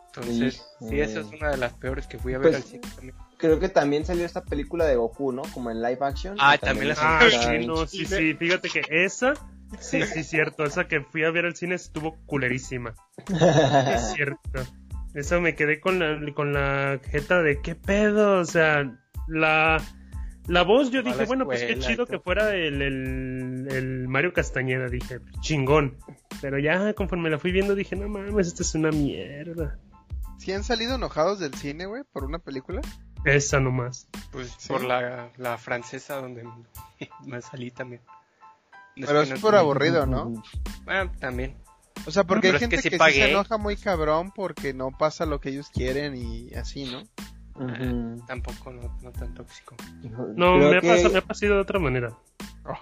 Entonces, 0.09 0.63
Sí, 0.79 0.89
sí, 0.89 1.01
esa 1.01 1.21
eh. 1.21 1.23
es 1.23 1.27
una 1.41 1.51
de 1.51 1.57
las 1.59 1.73
peores 1.75 2.07
que 2.07 2.19
fui 2.19 2.35
a 2.35 2.39
ver 2.39 2.53
Pues, 2.53 2.57
al 2.57 2.69
cine 2.69 2.83
también. 2.95 3.15
Creo 3.39 3.59
que 3.61 3.69
también 3.69 4.05
salió 4.07 4.25
esta 4.25 4.43
película 4.45 4.87
de 4.87 4.97
Goku, 4.97 5.31
¿no? 5.33 5.43
Como 5.53 5.71
en 5.71 5.83
live 5.83 5.99
action. 6.01 6.37
Ah, 6.41 6.57
también 6.59 6.89
la 6.89 6.95
Ah, 6.99 7.21
está 7.27 7.51
sí, 7.51 7.67
no, 7.67 7.87
sí, 7.87 8.07
sí, 8.07 8.33
fíjate 8.35 8.71
que 8.71 8.83
esa, 8.89 9.35
sí, 9.79 10.03
sí, 10.05 10.25
cierto, 10.25 10.65
esa 10.65 10.89
que 10.89 11.03
fui 11.03 11.23
a 11.25 11.31
ver 11.31 11.45
al 11.45 11.55
cine 11.55 11.75
estuvo 11.75 12.17
culerísima. 12.25 12.95
Es 13.29 14.13
cierto. 14.15 14.65
Eso 15.15 15.41
me 15.43 15.55
quedé 15.55 15.81
con 15.81 15.99
la, 15.99 16.33
con 16.35 16.53
la 16.55 16.99
jeta 17.11 17.43
de 17.43 17.61
qué 17.61 17.75
pedo, 17.75 18.39
o 18.41 18.45
sea, 18.47 18.91
la, 19.29 19.83
la 20.47 20.63
voz 20.63 20.91
yo 20.91 21.03
dije, 21.03 21.25
bueno, 21.25 21.45
pues 21.45 21.63
qué 21.65 21.79
chido 21.79 22.07
que 22.07 22.19
fuera 22.19 22.55
el, 22.55 22.81
el, 22.83 23.69
el 23.71 24.09
Mario 24.09 24.33
Castañeda, 24.33 24.89
dije, 24.89 25.21
chingón. 25.41 25.97
Pero 26.41 26.59
ya 26.59 26.93
conforme 26.95 27.31
la 27.31 27.39
fui 27.39 27.53
viendo 27.53 27.75
dije, 27.75 27.97
no 27.97 28.09
mames, 28.09 28.49
esta 28.49 28.63
es 28.63 28.75
una 28.75 28.91
mierda. 28.91 29.79
¿Sí 30.39 30.53
han 30.53 30.65
salido 30.65 30.97
enojados 30.97 31.39
del 31.41 31.55
cine, 31.55 31.87
güey, 31.87 32.03
por 32.13 32.25
una 32.25 32.39
película? 32.39 32.81
Esa 33.25 33.59
nomás. 33.59 34.09
Pues 34.31 34.55
Sí. 34.59 34.69
por 34.69 34.85
la, 34.85 35.31
la 35.37 35.59
francesa 35.59 36.17
donde 36.17 36.45
me 37.27 37.43
salí 37.43 37.71
también. 37.71 38.03
Pero 38.95 39.23
es 39.23 39.41
por 39.41 39.57
aburrido, 39.57 40.07
¿no? 40.07 40.43
Ah, 40.87 41.11
también. 41.19 41.57
O 42.07 42.11
sea, 42.11 42.25
porque 42.25 42.49
hay 42.49 42.55
es 42.55 42.61
que 42.61 42.69
gente 42.69 42.83
sí 42.83 42.91
que, 42.91 42.99
se 42.99 43.31
enoja 43.31 43.59
muy 43.59 43.77
cabrón 43.77 44.31
porque 44.31 44.73
no 44.73 44.91
pasa 44.97 45.27
lo 45.27 45.41
que 45.41 45.49
ellos 45.51 45.71
quieren 45.71 46.15
y 46.17 46.55
así, 46.55 46.85
¿no? 46.85 47.03
Tampoco, 48.27 48.71
no, 48.73 48.97
no 49.03 49.13
tan 49.13 49.35
tóxico. 49.35 49.77
No, 50.35 50.55
Creo 50.57 50.71
me 50.71 50.77
ha, 50.77 50.81
que- 50.81 50.89
pasado, 50.89 51.11
me 51.13 51.19
ha 51.19 51.23
pasado 51.23 51.55
de 51.55 51.61
otra 51.61 51.79
manera. 51.79 52.13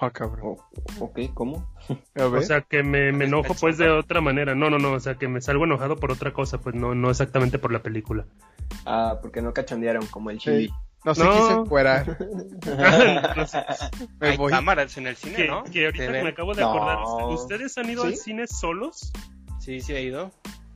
Oh, 0.01 0.11
cabrón. 0.11 0.57
O- 1.01 1.05
ok, 1.05 1.19
¿cómo? 1.35 1.71
¿Lo 2.15 2.31
O 2.33 2.41
sea, 2.43 2.63
que 2.63 2.83
me, 2.83 3.13
me 3.13 3.25
¿Estás 3.25 3.29
enojo 3.29 3.55
pues 3.61 3.77
de 3.79 3.91
otra 3.91 4.21
manera. 4.21 4.55
No, 4.55 4.71
no, 4.71 4.79
no, 4.79 4.93
o 4.93 5.01
sea, 5.01 5.17
que 5.17 5.29
me 5.29 5.41
salgo 5.43 5.65
enojado 5.65 5.97
por 5.97 6.11
otra 6.11 6.33
cosa, 6.33 6.59
pues 6.59 6.75
no, 6.75 6.95
no 6.95 7.11
exactamente 7.11 7.59
por 7.59 7.71
la 7.73 7.83
película. 7.83 8.25
Ah, 8.87 9.19
porque 9.21 9.43
no 9.43 9.53
cachondearon 9.53 10.07
como 10.07 10.31
el 10.31 10.39
Sí. 10.41 10.45
chili. 10.51 10.71
No 11.05 11.15
se 11.15 11.23
No. 11.23 11.33
quise 11.33 11.53
encuerar. 11.53 12.17
No 13.37 13.47
sé, 13.47 13.63
Me 14.21 14.29
Hay 14.31 14.37
voy. 14.39 14.51
cámaras 14.51 14.97
en 14.97 15.07
el 15.07 15.17
cine, 15.17 15.37
que, 15.37 15.49
¿no? 15.49 15.65
que 15.65 15.85
ahorita 15.85 16.11
me 16.11 16.29
acabo 16.29 16.55
de 16.55 16.63
No. 16.63 16.71
acordar, 16.71 16.99
¿ustedes 17.29 17.77
han 17.77 17.91
ido 17.91 18.03
¿Sí? 18.05 18.09
al 18.09 18.17
cine 18.17 18.47
solos? 18.47 19.13
Sí, 19.61 19.81
sí, 19.83 19.93
ha 19.95 20.01
ido. 20.01 20.31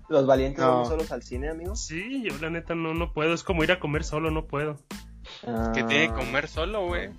Los 0.09 0.27
valientes 0.27 0.63
No. 0.65 0.71
vamos 0.71 0.89
solos 0.89 1.13
al 1.13 1.23
cine, 1.23 1.51
amigos. 1.51 1.81
Sí, 1.81 2.23
yo 2.25 2.37
la 2.41 2.51
neta 2.51 2.75
no, 2.75 2.95
no 2.95 3.13
puedo, 3.13 3.35
es 3.35 3.43
como 3.43 3.63
ir 3.65 3.73
a 3.73 3.79
comer 3.81 4.05
solo, 4.05 4.31
no 4.31 4.47
puedo. 4.47 4.79
Que 5.75 5.85
tiene 5.85 6.07
que 6.07 6.13
Ah, 6.13 6.15
comer 6.15 6.49
solo, 6.49 6.87
güey. 6.87 7.11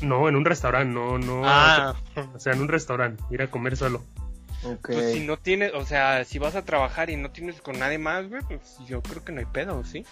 No, 0.00 0.28
en 0.28 0.36
un 0.36 0.44
restaurante, 0.44 0.92
no, 0.92 1.18
no. 1.18 1.42
Ah, 1.44 1.94
O 2.34 2.38
sea, 2.38 2.52
en 2.54 2.60
un 2.62 2.68
restaurante, 2.68 3.22
ir 3.30 3.42
a 3.42 3.50
comer 3.50 3.76
solo. 3.76 4.02
Ok. 4.64 4.88
pues 4.92 5.12
si 5.12 5.20
no 5.24 5.36
tienes, 5.36 5.72
o 5.74 5.84
sea, 5.86 6.24
si 6.24 6.38
vas 6.40 6.56
a 6.56 6.64
trabajar 6.64 7.10
y 7.10 7.16
no 7.16 7.30
tienes 7.30 7.60
con 7.60 7.78
nadie 7.78 7.98
más, 7.98 8.28
güey, 8.28 8.42
pues 8.48 8.78
yo 8.88 9.02
creo 9.02 9.24
que 9.24 9.30
no 9.30 9.38
hay 9.38 9.46
pedo, 9.46 9.84
¿sí? 9.84 10.04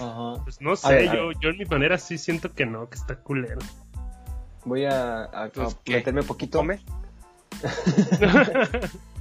Ajá. 0.00 0.42
Pues 0.44 0.60
no 0.62 0.76
sé, 0.76 0.94
ver, 0.94 1.12
yo, 1.14 1.32
yo 1.32 1.50
en 1.50 1.58
mi 1.58 1.66
manera 1.66 1.98
sí 1.98 2.16
siento 2.16 2.52
que 2.54 2.64
no, 2.64 2.88
que 2.88 2.96
está 2.96 3.16
culero. 3.16 3.58
Voy 4.64 4.86
a, 4.86 5.50
Pues, 5.52 5.76
¿qué? 5.84 5.96
meterme 5.96 6.22
poquito. 6.22 6.58
¿Come? 6.58 6.80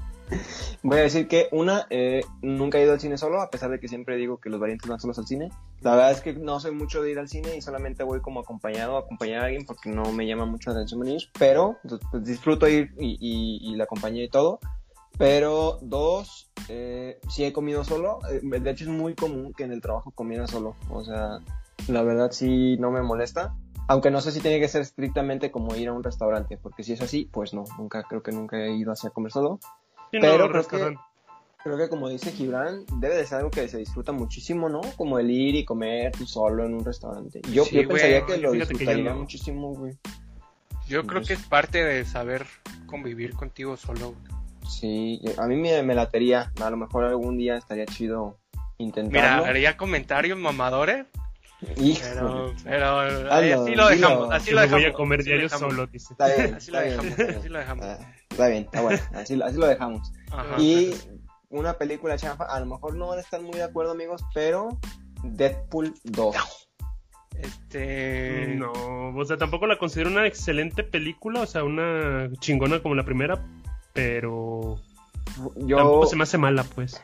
Voy 0.84 0.98
a 0.98 1.02
decir 1.02 1.28
que 1.28 1.48
una, 1.52 1.88
eh, 1.90 2.22
nunca 2.42 2.78
he 2.78 2.84
ido 2.84 2.94
al 2.94 3.00
cine 3.00 3.18
solo, 3.18 3.42
a 3.42 3.50
pesar 3.50 3.70
de 3.70 3.80
que 3.80 3.88
siempre 3.88 4.18
digo 4.18 4.40
que 4.40 4.50
los 4.50 4.60
valientes 4.60 4.90
van 4.90 5.00
solos 5.00 5.20
al 5.20 5.28
cine. 5.28 5.50
La 5.82 5.92
verdad 5.92 6.12
es 6.12 6.22
que 6.22 6.34
no 6.34 6.60
soy 6.60 6.72
mucho 6.72 7.02
de 7.02 7.12
ir 7.12 7.20
al 7.20 7.30
cine 7.30 7.56
y 7.56 7.62
solamente 7.62 8.04
voy 8.04 8.22
como 8.22 8.40
acompañado 8.40 8.98
acompañar 8.98 9.42
a 9.42 9.46
alguien 9.46 9.66
porque 9.66 9.90
no 9.90 10.12
me 10.12 10.26
llama 10.26 10.46
mucho 10.46 10.70
la 10.70 10.78
atención 10.78 11.00
venir, 11.00 11.22
pero 11.38 11.78
pues, 12.12 12.24
disfruto 12.24 12.68
ir 12.68 12.94
y 12.98 13.76
la 13.76 13.86
compañía 13.86 14.24
y 14.24 14.30
todo. 14.30 14.60
Pero 15.18 15.78
dos, 15.82 16.50
eh, 16.68 17.20
sí 17.30 17.44
he 17.44 17.54
comido 17.54 17.84
solo. 17.84 18.20
eh, 18.30 18.42
de 18.42 18.72
hecho 18.72 18.86
es 18.86 18.90
muy 18.90 19.14
común 19.14 19.54
que 19.54 19.64
en 19.64 19.72
el 19.72 19.82
trabajo 19.82 20.12
comiera 20.12 20.48
solo. 20.48 20.76
O 20.90 21.04
sea, 21.04 21.40
la 21.88 22.04
verdad 22.04 22.32
sí 22.32 22.78
no 22.78 22.92
me 22.92 23.02
molesta. 23.02 23.56
Aunque 23.88 24.10
no 24.10 24.22
sé 24.22 24.32
si 24.32 24.40
tiene 24.40 24.60
que 24.60 24.68
ser 24.68 24.82
estrictamente 24.82 25.52
como 25.52 25.76
ir 25.76 25.90
a 25.90 25.94
un 25.94 26.04
restaurante, 26.04 26.58
porque 26.58 26.84
si 26.84 26.94
es 26.94 27.02
así, 27.02 27.30
pues 27.32 27.54
no, 27.54 27.66
nunca, 27.78 28.04
creo 28.04 28.24
que 28.24 28.32
nunca 28.32 28.58
he 28.58 28.74
ido 28.74 28.92
así 28.92 29.06
a 29.06 29.10
comer 29.10 29.32
solo. 29.32 29.60
Sí, 30.12 30.18
no, 30.18 30.22
Pero 30.22 30.36
creo 30.38 30.48
restaurante. 30.50 31.02
Creo 31.64 31.78
que 31.78 31.90
como 31.90 32.10
dice 32.10 32.32
Gibran, 32.32 32.86
debe 32.98 33.16
de 33.18 33.26
ser 33.26 33.38
algo 33.40 33.52
que 33.52 33.68
se 33.68 33.78
disfruta 33.78 34.12
muchísimo, 34.12 34.68
¿no? 34.68 34.82
Como 34.98 35.20
el 35.20 35.30
ir 35.30 35.54
y 35.56 35.64
comer 35.64 36.12
tú 36.12 36.26
solo 36.26 36.66
en 36.66 36.74
un 36.74 36.84
restaurante. 36.84 37.40
Yo, 37.52 37.66
Sí, 37.66 37.76
yo 37.76 37.88
pensaría 37.88 38.26
que 38.26 38.38
lo 38.38 38.52
que 38.52 38.58
disfrutaría 38.60 39.12
no. 39.12 39.20
muchísimo, 39.20 39.74
güey. 39.76 39.94
Yo 40.88 41.06
creo 41.06 41.22
que 41.22 41.34
es 41.34 41.44
parte 41.44 41.84
de 41.84 42.04
saber 42.04 42.48
convivir 42.88 43.34
contigo 43.36 43.78
solo. 43.78 44.16
Sí, 44.68 45.22
a 45.38 45.46
mí 45.48 45.56
me, 45.56 45.84
me 45.84 45.94
latería. 45.94 46.52
A 46.62 46.70
lo 46.72 46.78
mejor 46.78 47.04
algún 47.06 47.38
día 47.38 47.58
estaría 47.58 47.86
chido 47.86 48.40
Mira, 48.52 48.66
intentarlo. 48.80 49.46
haría 49.46 49.78
comentarios 49.78 50.40
mamadores, 50.40 51.06
pero, 51.78 52.54
pero 52.64 53.00
así 53.32 53.76
lo 53.76 53.88
dejamos, 53.88 54.32
así 54.32 54.46
Que 54.48 54.56
lo 54.56 54.62
dejamos. 54.62 54.84
voy 54.84 54.92
a 54.92 54.94
comer 54.94 55.24
diario 55.24 55.48
solo, 55.48 55.86
dice. 55.88 56.16
Así 56.18 56.72
lo 56.72 56.80
dejamos, 56.80 57.20
así 57.20 57.50
lo 57.50 57.60
dejamos. 57.60 57.86
Está 58.32 58.48
bien, 58.48 58.64
está 58.64 58.82
bueno. 58.82 59.00
Así, 59.14 59.36
lo- 59.36 59.46
así 59.46 59.58
lo 59.58 59.68
dejamos. 59.68 60.12
Ajá. 60.32 60.56
Y 60.60 60.94
una 61.50 61.74
película 61.74 62.18
chafa, 62.18 62.46
a 62.46 62.60
lo 62.60 62.66
mejor 62.66 62.96
no 62.96 63.08
van 63.08 63.20
a 63.20 63.22
estar 63.22 63.42
muy 63.42 63.54
de 63.54 63.64
acuerdo, 63.64 63.92
amigos, 63.92 64.24
pero 64.34 64.70
Deadpool 65.24 65.94
2. 66.06 66.36
Este. 67.38 68.48
No, 68.58 68.72
o 69.16 69.26
sea, 69.26 69.38
tampoco 69.38 69.68
la 69.68 69.78
considero 69.78 70.10
una 70.10 70.28
excelente 70.28 70.84
película, 70.84 71.42
o 71.42 71.46
sea, 71.46 71.64
una 71.64 72.30
chingona 72.40 72.82
como 72.82 72.96
la 72.96 73.04
primera, 73.04 73.44
pero 73.94 74.78
Yo 75.58 75.78
tampoco 75.78 76.06
se 76.08 76.16
me 76.16 76.24
hace 76.24 76.38
mala, 76.38 76.64
pues. 76.64 77.02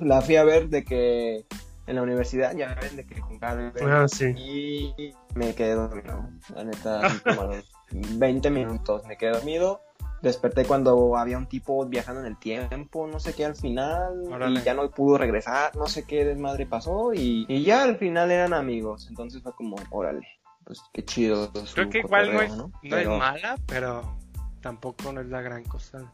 la 0.00 0.20
fui 0.22 0.36
a 0.36 0.44
ver 0.44 0.68
de 0.68 0.84
que 0.84 1.44
en 1.86 1.96
la 1.96 2.02
universidad 2.02 2.54
ya 2.56 2.74
ven 2.80 2.96
de 2.96 3.04
que 3.06 3.20
con 3.20 3.38
cada 3.38 3.72
Ah, 3.82 4.06
sí. 4.08 4.26
y 4.36 5.12
me 5.34 5.54
quedé 5.54 5.74
dormido. 5.74 6.28
La 6.54 6.64
neta, 6.64 7.00
como 7.24 7.42
a 7.42 7.44
los 7.56 7.64
20 7.90 8.50
minutos 8.50 9.02
me 9.06 9.16
quedé 9.16 9.32
dormido. 9.32 9.80
Desperté 10.24 10.64
cuando 10.64 11.18
había 11.18 11.36
un 11.36 11.46
tipo 11.46 11.84
viajando 11.84 12.22
en 12.22 12.26
el 12.26 12.38
tiempo, 12.38 13.06
no 13.06 13.20
sé 13.20 13.34
qué 13.34 13.44
al 13.44 13.54
final, 13.54 14.24
Órale. 14.32 14.58
y 14.58 14.62
ya 14.62 14.72
no 14.72 14.90
pudo 14.90 15.18
regresar, 15.18 15.76
no 15.76 15.86
sé 15.86 16.04
qué 16.06 16.24
desmadre 16.24 16.64
pasó, 16.64 17.12
y, 17.12 17.44
y 17.46 17.62
ya 17.62 17.82
al 17.82 17.98
final 17.98 18.30
eran 18.30 18.54
amigos. 18.54 19.06
Entonces 19.10 19.42
fue 19.42 19.52
como, 19.52 19.76
órale, 19.90 20.26
pues 20.64 20.80
qué 20.94 21.04
chido. 21.04 21.52
Creo 21.74 21.90
que 21.90 21.98
igual 21.98 22.32
no 22.32 22.40
es, 22.40 22.56
no 22.56 22.72
Pero 22.80 23.12
es 23.12 23.18
mala, 23.18 23.56
pero 23.66 24.16
tampoco 24.62 25.12
no 25.12 25.20
es 25.20 25.26
la 25.26 25.42
gran 25.42 25.62
cosa. 25.64 26.10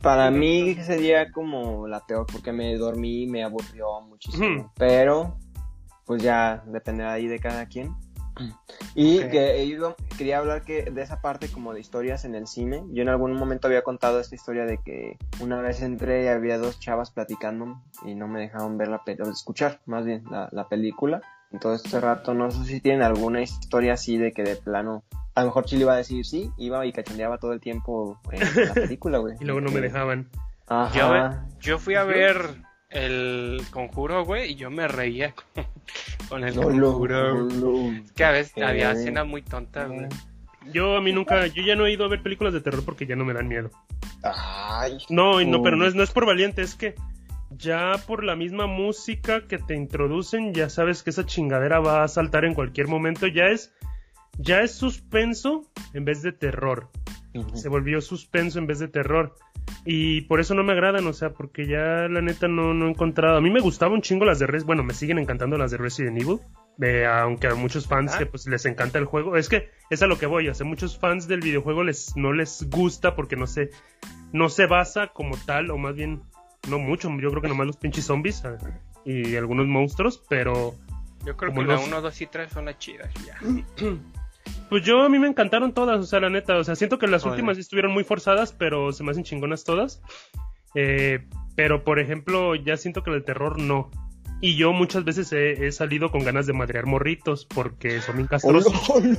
Para 0.00 0.28
mí 0.32 0.74
sería 0.82 1.30
como 1.30 1.86
la 1.86 2.04
peor, 2.04 2.26
porque 2.30 2.52
me 2.52 2.76
dormí, 2.76 3.28
me 3.28 3.44
aburrió 3.44 4.00
muchísimo. 4.00 4.72
Pero, 4.76 5.38
pues 6.04 6.20
ya 6.20 6.64
dependerá 6.66 7.12
ahí 7.12 7.28
de 7.28 7.38
cada 7.38 7.66
quien. 7.66 7.94
Y 8.94 9.20
que 9.30 9.50
he 9.56 9.64
ido- 9.64 9.96
quería 10.18 10.38
hablar 10.38 10.62
que 10.62 10.84
de 10.90 11.02
esa 11.02 11.20
parte 11.20 11.48
como 11.48 11.72
de 11.74 11.80
historias 11.80 12.24
en 12.24 12.34
el 12.34 12.46
cine. 12.46 12.82
Yo 12.92 13.02
en 13.02 13.08
algún 13.08 13.34
momento 13.34 13.66
había 13.68 13.82
contado 13.82 14.20
esta 14.20 14.34
historia 14.34 14.64
de 14.64 14.78
que 14.78 15.16
una 15.40 15.60
vez 15.60 15.82
entré 15.82 16.24
y 16.24 16.28
había 16.28 16.58
dos 16.58 16.80
chavas 16.80 17.10
platicando 17.10 17.80
y 18.04 18.14
no 18.14 18.28
me 18.28 18.40
dejaron 18.40 18.78
ver 18.78 18.88
la 18.88 19.02
película, 19.04 19.30
escuchar 19.30 19.80
más 19.86 20.04
bien 20.04 20.24
la, 20.30 20.48
la 20.52 20.68
película. 20.68 21.20
Entonces 21.52 21.84
este 21.84 22.00
rato 22.00 22.32
no 22.34 22.50
sé 22.50 22.64
si 22.64 22.80
tienen 22.80 23.02
alguna 23.02 23.42
historia 23.42 23.92
así 23.94 24.16
de 24.16 24.32
que 24.32 24.42
de 24.42 24.56
plano, 24.56 25.04
a 25.34 25.40
lo 25.42 25.48
mejor 25.48 25.66
Chile 25.66 25.82
iba 25.82 25.92
a 25.92 25.96
decir 25.98 26.24
sí, 26.24 26.50
iba 26.56 26.84
y 26.86 26.92
cachondeaba 26.92 27.38
todo 27.38 27.52
el 27.52 27.60
tiempo 27.60 28.18
en 28.30 28.40
la 28.68 28.72
película, 28.74 29.18
güey. 29.18 29.34
Y 29.40 29.44
luego 29.44 29.60
no 29.60 29.70
me 29.70 29.80
dejaban. 29.80 30.28
Ajá. 30.66 31.44
Yo, 31.60 31.72
yo 31.72 31.78
fui 31.78 31.94
a 31.96 32.04
ver 32.04 32.62
el 32.94 33.62
conjuro, 33.70 34.24
güey, 34.24 34.52
y 34.52 34.54
yo 34.56 34.70
me 34.70 34.86
reía 34.88 35.34
con, 35.54 35.64
con 36.28 36.44
el 36.44 36.54
No, 36.56 36.62
conjuro. 36.62 37.44
no, 37.44 37.48
no. 37.90 37.96
Es 38.04 38.12
que 38.12 38.24
a 38.24 38.30
veces 38.30 38.52
Eh. 38.56 38.64
había 38.64 38.92
escenas 38.92 39.26
muy 39.26 39.42
tontas, 39.42 39.88
güey. 39.90 40.06
Yo 40.72 40.96
a 40.96 41.00
mí 41.00 41.12
nunca, 41.12 41.46
yo 41.48 41.62
ya 41.64 41.74
no 41.74 41.86
he 41.86 41.92
ido 41.92 42.04
a 42.04 42.08
ver 42.08 42.22
películas 42.22 42.52
de 42.54 42.60
terror 42.60 42.84
porque 42.84 43.04
ya 43.06 43.16
no 43.16 43.24
me 43.24 43.32
dan 43.34 43.48
miedo. 43.48 43.70
Ay. 44.22 44.98
No, 45.08 45.40
y 45.40 45.46
no, 45.46 45.62
pero 45.62 45.76
no 45.76 45.86
es, 45.86 45.94
no 45.96 46.02
es 46.04 46.12
por 46.12 46.24
valiente, 46.24 46.62
es 46.62 46.74
que 46.76 46.94
ya 47.50 47.94
por 48.06 48.22
la 48.24 48.36
misma 48.36 48.66
música 48.66 49.46
que 49.48 49.58
te 49.58 49.74
introducen, 49.74 50.54
ya 50.54 50.70
sabes 50.70 51.02
que 51.02 51.10
esa 51.10 51.26
chingadera 51.26 51.80
va 51.80 52.04
a 52.04 52.08
saltar 52.08 52.44
en 52.44 52.54
cualquier 52.54 52.86
momento. 52.86 53.26
Ya 53.26 53.46
es, 53.46 53.74
ya 54.38 54.60
es 54.60 54.72
suspenso 54.74 55.64
en 55.94 56.04
vez 56.04 56.22
de 56.22 56.32
terror. 56.32 56.88
Se 57.54 57.68
volvió 57.68 58.00
suspenso 58.00 58.58
en 58.58 58.66
vez 58.66 58.78
de 58.78 58.88
terror. 58.88 59.34
Y 59.84 60.22
por 60.22 60.38
eso 60.40 60.54
no 60.54 60.62
me 60.62 60.72
agradan, 60.72 61.06
o 61.08 61.12
sea, 61.12 61.30
porque 61.30 61.66
ya 61.66 62.06
la 62.08 62.20
neta 62.22 62.46
no, 62.46 62.72
no 62.74 62.86
he 62.86 62.90
encontrado. 62.90 63.36
A 63.36 63.40
mí 63.40 63.50
me 63.50 63.60
gustaban 63.60 63.94
un 63.94 64.02
chingo 64.02 64.24
las 64.24 64.38
de 64.38 64.46
Resident 64.46 64.66
Bueno, 64.66 64.82
me 64.84 64.94
siguen 64.94 65.18
encantando 65.18 65.58
las 65.58 65.70
de 65.72 65.76
Resident 65.78 66.20
Evil. 66.20 66.38
eh, 66.80 67.04
aunque 67.06 67.48
a 67.48 67.54
muchos 67.54 67.86
fans 67.86 68.12
Ah. 68.14 68.18
que 68.18 68.26
pues 68.26 68.46
les 68.46 68.64
encanta 68.64 68.98
el 68.98 69.04
juego. 69.04 69.36
Es 69.36 69.48
que 69.48 69.70
es 69.90 70.02
a 70.02 70.06
lo 70.06 70.18
que 70.18 70.26
voy. 70.26 70.48
O 70.48 70.54
sea, 70.54 70.66
muchos 70.66 70.98
fans 70.98 71.26
del 71.28 71.40
videojuego 71.40 71.82
les, 71.84 72.16
no 72.16 72.32
les 72.32 72.68
gusta 72.70 73.14
porque 73.16 73.36
no 73.36 73.46
se, 73.46 73.70
no 74.32 74.48
se 74.48 74.66
basa 74.66 75.08
como 75.08 75.36
tal, 75.36 75.70
o 75.70 75.78
más 75.78 75.94
bien, 75.96 76.22
no 76.70 76.78
mucho. 76.78 77.10
Yo 77.20 77.30
creo 77.30 77.42
que 77.42 77.48
nomás 77.48 77.66
los 77.66 77.76
pinches 77.76 78.04
zombies 78.06 78.44
ah, 78.44 78.56
y 79.04 79.34
algunos 79.36 79.66
monstruos, 79.66 80.22
pero 80.28 80.74
Yo 81.26 81.36
creo 81.36 81.52
que 81.52 81.60
la 81.62 81.74
los- 81.74 81.86
1, 81.88 82.00
2 82.00 82.20
y 82.22 82.26
3 82.26 82.52
son 82.52 82.64
las 82.66 82.78
chidas, 82.78 83.12
ya. 83.26 83.36
Pues 84.72 84.84
yo 84.84 85.02
a 85.02 85.08
mí 85.10 85.18
me 85.18 85.28
encantaron 85.28 85.74
todas, 85.74 86.00
o 86.00 86.04
sea, 86.04 86.18
la 86.18 86.30
neta, 86.30 86.56
o 86.56 86.64
sea, 86.64 86.76
siento 86.76 86.98
que 86.98 87.06
las 87.06 87.24
Órale. 87.24 87.32
últimas 87.42 87.56
sí 87.58 87.60
estuvieron 87.60 87.92
muy 87.92 88.04
forzadas, 88.04 88.54
pero 88.54 88.90
se 88.92 89.04
me 89.04 89.10
hacen 89.10 89.22
chingonas 89.22 89.64
todas. 89.64 90.00
Eh, 90.74 91.26
pero 91.56 91.84
por 91.84 91.98
ejemplo, 92.00 92.54
ya 92.54 92.78
siento 92.78 93.02
que 93.02 93.10
el 93.10 93.22
terror 93.22 93.58
no. 93.58 93.90
Y 94.40 94.56
yo 94.56 94.72
muchas 94.72 95.04
veces 95.04 95.30
he, 95.34 95.66
he 95.66 95.72
salido 95.72 96.10
con 96.10 96.24
ganas 96.24 96.46
de 96.46 96.54
madrear 96.54 96.86
morritos 96.86 97.44
porque 97.44 98.00
son 98.00 98.16
bien 98.16 98.28
Oh, 98.28 98.30
castrosos. 98.30 98.72
no. 99.04 99.14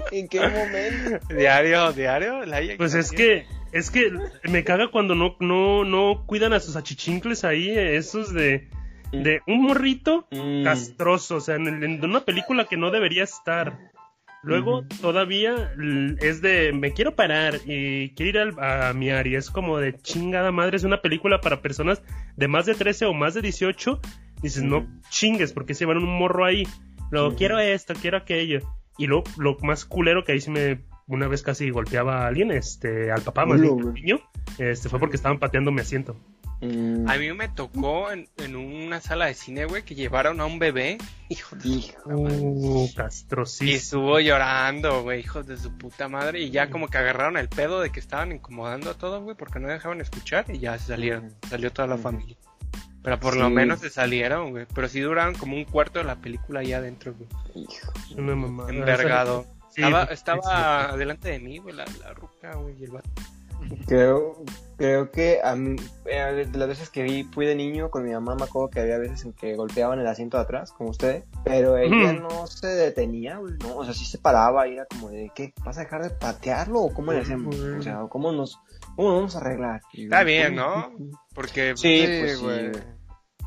¿En 0.10 0.26
qué 0.26 0.40
momento? 0.40 1.24
Diario, 1.32 1.92
diario. 1.92 2.44
La 2.44 2.60
Pues 2.76 2.94
es 2.94 3.12
que 3.12 3.46
es 3.70 3.92
que 3.92 4.10
me 4.50 4.64
caga 4.64 4.90
cuando 4.90 5.14
no 5.14 5.36
no 5.38 5.84
no 5.84 6.24
cuidan 6.26 6.52
a 6.54 6.58
sus 6.58 6.74
achichincles 6.74 7.44
ahí, 7.44 7.68
eh, 7.70 7.96
esos 7.96 8.34
de 8.34 8.68
de 9.12 9.40
un 9.46 9.62
morrito 9.62 10.26
Mm. 10.30 10.64
castroso, 10.64 11.36
o 11.36 11.40
sea, 11.40 11.56
en, 11.56 12.04
una 12.04 12.20
película 12.24 12.64
que 12.66 12.76
no 12.76 12.90
debería 12.90 13.24
estar. 13.24 13.78
Luego 14.42 14.84
todavía 15.00 15.72
es 16.20 16.40
de 16.40 16.72
me 16.72 16.92
quiero 16.92 17.16
parar 17.16 17.56
y 17.66 18.10
quiero 18.10 18.30
ir 18.30 18.38
al- 18.38 18.60
a 18.88 18.92
miar 18.92 19.26
y 19.26 19.34
es 19.34 19.50
como 19.50 19.78
de 19.78 19.98
chingada 19.98 20.52
madre, 20.52 20.76
es 20.76 20.84
una 20.84 21.02
película 21.02 21.40
para 21.40 21.62
personas 21.62 22.00
de 22.36 22.46
más 22.46 22.66
de 22.66 22.74
13 22.74 23.06
o 23.06 23.14
más 23.14 23.34
de 23.34 23.42
18. 23.42 24.00
Dices, 24.42 24.62
no 24.62 24.78
Ujú. 24.78 24.86
chingues, 25.10 25.52
porque 25.52 25.74
se 25.74 25.84
van 25.86 25.96
un 25.96 26.04
morro 26.18 26.44
ahí. 26.44 26.64
Luego 27.10 27.34
quiero 27.34 27.58
esto, 27.58 27.94
quiero 28.00 28.18
aquello. 28.18 28.60
Y 28.98 29.06
luego 29.06 29.24
lo 29.36 29.56
más 29.62 29.84
culero 29.84 30.22
que 30.24 30.32
ahí 30.32 30.40
sí 30.40 30.50
me 30.50 30.80
una 31.08 31.26
vez 31.28 31.42
casi 31.42 31.70
golpeaba 31.70 32.22
a 32.24 32.26
alguien, 32.26 32.50
este, 32.50 33.10
al 33.12 33.22
papá 33.22 33.46
más 33.46 33.60
bien, 33.60 33.78
al 33.80 33.94
niño, 33.94 34.20
este, 34.58 34.88
fue 34.88 34.98
porque 34.98 35.16
estaban 35.16 35.38
pateando 35.38 35.70
mi 35.72 35.80
asiento. 35.80 36.16
Mm. 36.60 37.08
A 37.08 37.16
mí 37.16 37.32
me 37.32 37.48
tocó 37.48 38.10
en, 38.10 38.28
en, 38.38 38.56
una 38.56 39.00
sala 39.00 39.26
de 39.26 39.34
cine, 39.34 39.66
güey, 39.66 39.84
que 39.84 39.94
llevaron 39.94 40.40
a 40.40 40.46
un 40.46 40.58
bebé. 40.58 40.98
Hijo 41.28 41.56
de 41.56 41.68
uh, 42.06 42.88
Y 43.60 43.72
estuvo 43.72 44.18
llorando, 44.20 45.02
güey, 45.02 45.20
hijos 45.20 45.46
de 45.46 45.56
su 45.56 45.76
puta 45.76 46.08
madre. 46.08 46.40
Y 46.40 46.50
ya 46.50 46.70
como 46.70 46.88
que 46.88 46.98
agarraron 46.98 47.36
el 47.36 47.48
pedo 47.48 47.80
de 47.80 47.90
que 47.90 48.00
estaban 48.00 48.32
incomodando 48.32 48.90
a 48.90 48.94
todos, 48.94 49.22
güey, 49.22 49.36
porque 49.36 49.58
no 49.58 49.68
dejaban 49.68 50.00
escuchar. 50.00 50.46
Y 50.48 50.58
ya 50.58 50.78
se 50.78 50.88
salieron. 50.88 51.34
Salió 51.48 51.72
toda 51.72 51.88
la 51.88 51.98
familia. 51.98 52.36
Pero 53.02 53.20
por 53.20 53.36
lo 53.36 53.50
menos 53.50 53.80
se 53.80 53.90
salieron, 53.90 54.50
güey. 54.50 54.66
Pero 54.74 54.88
sí 54.88 55.00
duraron 55.00 55.34
como 55.34 55.56
un 55.56 55.64
cuarto 55.64 55.98
de 55.98 56.06
la 56.06 56.16
película 56.16 56.60
ahí 56.60 56.72
adentro, 56.72 57.14
güey. 57.14 57.66
Una 58.16 58.34
mamá. 58.34 58.66
Envergado. 58.68 59.46
estaba, 59.68 60.04
estaba 60.04 60.96
delante 60.96 61.28
de 61.28 61.38
mí, 61.38 61.58
güey, 61.58 61.74
la, 61.76 61.84
la 62.00 62.14
ruca, 62.14 62.54
güey, 62.54 62.74
y 62.80 62.84
el 62.84 62.90
vato. 62.90 63.10
Creo, 63.86 64.44
creo 64.76 65.10
que 65.10 65.40
a 65.42 65.54
mí, 65.56 65.76
eh, 66.06 66.46
de 66.50 66.58
las 66.58 66.68
veces 66.68 66.90
que 66.90 67.02
vi, 67.02 67.24
fui 67.24 67.46
de 67.46 67.54
niño 67.54 67.90
con 67.90 68.04
mi 68.04 68.12
mamá, 68.12 68.34
me 68.34 68.44
acuerdo 68.44 68.70
que 68.70 68.80
había 68.80 68.98
veces 68.98 69.24
en 69.24 69.32
que 69.32 69.54
golpeaban 69.54 69.98
el 69.98 70.06
asiento 70.06 70.36
de 70.36 70.44
atrás, 70.44 70.72
como 70.72 70.90
usted, 70.90 71.24
pero 71.44 71.76
ella 71.76 72.12
no 72.12 72.46
se 72.46 72.68
detenía, 72.68 73.40
¿no? 73.62 73.76
O 73.76 73.84
sea, 73.84 73.94
sí 73.94 74.04
se 74.04 74.18
paraba 74.18 74.68
y 74.68 74.74
era 74.74 74.86
como 74.86 75.08
de, 75.08 75.30
¿qué? 75.34 75.52
¿Vas 75.64 75.78
a 75.78 75.82
dejar 75.82 76.02
de 76.02 76.10
patearlo 76.10 76.80
o 76.80 76.94
cómo 76.94 77.12
le 77.12 77.20
hacemos? 77.20 77.56
O 77.56 77.82
sea, 77.82 78.00
¿cómo 78.08 78.32
nos, 78.32 78.58
cómo 78.94 79.08
nos 79.08 79.16
vamos 79.16 79.36
a 79.36 79.38
arreglar? 79.40 79.80
Está 79.92 80.24
bien, 80.24 80.54
¿no? 80.54 80.92
Porque... 81.34 81.76
Sí, 81.76 82.04
pues 82.20 82.40
güey. 82.40 82.72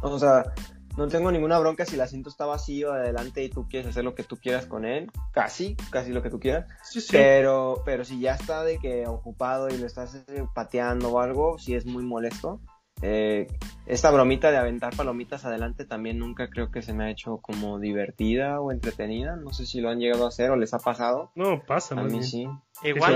O 0.02 0.18
sea, 0.18 0.54
no 1.00 1.08
tengo 1.08 1.32
ninguna 1.32 1.58
bronca 1.58 1.86
si 1.86 1.96
el 1.96 2.02
asiento 2.02 2.30
está 2.30 2.46
vacío 2.46 2.92
adelante 2.92 3.42
y 3.42 3.50
tú 3.50 3.68
quieres 3.70 3.90
hacer 3.90 4.04
lo 4.04 4.16
que 4.16 4.24
tú 4.24 4.36
quieras 4.36 4.66
con 4.66 4.84
él, 4.84 5.10
casi, 5.32 5.78
casi 5.92 6.12
lo 6.12 6.22
que 6.22 6.30
tú 6.30 6.42
quieras. 6.42 6.68
Pero, 7.10 7.82
pero 7.86 8.04
si 8.04 8.20
ya 8.20 8.36
está 8.36 8.66
de 8.66 8.80
que 8.80 9.08
ocupado 9.08 9.70
y 9.70 9.78
lo 9.78 9.86
estás 9.86 10.16
eh, 10.16 10.44
pateando 10.54 11.10
o 11.10 11.20
algo, 11.22 11.58
sí 11.58 11.74
es 11.74 11.86
muy 11.86 12.04
molesto. 12.04 12.60
Eh, 13.02 13.48
esta 13.86 14.12
bromita 14.12 14.52
de 14.52 14.58
aventar 14.58 14.94
palomitas 14.96 15.46
adelante 15.46 15.86
también 15.86 16.20
nunca 16.20 16.50
creo 16.50 16.70
que 16.70 16.82
se 16.82 16.94
me 16.94 17.06
ha 17.06 17.10
hecho 17.10 17.38
como 17.38 17.80
divertida 17.80 18.60
o 18.60 18.72
entretenida. 18.72 19.38
No 19.38 19.54
sé 19.54 19.66
si 19.66 19.80
lo 19.80 19.90
han 19.90 20.00
llegado 20.00 20.26
a 20.26 20.28
hacer 20.28 20.52
o 20.52 20.58
les 20.58 20.74
ha 20.74 20.80
pasado. 20.80 21.32
No, 21.34 21.64
pasa. 21.66 21.96
A 21.98 22.04
mí 22.04 22.22
sí. 22.24 22.46
Igual 22.84 23.14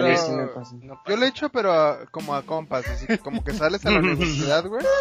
Yo 1.08 1.18
lo 1.18 1.26
he 1.26 1.28
hecho, 1.28 1.50
pero 1.50 1.98
como 2.12 2.34
a 2.34 2.44
compas. 2.44 2.88
Así 2.88 3.18
como 3.18 3.44
que 3.44 3.52
sales 3.52 3.86
a 3.86 3.92
la 3.92 4.00
universidad, 4.00 4.66
güey. 4.66 4.86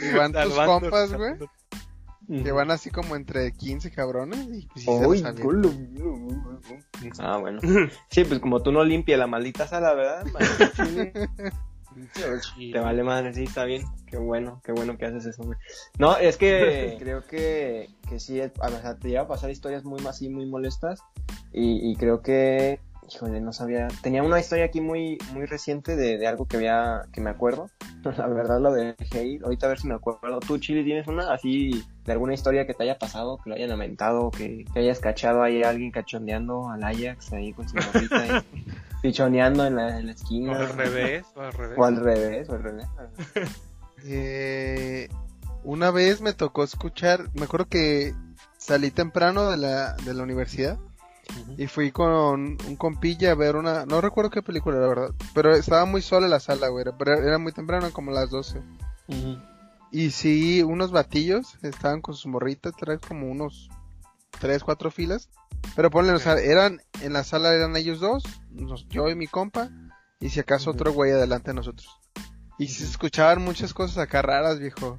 Y 0.00 0.16
van 0.16 0.32
tus 0.32 0.54
compas, 0.54 1.12
güey. 1.12 1.34
Que 2.26 2.52
van 2.52 2.70
así 2.70 2.90
como 2.90 3.16
entre 3.16 3.52
15 3.52 3.90
cabrones 3.90 4.48
y 4.50 4.66
pues 4.66 4.86
Ah, 7.18 7.38
bueno. 7.38 7.60
Sí, 8.10 8.24
pues 8.24 8.40
como 8.40 8.62
tú 8.62 8.72
no 8.72 8.82
limpias 8.84 9.18
la 9.18 9.26
maldita 9.26 9.66
sala, 9.66 9.94
¿verdad? 9.94 10.24
Te 12.72 12.78
vale 12.80 13.04
madre, 13.04 13.32
sí, 13.34 13.44
está 13.44 13.64
bien. 13.64 13.84
Qué 14.06 14.16
bueno, 14.16 14.60
qué 14.64 14.72
bueno 14.72 14.96
que 14.96 15.06
haces 15.06 15.26
eso, 15.26 15.44
güey. 15.44 15.58
No, 15.98 16.16
es 16.16 16.36
que 16.36 16.96
creo 17.00 17.24
que, 17.24 17.88
que 18.08 18.18
sí, 18.18 18.40
o 18.40 18.50
te 18.96 19.08
lleva 19.08 19.22
a 19.22 19.28
pasar 19.28 19.50
historias 19.50 19.84
muy 19.84 20.04
así, 20.06 20.28
muy 20.28 20.46
molestas. 20.46 21.00
Y, 21.52 21.90
y 21.90 21.96
creo 21.96 22.20
que 22.20 22.80
Híjole, 23.12 23.40
no 23.40 23.52
sabía. 23.52 23.88
Tenía 24.02 24.22
una 24.22 24.40
historia 24.40 24.64
aquí 24.64 24.80
muy, 24.80 25.18
muy 25.32 25.44
reciente 25.46 25.94
de, 25.96 26.16
de 26.16 26.26
algo 26.26 26.46
que 26.46 26.56
había, 26.56 27.02
que 27.12 27.20
me 27.20 27.30
acuerdo. 27.30 27.68
La 28.16 28.26
verdad 28.26 28.60
lo 28.60 28.72
dejé 28.72 29.26
ir. 29.26 29.44
Ahorita 29.44 29.66
a 29.66 29.68
ver 29.70 29.78
si 29.78 29.86
me 29.88 29.94
acuerdo. 29.94 30.40
¿Tú, 30.40 30.58
Chile, 30.58 30.84
tienes 30.84 31.06
una 31.06 31.32
así 31.32 31.84
de 32.04 32.12
alguna 32.12 32.34
historia 32.34 32.66
que 32.66 32.74
te 32.74 32.82
haya 32.84 32.98
pasado, 32.98 33.38
que 33.42 33.50
lo 33.50 33.56
hayan 33.56 33.68
lamentado, 33.70 34.30
que, 34.30 34.64
que 34.72 34.78
hayas 34.80 35.00
cachado 35.00 35.42
ahí 35.42 35.62
a 35.62 35.70
alguien 35.70 35.90
cachondeando 35.90 36.68
al 36.70 36.82
Ajax 36.82 37.32
ahí 37.32 37.52
con 37.52 37.68
su 37.68 37.76
morrita 37.76 38.44
pichoneando 39.02 39.66
en 39.66 39.76
la, 39.76 39.98
en 39.98 40.06
la 40.06 40.12
esquina? 40.12 40.52
O 40.52 40.56
al 40.56 40.68
revés, 40.70 41.26
o 41.34 41.40
al 41.40 41.52
revés. 41.52 41.78
O 41.78 41.84
al 41.84 41.96
revés, 41.96 42.48
o 42.48 42.52
al 42.54 42.62
revés. 42.62 42.86
eh, 44.04 45.08
una 45.62 45.90
vez 45.90 46.20
me 46.20 46.32
tocó 46.32 46.64
escuchar, 46.64 47.30
me 47.34 47.44
acuerdo 47.44 47.68
que 47.68 48.14
salí 48.58 48.90
temprano 48.90 49.50
de 49.50 49.56
la, 49.58 49.94
de 50.04 50.14
la 50.14 50.22
universidad 50.22 50.78
y 51.56 51.66
fui 51.66 51.90
con 51.90 52.58
un 52.66 52.76
compilla 52.76 53.32
a 53.32 53.34
ver 53.34 53.56
una, 53.56 53.86
no 53.86 54.00
recuerdo 54.00 54.30
qué 54.30 54.42
película, 54.42 54.78
la 54.78 54.88
verdad, 54.88 55.10
pero 55.34 55.54
estaba 55.54 55.84
muy 55.84 56.02
sola 56.02 56.28
la 56.28 56.40
sala, 56.40 56.68
güey, 56.68 56.84
pero 56.98 57.14
era 57.14 57.38
muy 57.38 57.52
temprano, 57.52 57.92
como 57.92 58.10
las 58.10 58.30
12. 58.30 58.60
Y 59.90 60.10
sí, 60.10 60.62
unos 60.62 60.90
batillos 60.90 61.56
estaban 61.62 62.00
con 62.00 62.14
sus 62.14 62.26
morritas, 62.26 62.74
traes 62.76 63.00
como 63.00 63.30
unos 63.30 63.70
3, 64.40 64.64
4 64.64 64.90
filas. 64.90 65.28
Pero 65.76 65.90
ponle, 65.90 66.12
o 66.12 66.18
sea, 66.18 66.34
eran, 66.34 66.82
en 67.00 67.12
la 67.12 67.24
sala 67.24 67.54
eran 67.54 67.76
ellos 67.76 68.00
dos, 68.00 68.24
yo 68.88 69.08
y 69.08 69.14
mi 69.14 69.26
compa, 69.26 69.70
y 70.20 70.28
si 70.28 70.40
acaso 70.40 70.70
otro 70.70 70.92
güey 70.92 71.12
adelante 71.12 71.50
de 71.50 71.54
nosotros. 71.54 71.88
Y 72.58 72.68
se 72.68 72.84
escuchaban 72.84 73.42
muchas 73.42 73.74
cosas 73.74 73.98
acá 73.98 74.22
raras, 74.22 74.58
viejo. 74.58 74.98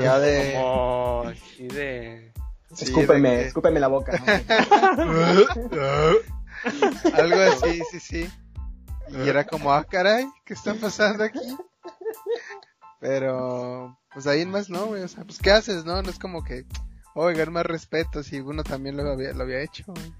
ya 0.00 0.18
de... 0.18 0.54
Como... 0.54 1.24
de... 1.58 2.32
escúpeme, 2.70 3.42
escúpeme 3.42 3.80
la 3.80 3.88
boca. 3.88 4.12
Algo 7.14 7.40
así, 7.40 7.82
sí, 7.90 8.00
sí. 8.00 8.30
Y 9.08 9.28
era 9.28 9.44
como, 9.44 9.72
ah, 9.72 9.84
caray, 9.84 10.26
¿qué 10.44 10.54
está 10.54 10.74
pasando 10.74 11.24
aquí? 11.24 11.56
Pero, 13.00 13.98
pues 14.12 14.26
ahí 14.26 14.44
más 14.46 14.68
no, 14.68 14.86
güey. 14.86 15.02
O 15.02 15.08
sea, 15.08 15.24
pues, 15.24 15.38
¿qué 15.38 15.50
haces, 15.50 15.84
no? 15.84 16.02
No 16.02 16.10
es 16.10 16.18
como 16.18 16.42
que, 16.42 16.64
oigan, 17.14 17.52
más 17.52 17.66
respeto 17.66 18.22
si 18.22 18.40
uno 18.40 18.64
también 18.64 18.96
lo 18.96 19.12
había, 19.12 19.32
lo 19.32 19.44
había 19.44 19.62
hecho, 19.62 19.84
güey. 19.86 20.12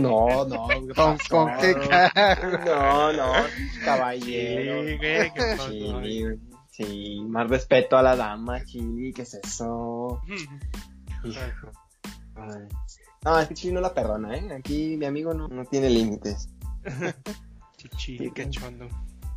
no, 0.00 0.44
no. 0.46 0.68
¿Con, 0.96 1.18
¿con 1.28 1.56
qué 1.60 1.74
cara? 1.88 2.62
No, 2.64 3.12
no, 3.12 3.32
caballero. 3.84 4.82
Sí, 5.68 5.92
güey. 5.92 6.40
Sí, 6.70 7.20
más 7.28 7.48
respeto 7.48 7.98
a 7.98 8.02
la 8.02 8.16
dama, 8.16 8.64
Chili, 8.64 9.12
¿qué 9.12 9.22
es 9.22 9.34
eso? 9.34 10.22
No, 13.24 13.38
es 13.38 13.48
que 13.48 13.72
no 13.72 13.80
la 13.80 13.92
perdona, 13.92 14.36
¿eh? 14.36 14.52
Aquí 14.54 14.96
mi 14.96 15.06
amigo 15.06 15.34
no, 15.34 15.48
no 15.48 15.64
tiene 15.64 15.90
límites. 15.90 16.48
Chichi, 17.76 18.30
qué 18.30 18.48
chondo. 18.48 18.88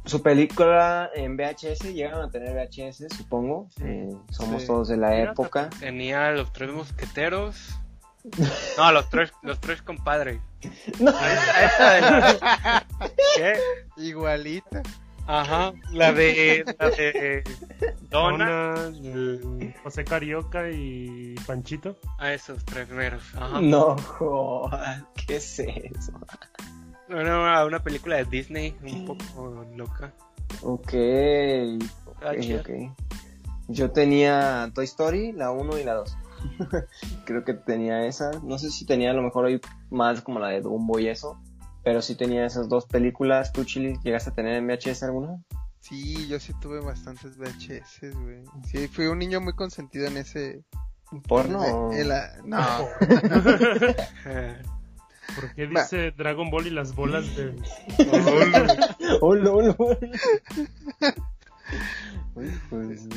Su 0.05 0.21
película 0.21 1.09
en 1.15 1.38
VHS, 1.38 1.93
llegaron 1.93 2.25
a 2.25 2.29
tener 2.29 2.53
VHS, 2.53 3.15
supongo. 3.15 3.69
Eh, 3.81 4.13
somos 4.31 4.65
todos 4.65 4.89
de 4.89 4.97
la 4.97 5.17
época. 5.17 5.69
Tenía 5.79 6.31
los 6.31 6.51
tres 6.51 6.71
mosqueteros. 6.71 7.79
No, 8.77 8.89
los 8.93 9.09
tres, 9.09 9.34
los 9.41 9.59
tres 9.59 9.81
compadres. 9.81 10.39
No. 10.97 11.09
Esa, 11.09 11.65
esa 11.65 12.88
¿Qué? 13.36 13.59
Igualita. 13.97 14.81
Ajá, 15.26 15.74
la 15.91 16.11
de, 16.11 16.65
la 16.80 16.89
de 16.89 17.43
Donna, 18.09 18.91
José 19.84 20.03
Carioca 20.03 20.69
y 20.69 21.36
Panchito. 21.47 21.97
A 22.19 22.34
esos 22.34 22.65
tres 22.65 22.89
meros. 22.89 23.24
Ajá. 23.36 23.61
No, 23.61 23.95
joder, 23.97 25.03
¿qué 25.26 25.38
es 25.38 25.59
eso? 25.59 26.11
Una, 27.09 27.65
una 27.65 27.80
película 27.84 28.17
de 28.17 28.26
Disney 28.26 28.76
un 28.84 29.05
poco 29.05 29.65
loca. 29.76 30.13
Ok, 30.61 30.93
okay, 32.21 32.55
okay. 32.59 32.91
Yo 33.67 33.91
tenía 33.91 34.71
Toy 34.74 34.86
Story, 34.86 35.32
la 35.32 35.51
1 35.51 35.80
y 35.80 35.84
la 35.84 35.93
2. 35.95 36.17
Creo 37.26 37.43
que 37.43 37.53
tenía 37.53 38.05
esa. 38.05 38.32
No 38.43 38.57
sé 38.57 38.69
si 38.69 38.86
tenía 38.86 39.11
a 39.11 39.13
lo 39.13 39.21
mejor 39.21 39.45
hoy 39.45 39.61
más 39.89 40.21
como 40.21 40.39
la 40.39 40.49
de 40.49 40.61
Dumbo 40.61 40.99
y 40.99 41.07
eso. 41.07 41.39
Pero 41.84 42.01
sí 42.01 42.15
tenía 42.15 42.45
esas 42.45 42.69
dos 42.69 42.86
películas. 42.86 43.51
¿Tú, 43.51 43.65
Chili, 43.65 43.99
llegaste 44.03 44.29
a 44.29 44.34
tener 44.34 44.55
en 44.55 44.67
VHS 44.67 45.03
alguna? 45.03 45.38
Sí, 45.79 46.27
yo 46.29 46.39
sí 46.39 46.53
tuve 46.61 46.79
bastantes 46.79 47.38
VHS, 47.38 48.13
güey. 48.13 48.41
Sí, 48.65 48.88
fui 48.88 49.07
un 49.07 49.19
niño 49.19 49.41
muy 49.41 49.53
consentido 49.53 50.07
en 50.07 50.15
ese... 50.17 50.63
¿Porno? 51.27 51.91
No. 52.45 52.88
¿Por 55.36 55.53
qué 55.55 55.67
dice 55.67 56.11
Dragon 56.11 56.49
Ball 56.49 56.67
y 56.67 56.69
las 56.69 56.95
bolas 56.95 57.25
de... 57.36 57.53
¡Hola, 59.21 59.75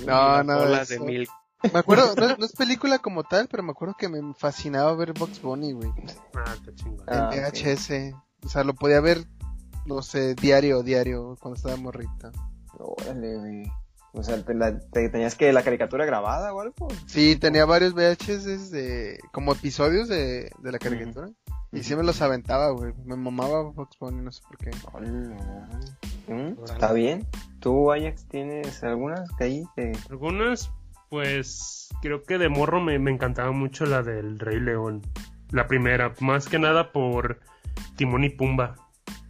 No, 0.05 0.43
no. 0.43 0.59
Bolas 0.59 0.89
de 0.89 0.99
mil. 1.01 1.29
Me 1.73 1.79
acuerdo, 1.79 2.15
no, 2.17 2.45
es 2.45 2.53
película 2.53 2.99
como 2.99 3.23
tal, 3.25 3.49
pero 3.49 3.63
me 3.63 3.71
acuerdo 3.71 3.95
que 3.99 4.09
me 4.09 4.35
fascinaba 4.35 4.93
ver 4.95 5.13
Box 5.13 5.41
Bunny, 5.41 5.73
güey. 5.73 5.91
Ah, 6.35 6.55
qué 6.65 6.75
chingón. 6.75 7.07
En 7.09 7.29
VHS. 7.29 8.15
O 8.45 8.49
sea, 8.49 8.65
lo 8.65 8.75
podía 8.75 9.01
ver, 9.01 9.25
no 9.87 10.03
sé, 10.03 10.35
diario, 10.35 10.83
diario, 10.83 11.37
cuando 11.41 11.57
estaba 11.57 11.77
morrita. 11.77 12.33
Órale, 12.79 13.37
güey. 13.39 13.73
O 14.13 14.23
sea, 14.23 14.43
te, 14.43 15.09
tenías 15.11 15.35
que 15.35 15.53
la 15.53 15.63
caricatura 15.63 16.07
grabada 16.07 16.55
o 16.55 16.61
algo? 16.61 16.89
Sí, 17.07 17.37
tenía 17.37 17.67
varios 17.67 17.93
VHS 17.93 18.71
de, 18.71 19.19
como 19.31 19.53
episodios 19.53 20.09
de, 20.09 20.51
de 20.59 20.73
la 20.73 20.79
caricatura. 20.79 21.29
Y 21.73 21.83
sí 21.83 21.95
me 21.95 22.03
los 22.03 22.23
aventaba, 22.23 22.71
güey. 22.71 22.95
Me 23.05 23.17
mamaba 23.17 23.71
Fox 23.75 23.99
Bunny, 24.01 24.23
no 24.23 24.33
sé 24.33 24.41
por 24.49 24.57
qué. 24.57 24.71
¿Mm? 26.29 26.65
¿Está 26.65 26.95
bien? 26.95 27.27
¿Tú, 27.61 27.93
Ajax, 27.93 28.27
tienes 28.29 28.83
algunas 28.83 29.31
que 29.33 29.45
ahí 29.45 29.65
Algunas, 30.09 30.71
pues, 31.11 31.91
creo 32.01 32.23
que 32.23 32.39
de 32.39 32.49
morro 32.49 32.81
me, 32.81 32.99
me 32.99 33.11
encantaba 33.11 33.53
mucho 33.53 33.85
la 33.85 34.03
del 34.03 34.39
Rey 34.39 34.61
León. 34.61 35.03
La 35.51 35.67
primera, 35.67 36.15
más 36.21 36.49
que 36.49 36.59
nada 36.59 36.93
por 36.93 37.41
Timón 37.97 38.25
y 38.25 38.31
Pumba. 38.31 38.75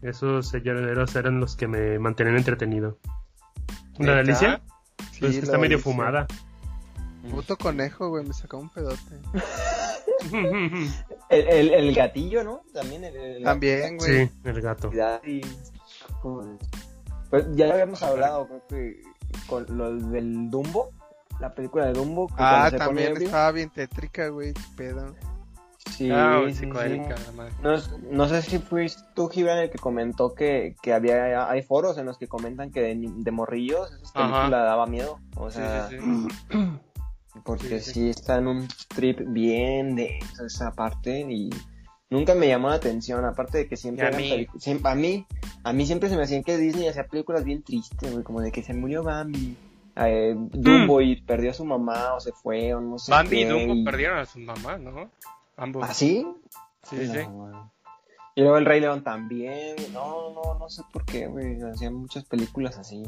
Esos 0.02 0.48
selleros 0.48 1.14
eran 1.16 1.40
los 1.40 1.56
que 1.56 1.66
me 1.66 1.98
mantenían 1.98 2.36
entretenido. 2.36 2.98
¿La 3.98 4.06
¿Neta? 4.06 4.16
delicia? 4.16 4.60
Sí, 5.12 5.20
Pues 5.20 5.32
que 5.32 5.38
la 5.38 5.44
está 5.44 5.58
medio 5.58 5.78
delicia. 5.78 5.92
fumada. 5.92 6.26
Puto 7.30 7.56
conejo, 7.56 8.08
güey, 8.10 8.24
me 8.24 8.32
sacó 8.34 8.58
un 8.58 8.68
pedote. 8.70 9.00
El, 11.28 11.48
el, 11.48 11.74
el 11.74 11.94
gatillo, 11.94 12.42
¿no? 12.44 12.62
También 12.72 13.04
el, 13.04 13.16
el 13.16 13.42
También, 13.44 13.96
güey. 13.96 14.26
sí, 14.26 14.32
el 14.44 14.60
gato. 14.60 14.90
Pues 17.30 17.44
ya 17.54 17.66
lo 17.66 17.72
habíamos 17.72 18.02
hablado, 18.02 18.46
creo 18.46 18.66
que 18.68 19.02
con 19.48 19.66
lo 19.76 19.94
del 19.96 20.50
Dumbo, 20.50 20.90
la 21.40 21.54
película 21.54 21.86
de 21.86 21.92
Dumbo. 21.92 22.28
que 22.28 22.34
Ah, 22.38 22.70
también 22.76 23.16
estaba 23.20 23.52
bien 23.52 23.70
tétrica, 23.70 24.28
güey, 24.28 24.52
qué 24.54 24.62
pedo. 24.76 25.14
Sí, 25.90 26.10
Ah, 26.12 26.42
sí, 26.48 26.54
psicodélica, 26.54 27.16
sí. 27.16 27.22
la 27.26 27.32
madre. 27.32 27.52
No, 27.62 27.76
no 28.10 28.28
sé 28.28 28.42
si 28.42 28.58
fuiste 28.58 29.02
tú, 29.14 29.28
Gibran, 29.28 29.58
el 29.58 29.70
que 29.70 29.78
comentó 29.78 30.34
que, 30.34 30.74
que 30.82 30.92
había 30.92 31.48
hay 31.50 31.62
foros 31.62 31.96
en 31.98 32.06
los 32.06 32.18
que 32.18 32.26
comentan 32.28 32.70
que 32.70 32.80
de, 32.82 32.94
de 32.98 33.30
morrillos 33.30 33.90
esa 34.02 34.12
película 34.14 34.58
daba 34.64 34.86
miedo. 34.86 35.18
O 35.36 35.50
sea, 35.50 35.88
sí, 35.88 35.96
porque 37.44 37.80
sí, 37.80 38.10
está 38.10 38.38
en 38.38 38.46
un 38.48 38.68
trip 38.94 39.20
bien 39.26 39.94
de 39.94 40.18
esa 40.44 40.72
parte 40.72 41.20
y 41.20 41.50
nunca 42.10 42.34
me 42.34 42.48
llamó 42.48 42.68
la 42.68 42.74
atención. 42.76 43.24
Aparte 43.24 43.58
de 43.58 43.68
que 43.68 43.76
siempre 43.76 44.06
a 44.06 44.10
mí. 44.10 44.46
siempre- 44.58 44.90
a 44.90 44.94
mí, 44.94 45.26
a 45.64 45.72
mí 45.72 45.86
siempre 45.86 46.08
se 46.08 46.16
me 46.16 46.22
hacían 46.24 46.42
que 46.42 46.56
Disney 46.58 46.88
hacía 46.88 47.06
películas 47.06 47.44
bien 47.44 47.62
tristes, 47.62 48.10
güey, 48.12 48.24
como 48.24 48.40
de 48.40 48.52
que 48.52 48.62
se 48.62 48.74
murió 48.74 49.02
Bambi. 49.02 49.56
eh, 49.98 50.34
Dumbo 50.36 51.00
y 51.00 51.22
perdió 51.22 51.52
a 51.52 51.54
su 51.54 51.64
mamá 51.64 52.12
o 52.14 52.20
se 52.20 52.30
fue 52.32 52.74
o 52.74 52.80
no 52.82 52.98
sé 52.98 53.10
Bambi 53.12 53.40
y 53.40 53.44
Dumbo 53.44 53.74
y- 53.74 53.84
perdieron 53.84 54.18
a 54.18 54.26
sus 54.26 54.42
mamás, 54.42 54.78
¿no? 54.80 55.10
Ambos. 55.56 55.84
¿Ah, 55.88 55.94
sí? 55.94 56.26
Sí, 56.82 57.06
sí, 57.06 57.18
No. 57.28 57.72
Y 58.34 58.42
luego 58.42 58.58
el 58.58 58.66
Rey 58.66 58.80
León 58.80 59.02
también. 59.02 59.76
No, 59.94 60.34
no, 60.34 60.58
no 60.58 60.68
sé 60.68 60.82
por 60.92 61.06
qué, 61.06 61.26
güey. 61.26 61.58
Hacían 61.62 61.94
muchas 61.94 62.24
películas 62.24 62.76
así. 62.76 63.02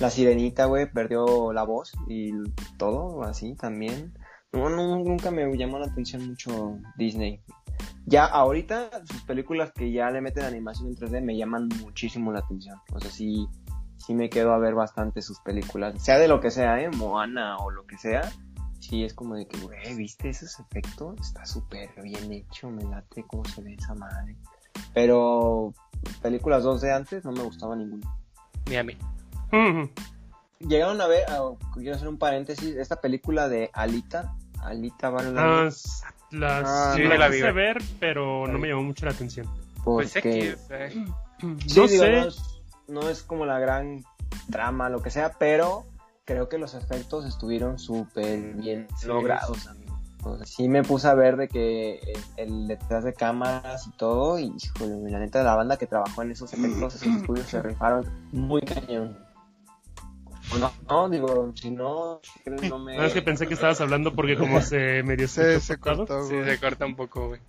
La 0.00 0.08
Sirenita, 0.08 0.64
güey, 0.64 0.90
perdió 0.90 1.52
la 1.52 1.62
voz 1.64 1.92
y 2.08 2.32
todo 2.78 3.22
así 3.22 3.54
también. 3.54 4.14
No, 4.52 4.70
no, 4.70 4.98
nunca 4.98 5.30
me 5.30 5.54
llamó 5.56 5.78
la 5.78 5.86
atención 5.86 6.26
mucho 6.26 6.78
Disney. 6.96 7.42
Ya 8.06 8.24
ahorita 8.24 8.90
sus 9.04 9.22
películas 9.24 9.72
que 9.72 9.92
ya 9.92 10.10
le 10.10 10.20
meten 10.20 10.44
animación 10.44 10.88
en 10.88 10.96
3D 10.96 11.22
me 11.22 11.36
llaman 11.36 11.68
muchísimo 11.80 12.32
la 12.32 12.40
atención. 12.40 12.78
O 12.92 13.00
sea, 13.00 13.10
sí, 13.10 13.46
sí 13.98 14.14
me 14.14 14.30
quedo 14.30 14.52
a 14.52 14.58
ver 14.58 14.74
bastante 14.74 15.22
sus 15.22 15.40
películas. 15.40 16.02
Sea 16.02 16.18
de 16.18 16.28
lo 16.28 16.40
que 16.40 16.50
sea, 16.50 16.80
¿eh? 16.80 16.90
Moana 16.90 17.58
o 17.58 17.70
lo 17.70 17.84
que 17.86 17.98
sea. 17.98 18.30
Sí, 18.88 19.02
es 19.02 19.14
como 19.14 19.34
de 19.34 19.46
que, 19.46 19.58
güey, 19.60 19.94
¿viste 19.96 20.28
esos 20.28 20.58
efectos? 20.60 21.18
Está 21.20 21.46
súper 21.46 21.88
bien 22.02 22.30
hecho, 22.32 22.68
me 22.70 22.84
late 22.84 23.24
cómo 23.26 23.42
se 23.46 23.62
ve 23.62 23.74
esa 23.78 23.94
madre. 23.94 24.36
Pero 24.92 25.72
películas 26.20 26.64
2D 26.64 26.94
antes 26.94 27.24
no 27.24 27.32
me 27.32 27.42
gustaba 27.42 27.74
ninguna. 27.76 28.06
Ni 28.68 28.76
a 28.76 28.84
mí. 28.84 28.96
Llegaron 30.58 31.00
a 31.00 31.06
ver, 31.06 31.24
ah, 31.30 31.50
quiero 31.74 31.96
hacer 31.96 32.08
un 32.08 32.18
paréntesis, 32.18 32.76
esta 32.76 33.00
película 33.00 33.48
de 33.48 33.70
Alita, 33.72 34.34
Alita 34.62 35.08
vale 35.10 35.32
la 35.32 35.40
Ah, 35.42 35.56
pena, 35.56 35.68
s- 35.68 36.04
las 36.30 36.68
Ah, 36.68 36.92
sí, 36.96 37.02
la 37.02 37.08
me 37.08 37.18
la 37.18 37.28
vi, 37.28 37.36
quise 37.36 37.52
ver, 37.52 37.82
pero 38.00 38.46
no 38.46 38.58
me 38.58 38.68
llamó 38.68 38.82
mucho 38.82 39.06
la 39.06 39.12
atención. 39.12 39.46
Pues 39.82 40.12
porque 40.12 40.50
X, 40.52 40.66
eh. 40.70 41.04
Sí, 41.66 41.80
no 41.80 41.86
digo, 41.88 42.04
sé. 42.04 42.12
no, 42.12 42.24
es, 42.28 42.42
no 42.88 43.08
es 43.08 43.22
como 43.22 43.46
la 43.46 43.58
gran 43.58 44.02
drama, 44.48 44.88
lo 44.90 45.00
que 45.02 45.10
sea, 45.10 45.32
pero 45.38 45.84
creo 46.24 46.48
que 46.48 46.58
los 46.58 46.74
efectos 46.74 47.24
estuvieron 47.26 47.78
súper 47.78 48.54
bien 48.54 48.86
Sí, 48.98 49.06
logrados, 49.06 49.66
amigo. 49.66 49.98
O 50.24 50.36
sea, 50.38 50.46
sí 50.46 50.68
me 50.68 50.82
puse 50.82 51.06
a 51.06 51.14
ver 51.14 51.36
de 51.36 51.48
que 51.48 51.96
el, 51.96 52.20
el 52.36 52.68
detrás 52.68 53.04
de 53.04 53.12
cámaras 53.12 53.86
y 53.86 53.90
todo, 53.92 54.38
y 54.38 54.54
híjole, 54.56 55.10
la 55.10 55.18
neta, 55.18 55.42
la 55.42 55.54
banda 55.54 55.76
que 55.76 55.86
trabajó 55.86 56.22
en 56.22 56.30
esos 56.30 56.52
efectos, 56.54 56.94
esos 56.94 57.14
estudios 57.16 57.46
se 57.46 57.60
rifaron 57.62 58.08
muy 58.32 58.62
cañón. 58.62 59.18
O 60.54 60.58
no, 60.58 60.72
no, 60.88 61.08
digo, 61.10 61.52
si 61.54 61.70
no, 61.70 62.20
no 62.70 62.78
me... 62.78 62.96
No, 62.96 63.04
es 63.04 63.12
que 63.12 63.22
pensé 63.22 63.46
que 63.46 63.54
estabas 63.54 63.80
hablando 63.82 64.14
porque 64.14 64.36
como 64.36 64.60
se 64.62 65.02
medio 65.04 65.28
Se, 65.28 65.60
se 65.60 65.78
cortó, 65.78 66.24
Sí, 66.24 66.42
se 66.42 66.58
corta 66.58 66.86
un 66.86 66.96
poco, 66.96 67.28
güey. 67.28 67.40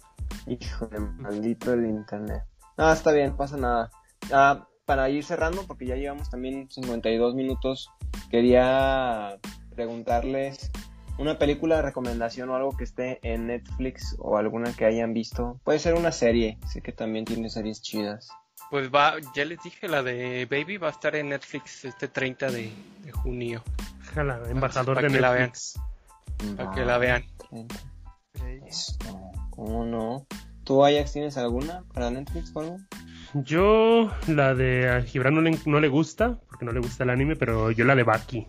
Híjole, 0.47 0.99
maldito 0.99 1.73
el 1.73 1.85
internet. 1.85 2.43
Ah, 2.77 2.91
está 2.91 3.13
bien, 3.13 3.37
pasa 3.37 3.55
nada. 3.55 3.89
Ah, 4.33 4.67
para 4.85 5.09
ir 5.09 5.23
cerrando, 5.23 5.63
porque 5.65 5.87
ya 5.87 5.95
llevamos 5.95 6.29
también 6.29 6.69
52 6.69 7.35
minutos, 7.35 7.89
quería 8.29 9.37
preguntarles 9.75 10.71
una 11.17 11.37
película 11.37 11.77
de 11.77 11.81
recomendación 11.83 12.49
o 12.49 12.55
algo 12.55 12.75
que 12.75 12.83
esté 12.83 13.19
en 13.23 13.47
Netflix 13.47 14.15
o 14.19 14.37
alguna 14.37 14.73
que 14.73 14.85
hayan 14.85 15.13
visto. 15.13 15.59
Puede 15.63 15.79
ser 15.79 15.93
una 15.93 16.11
serie, 16.11 16.57
sé 16.67 16.81
que 16.81 16.91
también 16.91 17.25
tiene 17.25 17.49
series 17.49 17.81
chidas. 17.81 18.29
Pues 18.71 18.89
va, 18.89 19.15
ya 19.35 19.45
les 19.45 19.61
dije, 19.63 19.87
la 19.87 20.01
de 20.01 20.47
Baby 20.49 20.77
va 20.77 20.87
a 20.87 20.91
estar 20.91 21.15
en 21.15 21.29
Netflix 21.29 21.85
este 21.85 22.07
30 22.07 22.51
de, 22.51 22.71
de 23.03 23.11
junio. 23.11 23.63
Jala, 24.13 24.41
embajador 24.49 24.95
Para 24.95 25.07
de 25.07 25.13
que 25.13 25.21
la 25.21 25.33
Netflix. 25.33 25.79
Para 26.57 26.71
que 26.71 26.85
la 26.85 26.97
vean. 26.97 27.25
Esto, 28.65 29.31
¿cómo 29.51 29.85
no? 29.85 30.25
¿Tú, 30.63 30.83
Ajax, 30.83 31.13
tienes 31.13 31.37
alguna 31.37 31.83
para 31.93 32.09
Netflix 32.09 32.51
o 32.55 32.59
algo? 32.59 32.77
Yo, 33.43 34.11
la 34.27 34.55
de 34.55 34.89
a 34.89 35.01
Gibran 35.01 35.35
no 35.35 35.41
le, 35.41 35.57
no 35.65 35.79
le 35.79 35.87
gusta, 35.89 36.39
porque 36.47 36.63
no 36.65 36.71
le 36.71 36.79
gusta 36.79 37.03
el 37.03 37.09
anime, 37.09 37.35
pero 37.35 37.69
yo 37.71 37.83
la 37.85 37.95
de 37.95 38.03
Baki. 38.03 38.47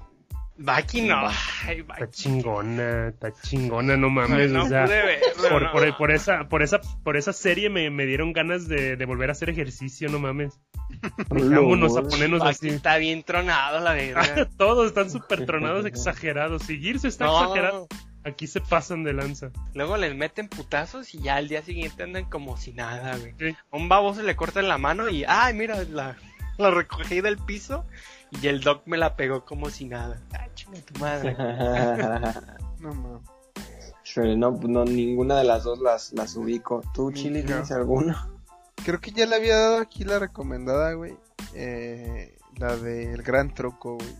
Baki 0.58 1.02
no. 1.02 1.26
Ay, 1.66 1.80
Está 1.80 1.94
Baki. 2.00 2.12
chingona, 2.12 3.08
está 3.08 3.32
chingona, 3.42 3.96
no 3.96 4.08
mames. 4.10 4.50
No 4.50 4.64
o 4.64 4.68
sea, 4.68 4.84
pude 4.86 5.18
por, 5.50 5.62
no. 5.62 5.72
por, 5.72 5.96
por 5.98 6.10
esa, 6.12 6.48
por, 6.48 6.62
esa, 6.62 6.80
por 7.02 7.16
esa 7.16 7.32
serie 7.32 7.68
me, 7.68 7.90
me 7.90 8.06
dieron 8.06 8.32
ganas 8.32 8.68
de, 8.68 8.96
de 8.96 9.04
volver 9.04 9.28
a 9.28 9.32
hacer 9.32 9.50
ejercicio, 9.50 10.08
no 10.08 10.18
mames. 10.20 10.58
Vámonos 11.28 11.96
a 11.96 12.02
ponernos 12.02 12.40
Baki 12.40 12.50
así. 12.50 12.68
está 12.68 12.96
bien 12.96 13.22
tronado, 13.24 13.80
la 13.80 13.92
verga. 13.92 14.48
Todos 14.56 14.86
están 14.86 15.10
súper 15.10 15.44
tronados, 15.46 15.84
exagerados. 15.84 16.62
Seguirse 16.62 17.08
está 17.08 17.26
No, 17.26 17.42
exagerado. 17.42 17.88
Aquí 18.26 18.48
se 18.48 18.60
pasan 18.60 19.04
de 19.04 19.12
lanza. 19.12 19.52
Luego 19.74 19.96
les 19.96 20.16
meten 20.16 20.48
putazos 20.48 21.14
y 21.14 21.20
ya 21.20 21.36
al 21.36 21.46
día 21.46 21.62
siguiente 21.62 22.02
andan 22.02 22.24
como 22.24 22.56
si 22.56 22.72
nada, 22.72 23.16
güey. 23.16 23.34
Sí. 23.38 23.56
A 23.70 23.76
un 23.76 23.88
baboso 23.88 24.20
le 24.22 24.34
cortan 24.34 24.66
la 24.66 24.78
mano 24.78 25.08
y, 25.08 25.24
ay, 25.28 25.54
mira, 25.54 25.84
la, 25.84 26.16
la 26.58 26.70
recogí 26.72 27.20
del 27.20 27.38
piso 27.38 27.84
y 28.42 28.48
el 28.48 28.62
doc 28.62 28.82
me 28.86 28.96
la 28.96 29.14
pegó 29.14 29.44
como 29.44 29.70
si 29.70 29.84
nada. 29.84 30.20
Ay, 30.32 30.50
chinga 30.56 30.80
tu 30.80 30.98
madre. 30.98 31.36
No 32.80 32.92
mames. 32.92 33.22
No, 34.38 34.50
no, 34.50 34.84
ninguna 34.84 35.38
de 35.38 35.44
las 35.44 35.64
dos 35.64 35.78
las, 35.78 36.12
las 36.12 36.36
ubico. 36.36 36.82
¿Tú, 36.94 37.12
Chili, 37.12 37.40
Yo. 37.40 37.46
tienes 37.46 37.72
alguna? 37.72 38.28
Creo 38.84 39.00
que 39.00 39.12
ya 39.12 39.24
le 39.26 39.36
había 39.36 39.56
dado 39.56 39.78
aquí 39.78 40.04
la 40.04 40.18
recomendada, 40.18 40.92
güey. 40.92 41.16
Eh, 41.54 42.36
la 42.56 42.76
del 42.76 43.22
gran 43.22 43.54
truco, 43.54 43.96
güey. 43.96 44.14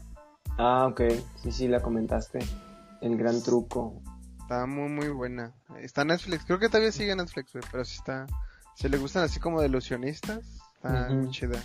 Ah, 0.59 0.87
ok. 0.91 1.03
Sí, 1.43 1.53
sí, 1.53 1.69
la 1.69 1.81
comentaste. 1.81 2.41
El 3.07 3.17
gran 3.17 3.43
truco. 3.43 4.03
Está 4.41 4.67
muy, 4.67 4.89
muy 4.89 5.09
buena. 5.09 5.55
Está 5.81 6.05
Netflix. 6.05 6.45
Creo 6.45 6.59
que 6.59 6.69
todavía 6.69 6.93
sigue 6.93 7.15
Netflix, 7.17 7.53
güey. 7.53 7.65
Pero 7.71 7.85
sí 7.85 7.97
está. 7.99 8.27
Si 8.77 8.89
le 8.89 8.99
gustan 8.99 9.25
así 9.25 9.41
como 9.41 9.61
de 9.61 9.69
ilusionistas, 9.69 10.61
está 10.77 11.09
muy 11.11 11.31
chida. 11.31 11.59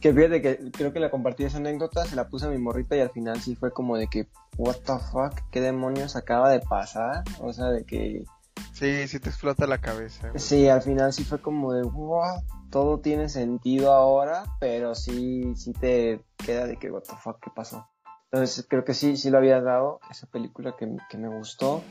Que 0.00 0.12
fíjate 0.12 0.42
que 0.42 0.70
creo 0.72 0.92
que 0.92 1.00
la 1.00 1.10
compartí 1.10 1.44
esa 1.44 1.56
anécdota, 1.56 2.04
se 2.04 2.16
la 2.16 2.28
puse 2.28 2.46
a 2.46 2.50
mi 2.50 2.58
morrita 2.58 2.96
y 2.96 3.00
al 3.00 3.10
final 3.10 3.40
sí 3.40 3.56
fue 3.56 3.72
como 3.72 3.96
de 3.96 4.08
que, 4.08 4.28
what 4.58 4.76
the 4.84 4.98
fuck, 5.10 5.40
qué 5.50 5.60
demonios 5.60 6.16
acaba 6.16 6.50
de 6.50 6.60
pasar. 6.60 7.24
O 7.40 7.52
sea, 7.52 7.66
de 7.66 7.84
que, 7.84 8.24
Sí, 8.72 9.08
sí 9.08 9.20
te 9.20 9.30
explota 9.30 9.66
la 9.66 9.78
cabeza, 9.78 10.28
güey. 10.28 10.38
sí, 10.38 10.68
al 10.68 10.82
final 10.82 11.12
sí 11.12 11.24
fue 11.24 11.40
como 11.40 11.72
de, 11.72 11.82
what, 11.82 12.42
todo 12.70 13.00
tiene 13.00 13.30
sentido 13.30 13.92
ahora, 13.94 14.44
pero 14.60 14.94
sí, 14.94 15.54
sí 15.56 15.72
te 15.72 16.20
queda 16.36 16.66
de 16.66 16.76
que, 16.76 16.90
what 16.90 17.02
the 17.04 17.16
fuck, 17.16 17.38
qué 17.42 17.50
pasó. 17.54 17.88
Entonces 18.32 18.66
creo 18.68 18.84
que 18.84 18.94
sí, 18.94 19.16
sí 19.16 19.30
lo 19.30 19.38
había 19.38 19.60
dado, 19.60 20.00
esa 20.10 20.26
película 20.26 20.74
que, 20.78 20.94
que 21.08 21.16
me 21.18 21.28
gustó. 21.28 21.82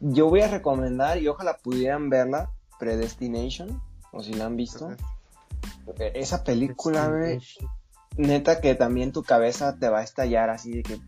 Yo 0.00 0.28
voy 0.28 0.40
a 0.42 0.48
recomendar, 0.48 1.18
y 1.18 1.28
ojalá 1.28 1.56
pudieran 1.58 2.10
verla, 2.10 2.50
Predestination, 2.78 3.80
o 4.12 4.22
si 4.22 4.34
la 4.34 4.46
han 4.46 4.56
visto. 4.56 4.88
Esa 5.98 6.44
película, 6.44 7.08
güey, 7.08 7.40
neta 8.16 8.60
que 8.60 8.74
también 8.74 9.12
tu 9.12 9.22
cabeza 9.22 9.76
te 9.78 9.88
va 9.88 10.00
a 10.00 10.02
estallar 10.02 10.50
así 10.50 10.72
de 10.72 10.82
que, 10.82 10.98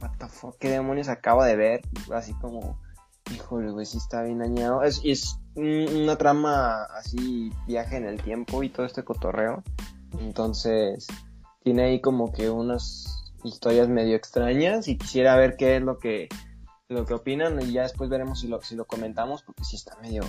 what 0.00 0.10
the 0.18 0.28
fuck, 0.28 0.56
qué 0.58 0.70
demonios 0.70 1.08
acabo 1.08 1.42
de 1.42 1.56
ver, 1.56 1.80
así 2.14 2.34
como, 2.34 2.78
híjole, 3.34 3.70
güey, 3.70 3.86
sí 3.86 3.98
está 3.98 4.22
bien 4.22 4.38
dañado. 4.38 4.82
Es, 4.82 5.02
y 5.04 5.12
es 5.12 5.38
un- 5.54 6.02
una 6.02 6.16
trama 6.16 6.84
así, 6.96 7.50
viaje 7.66 7.96
en 7.96 8.06
el 8.06 8.20
tiempo 8.22 8.62
y 8.62 8.68
todo 8.68 8.84
este 8.86 9.04
cotorreo. 9.04 9.62
Entonces, 10.20 11.06
tiene 11.62 11.84
ahí 11.84 12.00
como 12.00 12.32
que 12.32 12.50
unas 12.50 13.15
historias 13.46 13.88
medio 13.88 14.16
extrañas 14.16 14.88
y 14.88 14.96
quisiera 14.98 15.36
ver 15.36 15.56
qué 15.56 15.76
es 15.76 15.82
lo 15.82 15.98
que, 15.98 16.28
lo 16.88 17.04
que 17.06 17.14
opinan 17.14 17.60
y 17.62 17.72
ya 17.72 17.82
después 17.82 18.10
veremos 18.10 18.40
si 18.40 18.48
lo, 18.48 18.60
si 18.62 18.74
lo 18.76 18.84
comentamos 18.86 19.42
porque 19.42 19.64
sí 19.64 19.76
está 19.76 19.96
medio, 20.02 20.22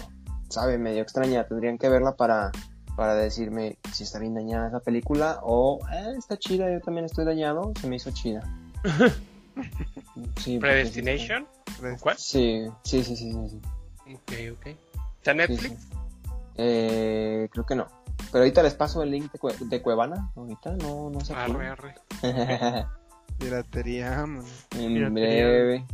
sabe, 0.50 0.78
medio 0.78 1.02
extraña. 1.02 1.48
Tendrían 1.48 1.78
que 1.78 1.90
verla 1.90 2.16
para, 2.16 2.52
para 2.96 3.16
decirme 3.16 3.78
si 3.94 4.04
está 4.04 4.20
bien 4.20 4.34
dañada 4.36 4.68
esa 4.70 4.80
película 4.80 5.40
o 5.44 5.80
eh, 5.92 6.14
está 6.18 6.38
chida, 6.38 6.72
yo 6.72 6.80
también 6.82 7.06
estoy 7.06 7.26
dañado, 7.26 7.74
se 7.80 7.88
me 7.88 7.96
hizo 7.98 8.12
chida. 8.12 8.42
Sí, 10.40 10.60
Predestination. 10.60 11.48
¿Cuál? 12.00 12.16
Sí, 12.18 12.66
sí, 12.84 13.04
sí, 13.04 13.16
sí, 13.16 13.32
sí. 13.32 13.50
sí. 14.06 14.14
Ok, 14.14 14.32
ok. 14.60 14.68
¿Está 15.18 15.32
Sí, 15.32 15.38
Netflix? 15.38 15.82
sí. 15.82 15.90
Eh, 16.56 17.50
creo 17.52 17.66
que 17.66 17.76
no. 17.76 17.88
Pero 18.32 18.44
ahorita 18.44 18.62
les 18.64 18.76
paso 18.76 19.02
el 19.04 19.10
link 19.12 19.32
de, 19.32 19.40
Cue- 19.40 19.58
de 19.58 19.82
Cuevana. 19.82 20.32
Ahorita 20.36 20.72
no, 20.76 21.10
no 21.10 21.20
Arre, 21.36 21.70
apuren. 21.70 21.72
arre. 21.72 21.96
Piratería, 23.40 24.26
man. 24.26 24.44
En 24.78 24.94
Piratería. 24.94 25.46
breve. 25.46 25.86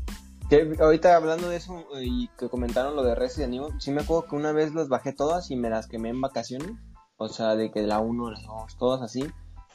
Que 0.49 0.75
ahorita 0.79 1.15
hablando 1.15 1.49
de 1.49 1.55
eso 1.57 1.85
eh, 1.95 2.03
y 2.03 2.27
que 2.37 2.49
comentaron 2.49 2.95
lo 2.95 3.03
de 3.03 3.15
Resident 3.15 3.53
Evil, 3.53 3.73
sí 3.79 3.91
me 3.91 4.01
acuerdo 4.01 4.27
que 4.27 4.35
una 4.35 4.51
vez 4.51 4.73
las 4.73 4.87
bajé 4.89 5.13
todas 5.13 5.49
y 5.51 5.55
me 5.55 5.69
las 5.69 5.87
quemé 5.87 6.09
en 6.09 6.21
vacaciones. 6.21 6.71
O 7.17 7.29
sea, 7.29 7.55
de 7.55 7.71
que 7.71 7.81
la 7.83 7.99
1, 7.99 8.31
la 8.31 8.39
2, 8.41 8.77
todas 8.77 9.01
así. 9.01 9.25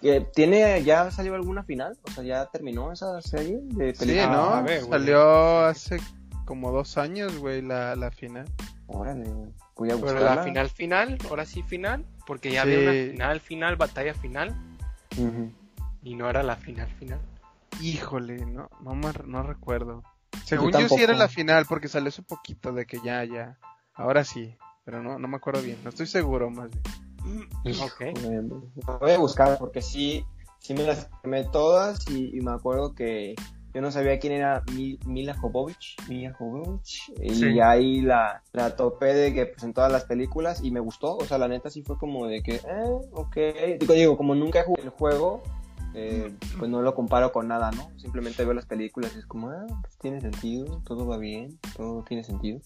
Que 0.01 0.21
¿Tiene, 0.21 0.83
ya 0.85 1.11
salió 1.11 1.35
alguna 1.35 1.65
final? 1.65 1.99
O 2.07 2.11
sea, 2.11 2.23
ya 2.23 2.47
terminó 2.47 2.93
esa 2.93 3.21
serie 3.23 3.59
de 3.63 3.95
Sí, 3.95 4.01
películas. 4.01 4.31
¿no? 4.31 4.43
a 4.51 4.63
ver, 4.63 4.85
güey. 4.85 4.91
Salió 5.01 5.59
hace 5.65 5.97
como 6.45 6.71
dos 6.71 6.97
años, 6.99 7.37
güey, 7.39 7.63
la, 7.63 7.97
la 7.97 8.11
final. 8.11 8.47
Órale, 8.87 9.25
güey. 9.29 9.51
voy 9.77 9.89
a 9.91 9.95
Pero 9.95 9.99
buscarla. 10.07 10.35
la 10.37 10.43
final 10.45 10.69
final, 10.71 11.19
ahora 11.29 11.45
sí 11.47 11.63
final, 11.63 12.05
porque 12.27 12.53
ya 12.53 12.63
Sí. 12.65 12.69
había 12.75 12.91
una 12.91 12.93
final 13.11 13.41
final, 13.41 13.77
batalla 13.77 14.15
final, 14.15 14.55
y 16.03 16.15
no 16.15 16.29
era 16.31 16.43
la 16.43 16.57
final 16.57 16.89
final. 16.99 17.21
Híjole, 17.81 18.45
no, 18.47 18.69
no, 18.83 18.95
me- 18.95 19.13
no 19.27 19.43
recuerdo. 19.43 20.03
Según 20.45 20.73
Yo 20.73 20.81
yo, 20.81 20.89
sí 20.89 21.03
era 21.03 21.15
la 21.15 21.29
final 21.29 21.67
porque 21.69 21.89
salió 21.89 22.09
hace 22.09 22.23
poquito 22.23 22.73
de 22.73 22.87
que 22.87 22.99
ya, 23.05 23.25
ya. 23.25 23.59
Ahora 23.95 24.25
sí, 24.25 24.57
pero 24.85 25.03
no, 25.03 25.19
no 25.19 25.29
me 25.29 25.37
acuerdo 25.37 25.63
bien. 25.63 25.79
No 25.85 25.91
estoy 25.91 26.07
seguro 26.07 26.51
más 26.51 26.71
bien. 26.71 27.49
Ok. 27.83 28.01
Eh, 28.01 28.41
Voy 29.01 29.11
a 29.13 29.19
buscar 29.19 29.59
porque 29.59 29.83
sí, 29.83 30.25
sí 30.59 30.75
me 30.75 30.85
las 30.85 31.09
quemé 31.23 31.45
todas 31.45 32.09
y, 32.11 32.37
y 32.37 32.41
me 32.41 32.53
acuerdo 32.53 32.95
que 32.95 33.35
yo 33.75 33.83
no 33.83 33.91
sabía 33.91 34.19
quién 34.19 34.33
era 34.33 34.63
Mi- 34.75 34.99
Mila 35.05 35.35
Jovovich, 35.35 35.97
Mila 36.09 36.33
Jovovich, 36.33 37.13
y 37.23 37.31
Sí. 37.35 37.61
ahí 37.61 38.01
la, 38.01 38.43
la 38.53 38.75
topé 38.77 39.13
de 39.13 39.35
que 39.35 39.47
pues 39.47 39.63
en 39.63 39.75
todas 39.75 39.93
las 39.93 40.05
películas 40.05 40.65
y 40.65 40.71
me 40.71 40.81
gustó, 40.81 41.17
o 41.17 41.25
sea, 41.27 41.37
la 41.39 41.49
neta 41.49 41.69
sí 41.69 41.83
fue 41.83 41.99
como 41.99 42.27
de 42.27 42.43
que, 42.43 42.55
eh, 42.57 42.99
ok, 43.13 43.37
digo, 43.79 43.93
digo 43.95 44.17
como 44.17 44.35
nunca 44.35 44.65
jugué 44.65 44.83
el 44.83 44.89
juego, 44.91 45.43
eh, 45.95 46.33
pues 46.59 46.71
no 46.71 46.83
lo 46.83 46.95
comparo 46.95 47.33
con 47.33 47.49
nada, 47.49 47.71
¿no? 47.73 47.91
Simplemente 47.99 48.45
veo 48.45 48.55
las 48.55 48.67
películas 48.67 49.13
y 49.17 49.19
es 49.19 49.27
como, 49.27 49.51
ah, 49.51 49.67
pues 49.83 49.97
tiene 49.99 50.21
sentido, 50.21 50.83
todo 50.85 51.07
va 51.07 51.17
bien, 51.19 51.59
todo 51.77 52.03
tiene 52.05 52.25
sentido. 52.25 52.61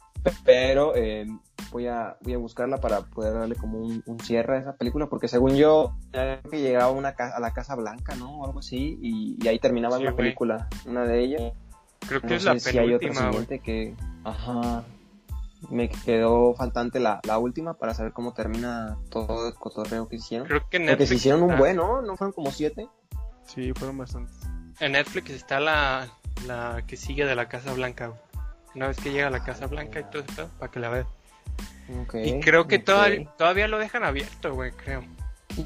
Pero 0.44 0.94
eh, 0.94 1.26
voy 1.72 1.86
a 1.88 2.16
voy 2.20 2.34
a 2.34 2.38
buscarla 2.38 2.78
para 2.78 3.00
poder 3.00 3.34
darle 3.34 3.56
como 3.56 3.78
un, 3.78 4.02
un 4.06 4.20
cierre 4.20 4.56
a 4.56 4.60
esa 4.60 4.76
película, 4.76 5.06
porque 5.08 5.28
según 5.28 5.56
yo, 5.56 5.96
creo 6.12 6.40
que 6.50 6.60
llegaba 6.60 6.86
a, 6.86 6.90
una 6.90 7.08
a 7.10 7.40
la 7.40 7.52
Casa 7.52 7.74
Blanca, 7.74 8.14
¿no? 8.16 8.38
O 8.40 8.46
algo 8.46 8.60
así, 8.60 8.98
y, 9.00 9.36
y 9.42 9.48
ahí 9.48 9.58
terminaba 9.58 9.98
Sí, 9.98 10.04
la 10.04 10.10
güey. 10.12 10.24
película, 10.24 10.68
una 10.86 11.04
de 11.04 11.20
ellas. 11.24 11.52
Creo 12.06 12.20
que 12.20 12.26
No 12.28 12.34
es 12.34 12.44
la 12.44 12.58
sé 12.58 12.70
si 12.72 12.78
hay 12.78 12.94
otra 12.94 13.10
que... 13.62 13.94
Ajá. 14.24 14.84
Me 15.70 15.88
quedó 15.88 16.54
faltante 16.54 16.98
la, 16.98 17.20
la 17.24 17.38
última 17.38 17.74
para 17.74 17.94
saber 17.94 18.12
cómo 18.12 18.32
termina 18.34 18.98
todo 19.10 19.46
el 19.46 19.54
cotorreo 19.54 20.08
que 20.08 20.16
hicieron. 20.16 20.48
Creo 20.48 20.60
que 20.68 20.78
en 20.78 20.82
Porque 20.82 20.90
Netflix. 20.90 21.08
se 21.08 21.14
hicieron 21.14 21.42
un 21.44 21.56
buen, 21.56 21.76
¿no? 21.76 22.02
¿No 22.02 22.16
fueron 22.16 22.32
como 22.32 22.50
siete? 22.50 22.88
Sí, 23.54 23.72
fueron 23.74 23.98
bastantes. 23.98 24.34
En 24.80 24.92
Netflix 24.92 25.30
está 25.30 25.60
la, 25.60 26.08
la 26.46 26.82
que 26.86 26.96
sigue 26.96 27.24
de 27.26 27.34
la 27.34 27.48
Casa 27.48 27.72
Blanca, 27.74 28.08
güey. 28.08 28.20
Una 28.74 28.88
vez 28.88 28.96
que 28.98 29.12
llega 29.12 29.26
a 29.26 29.30
la 29.30 29.44
Casa 29.44 29.66
Blanca 29.66 30.00
y 30.00 30.04
todo 30.04 30.24
eso, 30.26 30.48
para 30.58 30.70
que 30.72 30.80
la 30.80 30.88
veas. 30.88 31.06
Y 32.24 32.40
creo 32.40 32.66
que 32.66 32.78
todavía, 32.78 33.28
todavía 33.36 33.68
lo 33.68 33.78
dejan 33.78 34.04
abierto, 34.04 34.54
güey, 34.54 34.72
creo. 34.72 35.04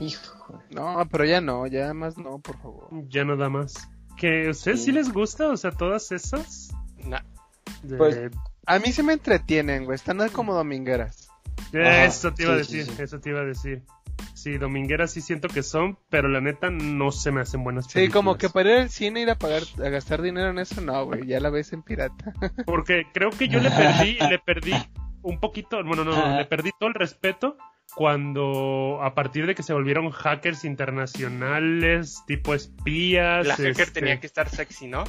Hijo. 0.00 0.60
No, 0.70 1.06
pero 1.10 1.24
ya 1.24 1.40
no, 1.40 1.66
ya 1.68 1.94
más 1.94 2.18
no, 2.18 2.38
por 2.40 2.58
favor. 2.58 2.88
Ya 3.08 3.24
no 3.24 3.36
da 3.36 3.48
más. 3.48 3.74
¿Que 4.16 4.48
a 4.48 4.50
ustedes 4.50 4.80
sí, 4.80 4.86
Sí. 4.86 4.92
les 4.92 5.12
gusta? 5.12 5.48
O 5.48 5.56
sea, 5.56 5.70
todas 5.70 6.10
esas. 6.10 6.70
Nah. 7.04 7.20
De- 7.82 7.96
Pues, 7.96 8.18
A 8.66 8.78
mí 8.80 8.90
se 8.92 9.04
me 9.04 9.12
entretienen, 9.12 9.84
güey. 9.84 9.94
Están 9.94 10.18
como 10.30 10.54
domingueras. 10.54 11.28
Ajá, 11.68 12.04
eso 12.04 12.32
te 12.34 12.42
iba 12.42 12.54
a 12.54 12.64
sí, 12.64 12.78
decir, 12.78 12.96
sí. 12.96 13.02
eso 13.02 13.20
te 13.20 13.30
iba 13.30 13.40
a 13.40 13.44
decir. 13.44 13.82
Sí, 14.36 14.58
domingueras 14.58 15.12
sí 15.12 15.22
siento 15.22 15.48
que 15.48 15.62
son, 15.62 15.98
pero 16.10 16.28
la 16.28 16.40
neta 16.42 16.68
no 16.70 17.10
se 17.10 17.32
me 17.32 17.40
hacen 17.40 17.64
buenas 17.64 17.86
Sí, 17.86 18.08
como 18.10 18.34
que 18.34 18.48
películas. 18.50 18.52
para 18.52 18.70
ir 18.70 18.80
al 18.82 18.90
cine 18.90 19.20
ir 19.22 19.30
a 19.30 19.34
pagar, 19.38 19.62
a 19.84 19.88
gastar 19.88 20.20
dinero 20.20 20.50
en 20.50 20.58
eso, 20.58 20.80
no, 20.82 21.06
güey. 21.06 21.26
Ya 21.26 21.40
la 21.40 21.48
ves 21.50 21.72
en 21.72 21.82
pirata. 21.82 22.32
Porque 22.66 23.06
creo 23.14 23.30
que 23.30 23.48
yo 23.48 23.60
le 23.60 23.70
perdí, 23.70 24.18
le 24.28 24.38
perdí 24.38 24.74
un 25.22 25.40
poquito, 25.40 25.82
bueno, 25.84 26.04
no, 26.04 26.36
le 26.36 26.44
perdí 26.44 26.70
todo 26.78 26.88
el 26.90 26.94
respeto 26.94 27.56
cuando 27.94 28.98
a 29.02 29.14
partir 29.14 29.46
de 29.46 29.54
que 29.54 29.62
se 29.62 29.72
volvieron 29.72 30.10
hackers 30.10 30.64
internacionales, 30.64 32.22
tipo 32.26 32.54
espías. 32.54 33.46
La 33.46 33.56
hacker 33.56 33.70
este- 33.70 34.00
tenía 34.00 34.20
que 34.20 34.26
estar 34.26 34.48
sexy, 34.48 34.86
¿no? 34.86 35.04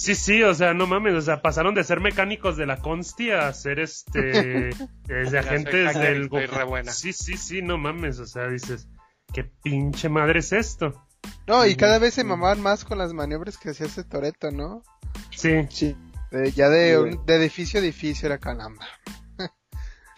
Sí, 0.00 0.14
sí, 0.14 0.42
o 0.42 0.54
sea, 0.54 0.72
no 0.72 0.86
mames, 0.86 1.12
o 1.14 1.20
sea, 1.20 1.42
pasaron 1.42 1.74
de 1.74 1.84
ser 1.84 2.00
mecánicos 2.00 2.56
de 2.56 2.64
la 2.64 2.78
Consti 2.78 3.32
a 3.32 3.52
ser 3.52 3.78
este 3.80 4.70
desde 5.06 5.24
Ya 5.24 5.28
soy 5.30 5.36
agentes 5.38 5.94
del 5.98 6.22
estoy 6.22 6.46
go- 6.46 6.56
re 6.56 6.64
buena. 6.64 6.90
Sí, 6.92 7.12
sí, 7.12 7.36
sí, 7.36 7.60
no 7.60 7.76
mames, 7.76 8.18
o 8.18 8.24
sea, 8.26 8.48
dices, 8.48 8.88
¿qué 9.34 9.44
pinche 9.62 10.08
madre 10.08 10.38
es 10.38 10.52
esto? 10.54 11.06
No, 11.46 11.66
y 11.66 11.76
cada 11.76 11.98
vez 11.98 12.14
se 12.14 12.24
mamaban 12.24 12.62
más 12.62 12.86
con 12.86 12.96
las 12.96 13.12
maniobras 13.12 13.58
que 13.58 13.70
hacía 13.70 13.86
ese 13.86 14.02
Toreto, 14.04 14.50
¿no? 14.50 14.82
Sí, 15.30 15.66
Sí, 15.68 15.94
De- 16.30 16.50
ya 16.52 16.70
de, 16.70 16.90
Sí, 16.92 16.96
un- 16.96 17.10
güey. 17.16 17.26
de 17.26 17.34
edificio 17.36 17.78
a 17.78 17.82
edificio 17.82 18.24
era 18.26 18.38
calamba. 18.38 18.86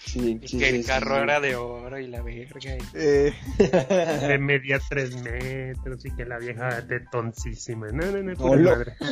Sí, 0.04 0.38
Y 0.42 0.48
sí, 0.48 0.58
que 0.58 0.70
sí, 0.70 0.76
el 0.76 0.84
carro 0.86 1.16
sí. 1.16 1.22
era 1.22 1.40
de 1.40 1.54
oro 1.56 1.98
y 1.98 2.06
la 2.08 2.22
verga. 2.22 2.76
y- 2.76 2.78
Eh, 2.94 3.34
de 4.28 4.38
media 4.38 4.80
tres 4.88 5.14
metros 5.22 6.04
y 6.04 6.14
que 6.14 6.24
la 6.24 6.38
vieja 6.38 6.86
tetoncísima. 6.86 7.88
No, 7.88 8.06
no, 8.10 8.22
no, 8.22 8.36
pura 8.36 8.60
madre. 8.62 8.94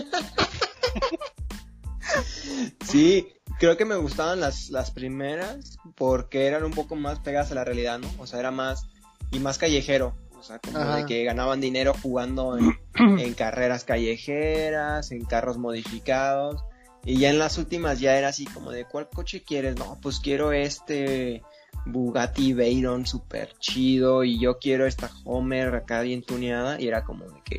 Sí, 2.85 3.29
creo 3.59 3.77
que 3.77 3.85
me 3.85 3.95
gustaban 3.97 4.41
las, 4.41 4.71
las 4.71 4.91
primeras 4.91 5.79
porque 5.95 6.47
eran 6.47 6.65
un 6.65 6.73
poco 6.73 6.97
más 6.97 7.21
pegadas 7.21 7.53
a 7.53 7.55
la 7.55 7.65
realidad, 7.65 7.99
¿no? 7.99 8.09
O 8.19 8.27
sea, 8.27 8.41
era 8.41 8.51
más 8.51 8.87
y 9.31 9.39
más 9.39 9.59
callejero. 9.59 10.17
O 10.37 10.43
sea, 10.43 10.59
como 10.59 10.79
Ajá. 10.79 10.97
de 10.97 11.07
que 11.07 11.23
ganaban 11.25 11.61
dinero 11.61 11.93
jugando 12.03 12.59
en, 12.59 12.77
en 13.21 13.35
carreras 13.35 13.85
callejeras, 13.85 15.13
en 15.13 15.25
carros 15.25 15.59
modificados. 15.59 16.65
Y 17.05 17.19
ya 17.19 17.31
en 17.31 17.39
las 17.39 17.57
últimas 17.59 17.99
ya 18.01 18.17
era 18.17 18.29
así 18.29 18.45
como 18.45 18.71
de 18.71 18.85
¿cuál 18.85 19.09
coche 19.09 19.43
quieres? 19.43 19.77
No, 19.77 19.99
pues 20.03 20.21
quiero 20.21 20.53
este 20.53 21.43
Bugatti 21.87 22.53
Veyron 22.53 23.07
super 23.07 23.55
chido 23.59 24.23
y 24.25 24.39
yo 24.39 24.59
quiero 24.59 24.87
esta 24.87 25.11
Homer 25.25 25.75
acá 25.75 26.03
bien 26.03 26.23
tuneada 26.23 26.81
y 26.81 26.89
era 26.89 27.05
como 27.05 27.25
de 27.25 27.41
que 27.45 27.59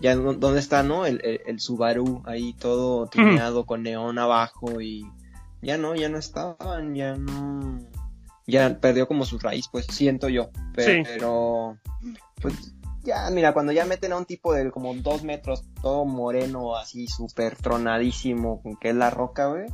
ya 0.00 0.14
dónde 0.14 0.60
está, 0.60 0.82
¿no? 0.82 1.04
El, 1.06 1.20
el, 1.24 1.40
el 1.46 1.60
Subaru 1.60 2.22
ahí 2.26 2.52
todo 2.54 3.06
tuneado 3.06 3.64
con 3.66 3.82
neón 3.82 4.18
abajo 4.18 4.80
y 4.80 5.04
ya 5.62 5.78
no, 5.78 5.94
ya 5.96 6.08
no 6.08 6.18
estaban, 6.18 6.94
ya 6.94 7.16
no 7.16 7.80
ya 8.46 8.78
perdió 8.78 9.08
como 9.08 9.24
su 9.24 9.38
raíz, 9.40 9.66
pues 9.72 9.86
siento 9.90 10.28
yo, 10.28 10.50
Sí. 10.78 11.02
pero 11.04 11.78
pues 12.40 12.74
ya, 13.06 13.30
mira, 13.30 13.54
cuando 13.54 13.72
ya 13.72 13.84
meten 13.84 14.12
a 14.12 14.16
un 14.16 14.26
tipo 14.26 14.52
de 14.52 14.70
como 14.70 14.94
dos 14.94 15.22
metros, 15.22 15.64
todo 15.80 16.04
moreno, 16.04 16.76
así 16.76 17.06
súper 17.06 17.56
tronadísimo, 17.56 18.62
con 18.62 18.76
que 18.76 18.90
es 18.90 18.94
la 18.94 19.10
roca, 19.10 19.46
güey, 19.46 19.66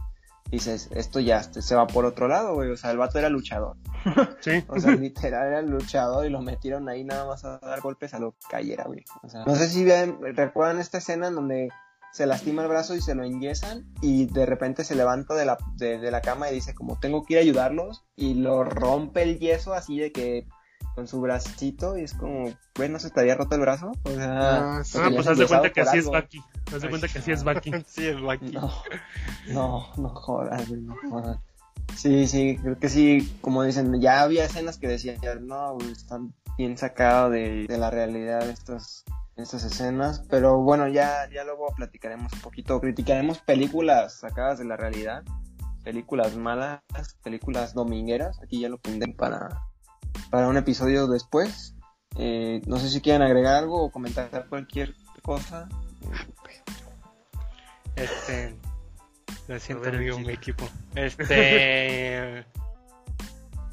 dices, 0.51 0.89
esto 0.93 1.19
ya 1.19 1.43
se 1.43 1.75
va 1.75 1.87
por 1.87 2.05
otro 2.05 2.29
lado, 2.29 2.55
güey, 2.55 2.71
o 2.71 2.77
sea, 2.77 2.91
el 2.91 2.99
vato 2.99 3.19
era 3.19 3.29
luchador, 3.29 3.77
Sí. 4.41 4.63
o 4.69 4.79
sea, 4.79 4.93
literal 4.93 5.49
era 5.49 5.63
luchador 5.63 6.27
y 6.27 6.31
lo 6.31 6.43
metieron 6.43 6.89
ahí 6.89 7.05
nada 7.05 7.27
más 7.27 7.45
a 7.45 7.59
dar 7.59 7.81
golpes 7.81 8.15
a 8.15 8.19
lo 8.19 8.33
que 8.33 8.47
cayera, 8.51 8.85
güey, 8.85 9.05
o 9.23 9.29
sea, 9.29 9.45
no 9.45 9.57
sé 9.57 9.69
si 9.69 9.85
ven, 9.85 10.19
recuerdan 10.37 10.79
esta 10.79 10.99
escena 10.99 11.29
en 11.29 11.35
donde 11.35 11.69
se 12.13 12.27
lastima 12.27 12.63
el 12.63 12.69
brazo 12.69 12.95
y 12.95 13.01
se 13.01 13.15
lo 13.15 13.25
enyesan 13.25 13.87
y 14.03 14.27
de 14.27 14.45
repente 14.45 14.85
se 14.85 14.95
levanta 14.95 15.35
de 15.35 15.47
la, 15.47 15.57
de, 15.77 15.99
de 15.99 16.11
la 16.11 16.21
cama 16.21 16.51
y 16.51 16.55
dice 16.55 16.75
como 16.75 17.01
tengo 17.01 17.25
que 17.25 17.33
ir 17.35 17.39
a 17.39 17.43
ayudarlos 17.43 18.05
y 18.17 18.35
lo 18.35 18.65
rompe 18.65 19.23
el 19.23 19.39
yeso 19.39 19.73
así 19.73 19.99
de 19.99 20.13
que 20.13 20.47
con 20.95 21.09
su 21.09 21.21
bracito 21.21 21.97
y 21.97 22.03
es 22.03 22.15
como, 22.15 22.51
güey, 22.77 22.89
¿no 22.89 22.99
se 22.99 23.11
te 23.11 23.21
había 23.21 23.35
roto 23.35 23.55
el 23.55 23.61
brazo? 23.63 23.93
O 24.05 24.11
sea, 24.11 24.79
Ah, 24.79 24.85
sí. 24.85 24.99
Ah, 25.01 25.11
pues 25.15 25.27
haz 25.27 25.39
de 25.39 25.47
cuenta 25.47 25.71
que 25.71 25.81
así 25.81 25.99
es. 25.99 26.09
Baki. 26.09 26.43
Haz 26.75 26.83
de 26.83 26.89
cuenta 26.89 27.09
que 27.09 27.19
así 27.19 27.33
es 27.33 27.45
Baki. 27.45 27.73
Sí, 27.87 28.07
es 28.07 28.21
Lucky. 28.21 28.53
No, 28.53 28.71
no, 29.49 29.87
no 29.97 30.09
jodas, 30.11 30.71
no 30.71 30.95
jodas. 31.11 31.39
Sí, 31.97 32.27
sí, 32.27 32.59
creo 32.63 32.79
que 32.79 32.89
sí, 32.89 33.37
como 33.41 33.65
dicen, 33.65 34.01
ya 34.01 34.23
había 34.23 34.45
escenas 34.45 34.79
que 34.79 34.89
decían, 34.89 35.19
no, 35.47 35.75
güey, 35.75 35.93
están 35.93 36.33
bien 36.57 36.79
sacados 36.79 37.33
de, 37.33 37.67
de 37.67 37.79
la 37.79 37.91
realidad 37.91 38.49
estas, 38.49 39.05
estas 39.37 39.65
escenas, 39.65 40.23
pero 40.31 40.59
bueno, 40.59 40.89
ya, 40.89 41.29
ya 41.31 41.45
luego 41.45 41.67
platicaremos 41.77 42.33
un 42.33 42.41
poquito, 42.41 42.81
criticaremos 42.81 43.39
películas 43.39 44.21
sacadas 44.21 44.59
de 44.59 44.65
la 44.65 44.77
realidad, 44.77 45.23
películas 45.85 46.37
malas, 46.37 46.81
películas 47.23 47.75
domingueras, 47.75 48.41
aquí 48.43 48.61
ya 48.61 48.69
lo 48.69 48.79
pondré 48.79 49.13
para, 49.13 49.49
para 50.33 50.49
un 50.49 50.57
episodio 50.57 51.07
después. 51.07 51.77
Eh, 52.17 52.61
no 52.67 52.79
sé 52.79 52.89
si 52.91 53.01
quieren 53.01 53.23
agregar 53.23 53.55
algo 53.55 53.85
o 53.85 53.91
comentar 53.93 54.47
cualquier 54.49 54.95
cosa. 55.23 55.69
Este. 57.97 58.55
Lo 59.49 59.59
siento, 59.61 59.89
amigo, 59.89 60.19
mi 60.19 60.33
equipo. 60.33 60.69
Este. 60.95 62.45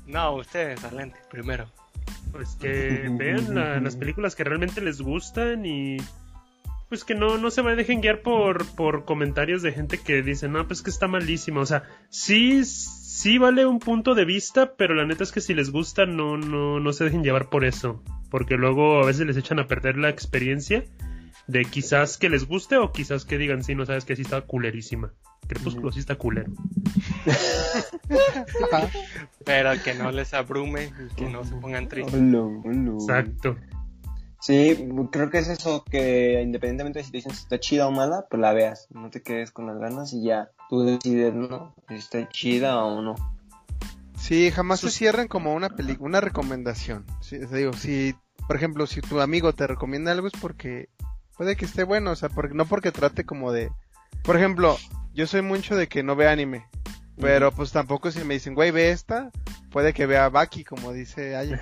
No, 0.05 0.33
ustedes, 0.37 0.83
adelante, 0.83 1.19
primero. 1.29 1.69
Pues 2.31 2.55
que 2.55 3.07
vean 3.11 3.53
la- 3.53 3.79
las 3.79 3.95
películas 3.95 4.35
que 4.35 4.43
realmente 4.43 4.81
les 4.81 5.01
gustan 5.01 5.67
y 5.67 5.97
pues 6.89 7.05
que 7.05 7.13
no, 7.13 7.37
no 7.37 7.51
se 7.51 7.61
me 7.61 7.75
dejen 7.75 8.01
guiar 8.01 8.21
por, 8.21 8.65
por 8.75 9.05
comentarios 9.05 9.61
de 9.61 9.71
gente 9.71 9.99
que 9.99 10.23
dice, 10.23 10.49
no, 10.49 10.67
pues 10.67 10.81
que 10.81 10.89
está 10.89 11.07
malísimo. 11.07 11.61
O 11.61 11.65
sea, 11.65 11.83
sí, 12.09 12.65
sí 12.65 13.37
vale 13.37 13.67
un 13.67 13.79
punto 13.79 14.15
de 14.15 14.25
vista, 14.25 14.73
pero 14.75 14.95
la 14.95 15.05
neta 15.05 15.23
es 15.23 15.31
que 15.31 15.39
si 15.39 15.53
les 15.53 15.71
gusta, 15.71 16.07
no, 16.07 16.37
no, 16.37 16.79
no 16.79 16.93
se 16.93 17.03
dejen 17.03 17.23
llevar 17.23 17.49
por 17.49 17.63
eso. 17.63 18.03
Porque 18.31 18.55
luego 18.55 19.01
a 19.01 19.05
veces 19.05 19.27
les 19.27 19.37
echan 19.37 19.59
a 19.59 19.67
perder 19.67 19.97
la 19.97 20.09
experiencia 20.09 20.83
de 21.45 21.65
quizás 21.65 22.17
que 22.17 22.29
les 22.29 22.45
guste 22.45 22.77
o 22.77 22.91
quizás 22.91 23.25
que 23.25 23.37
digan, 23.37 23.63
sí, 23.63 23.75
no 23.75 23.85
sabes 23.85 24.05
que 24.05 24.15
sí 24.15 24.23
está 24.23 24.41
culerísima. 24.41 25.13
Crepúsculo 25.47 25.91
sí 25.91 25.99
está 25.99 26.15
culero. 26.15 26.51
Pero 29.45 29.71
que 29.83 29.93
no 29.95 30.11
les 30.11 30.33
abrume 30.33 30.85
y 30.85 31.15
que 31.15 31.29
no 31.29 31.43
se 31.43 31.55
pongan 31.55 31.87
tristes. 31.87 32.15
Exacto. 32.15 33.57
Sí, 34.39 34.89
creo 35.11 35.29
que 35.29 35.39
es 35.39 35.49
eso, 35.49 35.83
que 35.83 36.41
independientemente 36.41 36.99
de 36.99 37.05
si 37.05 37.11
te 37.11 37.17
dicen 37.17 37.33
si 37.33 37.43
está 37.43 37.59
chida 37.59 37.87
o 37.87 37.91
mala, 37.91 38.25
pues 38.29 38.39
la 38.39 38.53
veas, 38.53 38.87
no 38.89 39.09
te 39.09 39.21
quedes 39.21 39.51
con 39.51 39.67
las 39.67 39.77
ganas 39.77 40.13
y 40.13 40.23
ya, 40.23 40.51
tú 40.69 40.83
decides, 40.83 41.33
¿no? 41.33 41.75
Si 41.89 41.95
está 41.95 42.27
chida 42.29 42.83
o 42.83 43.01
no. 43.01 43.15
Sí, 44.17 44.49
jamás 44.51 44.79
se 44.79 44.91
cierren 44.91 45.27
como 45.27 45.53
una 45.53 45.69
película, 45.69 46.07
una 46.07 46.21
recomendación. 46.21 47.05
Sí, 47.21 47.39
te 47.39 47.57
digo, 47.57 47.73
si, 47.73 48.15
por 48.47 48.55
ejemplo, 48.55 48.87
si 48.87 49.01
tu 49.01 49.19
amigo 49.19 49.53
te 49.53 49.67
recomienda 49.67 50.11
algo 50.11 50.27
es 50.27 50.33
porque 50.39 50.89
puede 51.35 51.55
que 51.55 51.65
esté 51.65 51.83
bueno, 51.83 52.11
o 52.11 52.15
sea, 52.15 52.29
porque, 52.29 52.53
no 52.53 52.65
porque 52.65 52.91
trate 52.91 53.25
como 53.25 53.51
de... 53.51 53.71
Por 54.23 54.37
ejemplo, 54.37 54.77
yo 55.13 55.27
soy 55.27 55.41
mucho 55.41 55.75
de 55.75 55.87
que 55.87 56.03
no 56.03 56.15
vea 56.15 56.31
anime, 56.31 56.65
pero 57.19 57.51
pues 57.51 57.71
tampoco 57.71 58.11
si 58.11 58.23
me 58.23 58.35
dicen, 58.35 58.55
güey, 58.55 58.71
ve 58.71 58.91
esta, 58.91 59.31
puede 59.69 59.93
que 59.93 60.05
vea 60.05 60.29
Baki, 60.29 60.63
como 60.63 60.93
dice 60.93 61.35
Aya. 61.35 61.57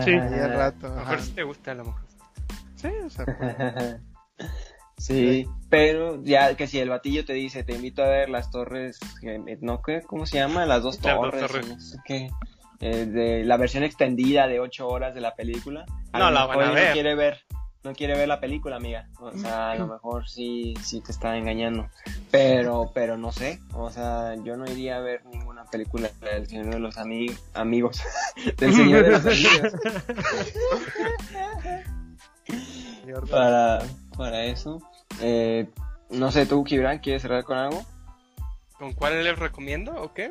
Sí. 0.04 0.12
Ahí 0.12 0.38
al 0.38 0.52
rato. 0.52 0.86
A 0.86 0.90
lo 0.90 0.96
mejor 0.96 1.22
si 1.22 1.32
te 1.32 1.42
gusta, 1.42 1.72
a 1.72 1.74
lo 1.74 1.84
mejor. 1.84 2.09
Sí, 2.80 2.88
o 3.04 3.10
sea, 3.10 3.24
pues, 3.26 3.96
Sí, 4.98 5.46
pero 5.70 6.22
ya 6.22 6.54
que 6.56 6.66
si 6.66 6.78
el 6.78 6.90
batillo 6.90 7.24
te 7.24 7.32
dice, 7.32 7.64
te 7.64 7.72
invito 7.74 8.02
a 8.02 8.08
ver 8.08 8.28
las 8.28 8.50
torres, 8.50 8.98
¿no? 9.62 9.80
¿Cómo 10.06 10.26
se 10.26 10.36
llama? 10.38 10.66
Las 10.66 10.82
dos 10.82 10.96
Las 11.02 11.14
dos 11.16 11.30
torres, 11.30 11.40
torres. 11.46 11.68
no 11.68 11.80
sé 11.80 11.96
qué. 12.04 12.30
Eh, 12.80 13.06
de 13.06 13.44
la 13.44 13.56
versión 13.56 13.82
extendida 13.82 14.46
de 14.46 14.60
ocho 14.60 14.88
horas 14.88 15.14
de 15.14 15.22
la 15.22 15.34
película. 15.34 15.86
No 16.12 16.18
lo 16.18 16.30
la 16.30 16.46
van 16.46 16.60
a 16.60 16.70
ver. 16.72 16.88
No 16.88 16.92
quiere 16.92 17.14
ver, 17.14 17.40
no 17.82 17.92
quiere 17.94 18.14
ver 18.14 18.28
la 18.28 18.40
película, 18.40 18.76
amiga. 18.76 19.08
O 19.20 19.32
sea, 19.32 19.70
a 19.70 19.74
lo 19.76 19.86
mejor 19.86 20.28
sí, 20.28 20.74
sí 20.82 21.00
te 21.00 21.12
está 21.12 21.34
engañando. 21.36 21.88
Pero, 22.30 22.90
pero 22.94 23.16
no 23.16 23.32
sé. 23.32 23.58
O 23.72 23.90
sea, 23.90 24.34
yo 24.44 24.56
no 24.58 24.70
iría 24.70 24.96
a 24.98 25.00
ver 25.00 25.24
ninguna 25.26 25.64
película 25.64 26.10
del 26.20 26.46
Señor 26.46 26.66
de 26.74 26.78
los 26.78 26.96
Ami- 26.98 27.34
Amigos. 27.54 28.02
del 28.58 28.74
Señor 28.74 29.04
de 29.04 29.10
los 29.12 29.24
Amigos. 29.26 29.72
Para, 33.30 33.82
para 34.16 34.44
eso. 34.44 34.80
Eh, 35.20 35.68
no 36.10 36.32
sé, 36.32 36.46
tú, 36.46 36.64
Kibran, 36.64 36.98
¿quieres 36.98 37.22
cerrar 37.22 37.44
con 37.44 37.58
algo? 37.58 37.84
¿Con 38.78 38.92
cuál 38.92 39.22
les 39.22 39.38
recomiendo 39.38 39.94
o 39.94 40.12
qué? 40.14 40.30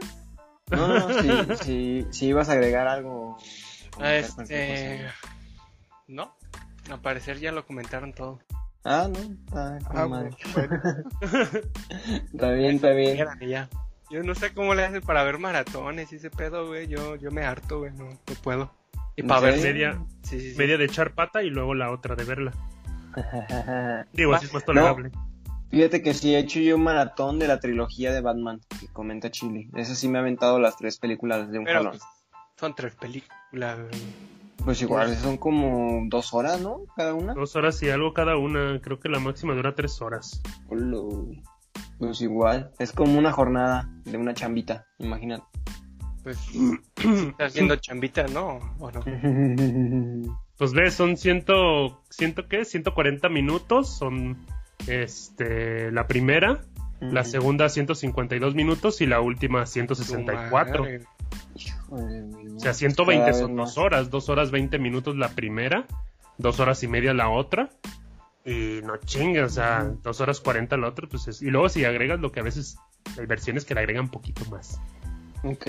No, 0.72 0.88
no, 0.88 1.08
no, 1.08 1.58
si, 1.58 1.64
si, 1.64 2.08
si 2.12 2.26
ibas 2.28 2.50
a 2.50 2.54
agregar 2.54 2.88
algo. 2.88 3.38
cualquier 3.96 4.26
Este. 4.26 5.06
No, 6.08 6.36
al 6.90 7.02
parecer 7.02 7.40
ya 7.40 7.52
lo 7.52 7.66
comentaron 7.66 8.14
todo. 8.14 8.40
Ah, 8.84 9.08
no, 9.10 9.20
está, 9.20 9.78
ah, 9.90 10.06
bueno. 10.06 10.30
está 12.34 12.52
bien, 12.52 12.76
está 12.76 12.92
bien. 12.92 13.28
Yo 14.10 14.24
no 14.24 14.34
sé 14.34 14.54
cómo 14.54 14.74
le 14.74 14.86
hacen 14.86 15.02
para 15.02 15.24
ver 15.24 15.38
maratones 15.38 16.12
y 16.12 16.16
ese 16.16 16.32
pedo, 16.32 16.68
güey. 16.68 16.88
Yo, 16.88 17.16
yo 17.16 17.30
me 17.30 17.44
harto, 17.44 17.80
güey. 17.80 17.92
No, 17.92 18.06
no 18.06 18.36
puedo. 18.42 18.72
Y 19.20 19.22
¿En 19.22 19.28
para 19.28 19.42
ver? 19.42 19.60
Media, 19.60 20.02
Sí, 20.24 20.40
sí, 20.40 20.52
sí. 20.54 20.58
media 20.58 20.78
de 20.78 20.86
echar 20.86 21.14
pata 21.14 21.44
y 21.44 21.50
luego 21.50 21.76
la 21.76 21.92
otra 21.92 22.16
de 22.16 22.24
verla. 22.24 22.54
Digo, 24.14 24.34
así 24.34 24.46
es 24.46 24.54
más 24.54 24.64
tolerable. 24.64 25.12
Fíjate 25.70 26.02
que 26.02 26.14
sí 26.14 26.34
he 26.34 26.40
hecho 26.40 26.60
yo 26.62 26.78
un 26.78 26.84
maratón 26.84 27.38
de 27.38 27.48
la 27.48 27.60
trilogía 27.60 28.14
de 28.14 28.22
Batman 28.22 28.62
que 28.80 28.88
comenta 28.88 29.30
Chile. 29.30 29.70
Eso 29.76 29.94
sí 29.94 30.08
me 30.08 30.18
ha 30.18 30.22
aventado 30.22 30.58
las 30.58 30.78
tres 30.78 30.98
películas 31.00 31.52
de 31.52 31.60
un 31.60 31.66
Pero 31.66 31.80
jalón. 31.80 31.92
pues, 31.92 32.04
son 32.56 32.76
tres 32.76 32.96
películas. 32.96 33.78
Pues 34.64 34.82
igual, 34.82 35.16
son 35.18 35.38
como 35.38 36.04
dos 36.08 36.34
horas, 36.34 36.62
¿no? 36.62 36.84
Cada 36.96 37.14
una. 37.14 37.34
Dos 37.34 37.56
horas 37.58 37.82
y 37.84 37.90
algo 37.90 38.14
cada 38.14 38.38
una. 38.38 38.80
Creo 38.82 39.00
que 39.00 39.10
la 39.10 39.20
máxima 39.20 39.54
dura 39.54 39.76
tres 39.76 40.02
horas. 40.02 40.42
Pues 41.98 42.22
igual, 42.22 42.72
es 42.80 42.94
como 42.94 43.20
una 43.20 43.32
jornada 43.34 43.90
de 44.06 44.18
una 44.18 44.34
chambita, 44.34 44.86
imagínate. 44.98 45.44
Pues 46.30 46.38
está 47.30 47.46
haciendo 47.46 47.76
chambita, 47.78 48.28
¿no? 48.28 48.60
¿O 48.80 48.92
no? 48.92 49.04
Pues 50.58 50.74
ves, 50.74 50.94
son 50.94 51.16
ciento, 51.16 52.04
ciento 52.10 52.48
qué, 52.50 52.66
140 52.66 53.30
minutos. 53.30 53.98
Son 53.98 54.38
este 54.88 55.90
la 55.92 56.06
primera, 56.06 56.66
la 57.00 57.24
segunda 57.24 57.70
152 57.70 58.56
minutos 58.56 59.00
y 59.00 59.06
la 59.06 59.22
última 59.22 59.66
164. 59.66 60.84
Madre. 60.84 61.02
O 61.92 62.60
sea, 62.60 62.74
120 62.74 63.20
Cada 63.22 63.32
vez 63.32 63.40
son 63.40 63.56
dos 63.56 63.78
horas, 63.78 64.10
dos 64.10 64.28
horas 64.30 64.52
20 64.52 64.78
minutos 64.80 65.16
la 65.16 65.30
primera, 65.30 65.88
dos 66.38 66.60
horas 66.60 66.84
y 66.84 66.88
media 66.90 67.14
la 67.14 67.30
otra. 67.30 67.70
Y 68.46 68.82
no 68.84 68.98
chingas, 68.98 69.52
o 69.54 69.56
sea, 69.56 69.92
dos 70.04 70.20
horas 70.22 70.42
40 70.42 70.76
la 70.78 70.90
otra, 70.90 71.08
pues 71.08 71.28
es- 71.28 71.42
Y 71.42 71.52
luego 71.52 71.70
si 71.70 71.86
agregas 71.86 72.20
lo 72.20 72.32
que 72.34 72.42
a 72.42 72.44
veces 72.44 72.78
hay 73.18 73.26
versiones 73.26 73.64
que 73.66 73.74
le 73.76 73.80
agregan 73.80 74.10
poquito 74.10 74.44
más. 74.52 74.80
Ok, 75.44 75.68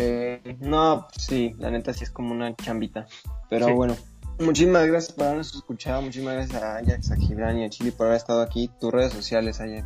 no, 0.61 1.07
sí, 1.16 1.55
la 1.59 1.71
neta 1.71 1.93
sí 1.93 2.05
es 2.05 2.11
como 2.11 2.33
una 2.33 2.55
chambita. 2.57 3.07
Pero 3.49 3.66
Sí. 3.66 3.73
bueno, 3.73 3.97
muchísimas 4.39 4.87
gracias 4.87 5.12
por 5.14 5.25
habernos 5.27 5.55
escuchado, 5.55 6.03
muchísimas 6.03 6.35
gracias 6.35 6.62
a 6.62 6.77
Ajax, 6.79 7.11
a 7.12 7.16
Gibran 7.16 7.59
y 7.59 7.64
a 7.64 7.71
Chili 7.71 7.91
por 7.93 8.07
haber 8.07 8.16
estado 8.18 8.43
aquí. 8.43 8.71
Tus 8.81 8.91
redes 8.93 9.12
sociales, 9.12 9.61
Ajax. 9.61 9.85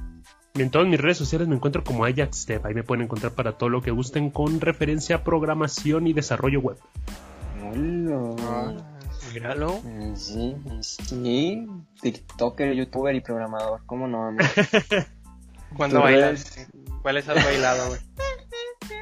Y 0.54 0.62
en 0.62 0.70
todas 0.70 0.86
mis 0.86 1.00
redes 1.00 1.18
sociales 1.18 1.48
me 1.48 1.56
encuentro 1.56 1.82
como 1.82 2.04
Ajax 2.04 2.46
Dev. 2.46 2.64
Ahí 2.66 2.74
me 2.74 2.84
pueden 2.84 3.04
encontrar 3.04 3.32
para 3.32 3.58
todo 3.58 3.68
lo 3.68 3.82
que 3.82 3.90
gusten 3.90 4.30
con 4.30 4.60
referencia 4.60 5.16
a 5.16 5.24
programación 5.24 6.06
y 6.06 6.12
desarrollo 6.12 6.60
web. 6.60 6.76
Hola. 7.62 8.36
Ah, 8.42 8.72
Míralo. 9.32 9.80
Mm, 9.82 10.14
Sí, 10.14 10.56
sí, 10.80 11.66
TikToker, 12.02 12.72
youtuber 12.74 13.14
y 13.16 13.20
programador, 13.20 13.80
¿cómo 13.86 14.06
no? 14.06 14.30
Tus 15.76 15.92
bailas? 15.92 16.68
¿Cuáles 17.02 17.28
has 17.28 17.44
bailado, 17.44 17.88
güey? 17.88 18.00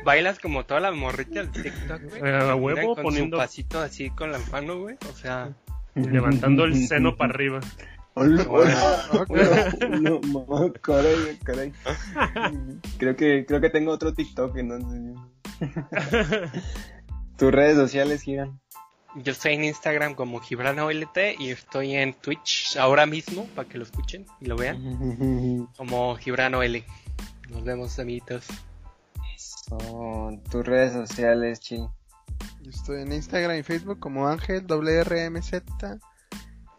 Bailas 0.04 0.38
como 0.38 0.64
todas 0.64 0.82
las 0.82 0.94
morritas 0.94 1.52
del 1.52 1.62
TikTok, 1.62 2.02
güey. 2.18 2.32
A 2.32 2.54
huevo, 2.54 2.94
con 2.94 3.04
poniendo- 3.04 3.36
su 3.36 3.40
pasito 3.42 3.80
así 3.80 4.10
con 4.10 4.32
la 4.32 4.38
mano, 4.50 4.78
güey. 4.80 4.96
O 5.10 5.16
sea, 5.16 5.50
Levantando 5.94 6.64
el 6.64 6.86
seno 6.88 7.16
para 7.16 7.32
arriba. 7.34 7.60
Hola, 8.14 8.44
hola, 8.48 9.72
caray, 10.82 11.38
caray. 11.44 11.72
Creo 12.98 13.16
que, 13.16 13.46
creo 13.46 13.60
que 13.60 13.70
tengo 13.70 13.92
otro 13.92 14.12
TikTok, 14.12 14.56
entonces. 14.58 15.14
Tus 17.38 17.52
redes 17.52 17.76
sociales, 17.76 18.22
Giran. 18.22 18.60
yo 19.16 19.32
estoy 19.32 19.54
en 19.54 19.64
Instagram 19.64 20.14
como 20.14 20.40
GibranOLT 20.40 21.16
y 21.38 21.50
estoy 21.50 21.94
en 21.94 22.14
Twitch 22.14 22.76
ahora 22.76 23.06
mismo 23.06 23.46
para 23.54 23.68
que 23.68 23.78
lo 23.78 23.84
escuchen 23.84 24.26
y 24.40 24.46
lo 24.46 24.56
vean 24.56 25.68
como 25.76 26.16
GibranOL. 26.16 26.84
Nos 27.50 27.64
vemos, 27.64 27.98
amiguitos. 27.98 28.46
Tus 30.50 30.66
redes 30.66 30.92
sociales, 30.92 31.60
Chi. 31.60 31.78
Yo 32.62 32.70
estoy 32.70 33.02
en 33.02 33.12
Instagram 33.12 33.58
y 33.58 33.62
Facebook 33.62 33.98
como 33.98 34.28
Ángel 34.28 34.66
WRMZ. 34.66 35.52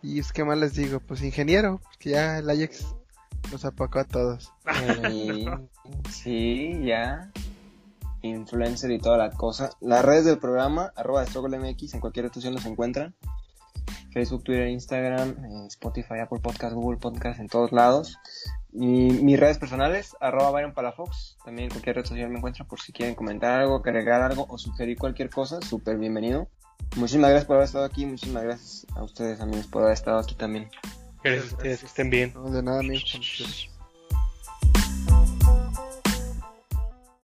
Y 0.02 0.20
es 0.20 0.32
que 0.34 0.44
más 0.44 0.58
les 0.58 0.76
digo, 0.76 1.00
pues 1.00 1.22
ingeniero, 1.24 1.82
que 2.00 2.12
ya 2.12 2.40
el 2.40 2.50
Ajax 2.50 2.96
nos 3.52 3.66
apacó 3.66 4.00
a 4.00 4.04
todos. 4.06 4.52
Sí, 6.10 6.80
ya. 6.86 7.32
Influencer 8.22 8.92
y 8.92 9.00
toda 9.00 9.18
la 9.18 9.32
cosa. 9.32 9.72
Las 9.82 10.06
redes 10.06 10.26
del 10.26 10.38
programa, 10.38 10.94
arroba 10.96 11.26
MX, 11.26 11.94
en 11.96 12.00
cualquier 12.00 12.26
estación 12.28 12.54
nos 12.54 12.66
encuentran. 12.66 13.16
Facebook, 14.12 14.44
Twitter, 14.44 14.68
Instagram, 14.68 15.30
eh, 15.46 15.68
Spotify, 15.68 16.20
Apple 16.22 16.40
Podcast, 16.40 16.74
Google 16.74 17.00
Podcast, 17.00 17.40
en 17.40 17.48
todos 17.48 17.72
lados. 17.72 18.18
Y 18.72 19.12
mis 19.12 19.40
redes 19.40 19.60
personales, 19.60 20.16
arroba 20.20 20.52
Byron 20.52 20.74
Palafox, 20.74 21.38
también 21.46 21.66
en 21.66 21.70
cualquier 21.70 21.98
red 21.98 22.06
social 22.06 22.30
me 22.30 22.38
encuentran 22.38 22.68
por 22.68 22.82
si 22.82 22.92
quieren 22.92 23.14
comentar 23.14 23.60
algo, 23.62 23.76
agregar 23.76 24.22
algo 24.22 24.48
o 24.50 24.58
sugerir 24.58 24.98
cualquier 24.98 25.30
cosa, 25.30 25.62
súper 25.62 25.98
bienvenido. 25.98 26.48
Muchísimas 26.96 27.30
gracias 27.30 27.46
por 27.46 27.58
haber 27.58 27.66
estado 27.66 27.86
aquí, 27.86 28.06
muchísimas 28.06 28.44
gracias 28.44 28.88
a 28.96 29.04
ustedes 29.04 29.42
amigos 29.42 29.68
por 29.68 29.84
haber 29.84 29.94
estado 29.94 30.20
aquí 30.20 30.36
también. 30.36 30.70
Gracias 31.24 31.54
a 31.54 31.56
ustedes, 31.56 31.80
que 31.82 31.86
estén 31.86 32.10
bien. 32.10 32.34
No, 32.34 32.50
de 32.50 32.64
nada, 32.64 32.80
amigos. 32.80 33.70